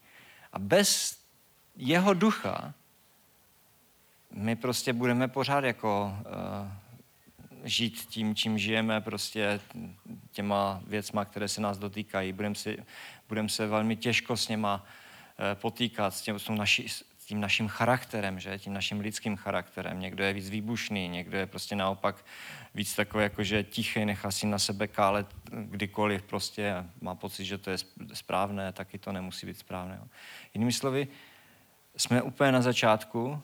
A 0.53 0.59
bez 0.59 1.16
jeho 1.77 2.13
ducha 2.13 2.73
my 4.31 4.55
prostě 4.55 4.93
budeme 4.93 5.27
pořád 5.27 5.63
jako 5.63 6.15
uh, 6.19 6.71
žít 7.63 8.05
tím, 8.09 8.35
čím 8.35 8.57
žijeme, 8.57 9.01
prostě 9.01 9.59
těma 10.31 10.81
věcma, 10.87 11.25
které 11.25 11.47
se 11.47 11.61
nás 11.61 11.77
dotýkají. 11.77 12.33
Budeme 12.33 12.55
budem 13.27 13.49
se 13.49 13.67
velmi 13.67 13.95
těžko 13.95 14.37
s 14.37 14.47
něma 14.47 14.75
uh, 14.83 15.59
potýkat, 15.61 16.13
s 16.13 16.21
tím, 16.21 16.39
s, 16.39 16.49
naši, 16.49 16.89
s 16.89 17.03
tím 17.25 17.41
naším 17.41 17.67
charakterem, 17.67 18.39
že? 18.39 18.59
tím 18.59 18.73
naším 18.73 18.99
lidským 18.99 19.35
charakterem. 19.35 19.99
Někdo 19.99 20.23
je 20.23 20.33
víc 20.33 20.49
výbušný, 20.49 21.07
někdo 21.07 21.37
je 21.37 21.45
prostě 21.45 21.75
naopak 21.75 22.25
víc 22.75 22.95
takový, 22.95 23.23
jako 23.23 23.43
že 23.43 23.63
tichý, 23.63 24.05
nechá 24.05 24.31
si 24.31 24.47
na 24.47 24.59
sebe 24.59 24.87
kálet 24.87 25.27
kdykoliv 25.51 26.23
prostě 26.23 26.85
má 27.01 27.15
pocit, 27.15 27.45
že 27.45 27.57
to 27.57 27.69
je 27.69 27.77
správné, 28.13 28.71
taky 28.71 28.97
to 28.97 29.11
nemusí 29.11 29.45
být 29.45 29.59
správné. 29.59 30.01
Jinými 30.53 30.71
slovy, 30.71 31.07
jsme 31.97 32.21
úplně 32.21 32.51
na 32.51 32.61
začátku, 32.61 33.41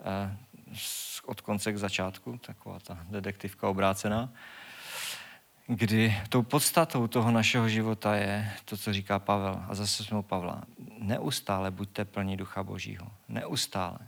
eh, 0.00 0.36
od 1.24 1.40
konce 1.40 1.72
k 1.72 1.76
začátku, 1.76 2.38
taková 2.38 2.78
ta 2.78 2.98
detektivka 3.10 3.68
obrácená, 3.68 4.32
kdy 5.66 6.22
tou 6.28 6.42
podstatou 6.42 7.06
toho 7.06 7.30
našeho 7.30 7.68
života 7.68 8.16
je 8.16 8.52
to, 8.64 8.76
co 8.76 8.92
říká 8.92 9.18
Pavel, 9.18 9.64
a 9.68 9.74
zase 9.74 10.04
jsme 10.04 10.18
u 10.18 10.22
Pavla, 10.22 10.62
neustále 10.98 11.70
buďte 11.70 12.04
plní 12.04 12.36
ducha 12.36 12.62
božího. 12.62 13.06
Neustále. 13.28 13.98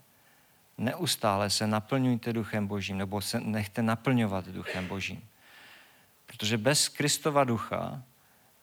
Neustále 0.79 1.51
se 1.51 1.67
naplňujte 1.67 2.33
duchem 2.33 2.67
božím, 2.67 2.99
nebo 2.99 3.21
se 3.21 3.41
nechte 3.41 3.83
naplňovat 3.83 4.49
duchem 4.49 4.89
božím. 4.89 5.29
Protože 6.27 6.59
bez 6.59 6.89
Kristova 6.89 7.45
ducha 7.45 8.03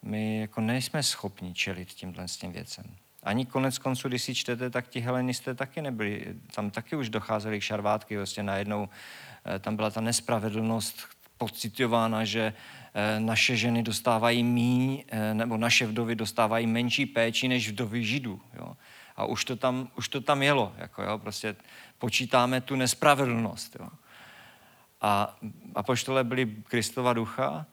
my 0.01 0.39
jako 0.39 0.61
nejsme 0.61 1.03
schopni 1.03 1.53
čelit 1.53 1.89
tímhle 1.89 2.27
s 2.27 2.37
tím 2.37 2.51
věcem. 2.51 2.85
Ani 3.27 3.45
konec 3.45 3.77
konců, 3.77 4.07
když 4.07 4.23
si 4.23 4.35
čtete, 4.35 4.69
tak 4.69 4.87
ti 4.87 4.99
helenisté 4.99 5.55
taky 5.55 5.81
nebyli. 5.81 6.35
Tam 6.55 6.71
taky 6.71 6.95
už 6.95 7.09
docházely 7.09 7.59
k 7.59 7.63
šarvátky. 7.63 8.17
Vlastně 8.17 8.43
najednou 8.43 8.89
eh, 9.45 9.59
tam 9.59 9.75
byla 9.75 9.91
ta 9.91 10.01
nespravedlnost 10.01 11.07
pocitována, 11.37 12.25
že 12.25 12.53
eh, 12.93 13.19
naše 13.19 13.55
ženy 13.55 13.83
dostávají 13.83 14.43
míň, 14.43 15.03
eh, 15.07 15.33
nebo 15.33 15.57
naše 15.57 15.85
vdovy 15.85 16.15
dostávají 16.15 16.67
menší 16.67 17.05
péči 17.05 17.47
než 17.47 17.69
vdovy 17.69 18.03
židů. 18.03 18.41
Jo. 18.53 18.77
A 19.15 19.25
už 19.25 19.45
to 19.45 19.55
tam, 19.55 19.87
už 19.97 20.07
to 20.09 20.21
tam 20.21 20.43
jelo. 20.43 20.73
Jako, 20.77 21.03
jo, 21.03 21.17
prostě 21.17 21.55
počítáme 21.97 22.61
tu 22.61 22.75
nespravedlnost. 22.75 23.77
Jo. 23.79 23.89
A 25.01 25.37
apoštole 25.75 26.23
byli 26.23 26.45
Kristova 26.45 27.13
ducha 27.13 27.65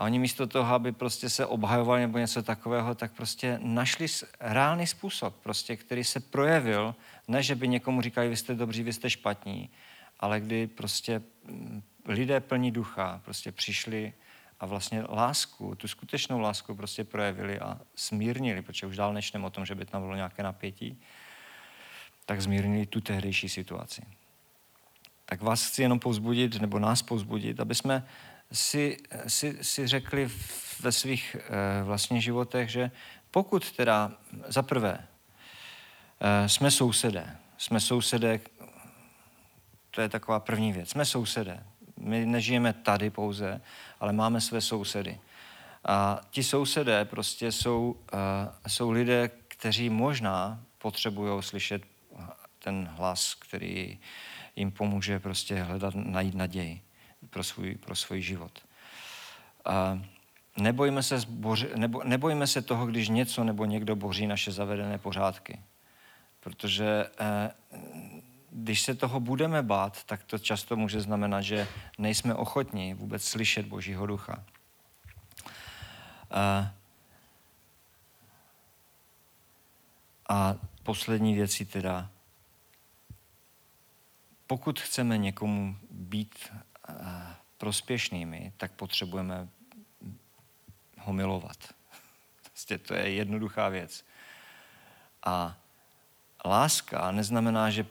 a 0.00 0.04
oni 0.04 0.18
místo 0.18 0.46
toho, 0.46 0.74
aby 0.74 0.92
prostě 0.92 1.30
se 1.30 1.46
obhajovali 1.46 2.00
nebo 2.00 2.18
něco 2.18 2.42
takového, 2.42 2.94
tak 2.94 3.12
prostě 3.12 3.58
našli 3.62 4.06
reálný 4.40 4.86
způsob, 4.86 5.36
prostě, 5.42 5.76
který 5.76 6.04
se 6.04 6.20
projevil, 6.20 6.94
ne, 7.28 7.42
že 7.42 7.54
by 7.54 7.68
někomu 7.68 8.02
říkali, 8.02 8.28
vy 8.28 8.36
jste 8.36 8.54
dobří, 8.54 8.82
vy 8.82 8.92
jste 8.92 9.10
špatní, 9.10 9.70
ale 10.20 10.40
kdy 10.40 10.66
prostě 10.66 11.22
mm, 11.44 11.82
lidé 12.04 12.40
plní 12.40 12.70
ducha 12.70 13.20
prostě 13.24 13.52
přišli 13.52 14.12
a 14.60 14.66
vlastně 14.66 15.04
lásku, 15.08 15.74
tu 15.74 15.88
skutečnou 15.88 16.40
lásku 16.40 16.74
prostě 16.74 17.04
projevili 17.04 17.58
a 17.58 17.80
smírnili, 17.94 18.62
protože 18.62 18.86
už 18.86 18.96
dál 18.96 19.12
nečtem 19.12 19.44
o 19.44 19.50
tom, 19.50 19.66
že 19.66 19.74
by 19.74 19.84
tam 19.84 20.02
bylo 20.02 20.16
nějaké 20.16 20.42
napětí, 20.42 21.00
tak 22.26 22.42
zmírnili 22.42 22.86
tu 22.86 23.00
tehdejší 23.00 23.48
situaci. 23.48 24.02
Tak 25.24 25.42
vás 25.42 25.66
chci 25.66 25.82
jenom 25.82 25.98
povzbudit, 25.98 26.60
nebo 26.60 26.78
nás 26.78 27.02
povzbudit, 27.02 27.60
aby 27.60 27.74
jsme 27.74 28.06
si, 28.52 28.96
si, 29.26 29.64
si 29.64 29.86
řekli 29.86 30.30
ve 30.80 30.92
svých 30.92 31.36
e, 31.36 31.82
vlastně 31.84 32.20
životech, 32.20 32.70
že 32.70 32.90
pokud 33.30 33.72
teda 33.72 34.12
za 34.46 34.62
prvé 34.62 34.98
e, 36.20 36.48
jsme 36.48 36.70
sousedé, 36.70 37.36
jsme 37.58 37.80
sousedé, 37.80 38.40
to 39.90 40.00
je 40.00 40.08
taková 40.08 40.40
první 40.40 40.72
věc, 40.72 40.90
jsme 40.90 41.04
sousedé. 41.04 41.64
My 41.96 42.26
nežijeme 42.26 42.72
tady 42.72 43.10
pouze, 43.10 43.60
ale 44.00 44.12
máme 44.12 44.40
své 44.40 44.60
sousedy. 44.60 45.20
A 45.84 46.20
ti 46.30 46.42
sousedé 46.42 47.04
prostě 47.04 47.52
jsou, 47.52 47.96
uh, 48.12 48.18
jsou 48.66 48.90
lidé, 48.90 49.30
kteří 49.48 49.90
možná 49.90 50.60
potřebují 50.78 51.42
slyšet 51.42 51.82
ten 52.58 52.90
hlas, 52.96 53.34
který 53.34 53.98
jim 54.56 54.70
pomůže 54.70 55.18
prostě 55.18 55.62
hledat, 55.62 55.94
najít 55.94 56.34
naději 56.34 56.82
pro 57.30 57.44
svůj, 57.44 57.74
pro 57.74 57.96
svůj 57.96 58.22
život. 58.22 58.58
A 59.64 60.02
nebojme 60.56 61.02
se, 61.02 61.18
zboři, 61.18 61.68
nebo, 61.76 62.04
nebojme 62.04 62.46
se 62.46 62.62
toho, 62.62 62.86
když 62.86 63.08
něco 63.08 63.44
nebo 63.44 63.64
někdo 63.64 63.96
boří 63.96 64.26
naše 64.26 64.52
zavedené 64.52 64.98
pořádky. 64.98 65.60
Protože 66.40 67.10
eh, 67.20 67.50
když 68.50 68.82
se 68.82 68.94
toho 68.94 69.20
budeme 69.20 69.62
bát, 69.62 70.04
tak 70.04 70.24
to 70.24 70.38
často 70.38 70.76
může 70.76 71.00
znamenat, 71.00 71.40
že 71.40 71.68
nejsme 71.98 72.34
ochotní 72.34 72.94
vůbec 72.94 73.24
slyšet 73.24 73.66
Božího 73.66 74.06
ducha. 74.06 74.44
A, 76.30 76.74
a 80.28 80.56
poslední 80.82 81.34
věci 81.34 81.64
teda, 81.64 82.10
pokud 84.46 84.80
chceme 84.80 85.18
někomu 85.18 85.76
být 85.90 86.52
prospěšnými, 87.58 88.52
tak 88.56 88.72
potřebujeme 88.72 89.48
ho 90.98 91.12
milovat. 91.12 91.74
Prostě 92.42 92.78
to 92.78 92.94
je 92.94 93.10
jednoduchá 93.10 93.68
věc. 93.68 94.04
A 95.22 95.56
láska 96.44 97.10
neznamená, 97.10 97.70
že 97.70 97.86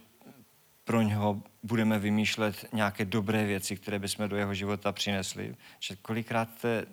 pro 0.84 1.02
něho 1.02 1.44
budeme 1.64 2.00
vymýšlet 2.00 2.66
nějaké 2.74 3.06
dobré 3.06 3.46
věci, 3.46 3.78
které 3.78 4.00
bychom 4.00 4.30
do 4.30 4.36
jeho 4.38 4.54
života 4.54 4.92
přinesli. 4.92 5.56
Že 5.80 5.96
kolikrát, 5.96 6.50
te, 6.62 6.86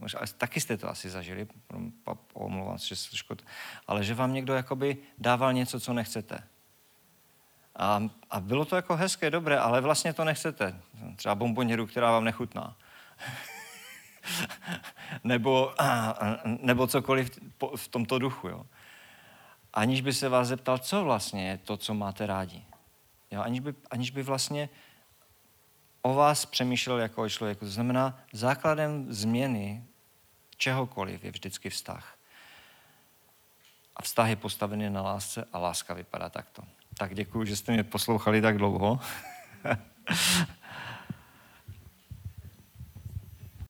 možná, 0.00 0.20
taky 0.38 0.60
jste 0.60 0.76
to 0.76 0.88
asi 0.88 1.10
zažili, 1.10 1.46
omlouvám 2.32 2.78
se, 2.78 2.94
že 2.94 2.96
ale 3.86 4.04
že 4.04 4.14
vám 4.14 4.34
někdo 4.34 4.54
jakoby 4.54 4.96
dával 5.18 5.52
něco, 5.52 5.80
co 5.80 5.92
nechcete. 5.92 6.53
A, 7.76 8.08
a 8.30 8.40
bylo 8.40 8.64
to 8.64 8.76
jako 8.76 8.96
hezké, 8.96 9.30
dobré, 9.30 9.58
ale 9.58 9.80
vlastně 9.80 10.12
to 10.12 10.24
nechcete. 10.24 10.80
Třeba 11.16 11.34
bomboněru, 11.34 11.86
která 11.86 12.10
vám 12.10 12.24
nechutná. 12.24 12.76
nebo, 15.24 15.74
nebo 16.44 16.86
cokoliv 16.86 17.38
v 17.76 17.88
tomto 17.88 18.18
duchu. 18.18 18.48
Jo. 18.48 18.66
Aniž 19.72 20.00
by 20.00 20.12
se 20.12 20.28
vás 20.28 20.48
zeptal, 20.48 20.78
co 20.78 21.04
vlastně 21.04 21.48
je 21.48 21.58
to, 21.58 21.76
co 21.76 21.94
máte 21.94 22.26
rádi. 22.26 22.64
Jo, 23.30 23.42
aniž, 23.42 23.60
by, 23.60 23.74
aniž 23.90 24.10
by 24.10 24.22
vlastně 24.22 24.68
o 26.02 26.14
vás 26.14 26.46
přemýšlel 26.46 26.98
jako 26.98 27.22
o 27.22 27.28
člověku. 27.28 27.64
To 27.64 27.70
znamená, 27.70 28.18
základem 28.32 29.12
změny 29.12 29.84
čehokoliv 30.56 31.24
je 31.24 31.30
vždycky 31.30 31.70
vztah. 31.70 32.16
A 33.96 34.02
vztah 34.02 34.28
je 34.28 34.36
postavený 34.36 34.90
na 34.90 35.02
lásce 35.02 35.48
a 35.52 35.58
láska 35.58 35.94
vypadá 35.94 36.30
takto. 36.30 36.62
Tak 36.98 37.14
děkuji, 37.14 37.44
že 37.44 37.56
jste 37.56 37.72
mě 37.72 37.84
poslouchali 37.84 38.40
tak 38.40 38.58
dlouho. 38.58 39.00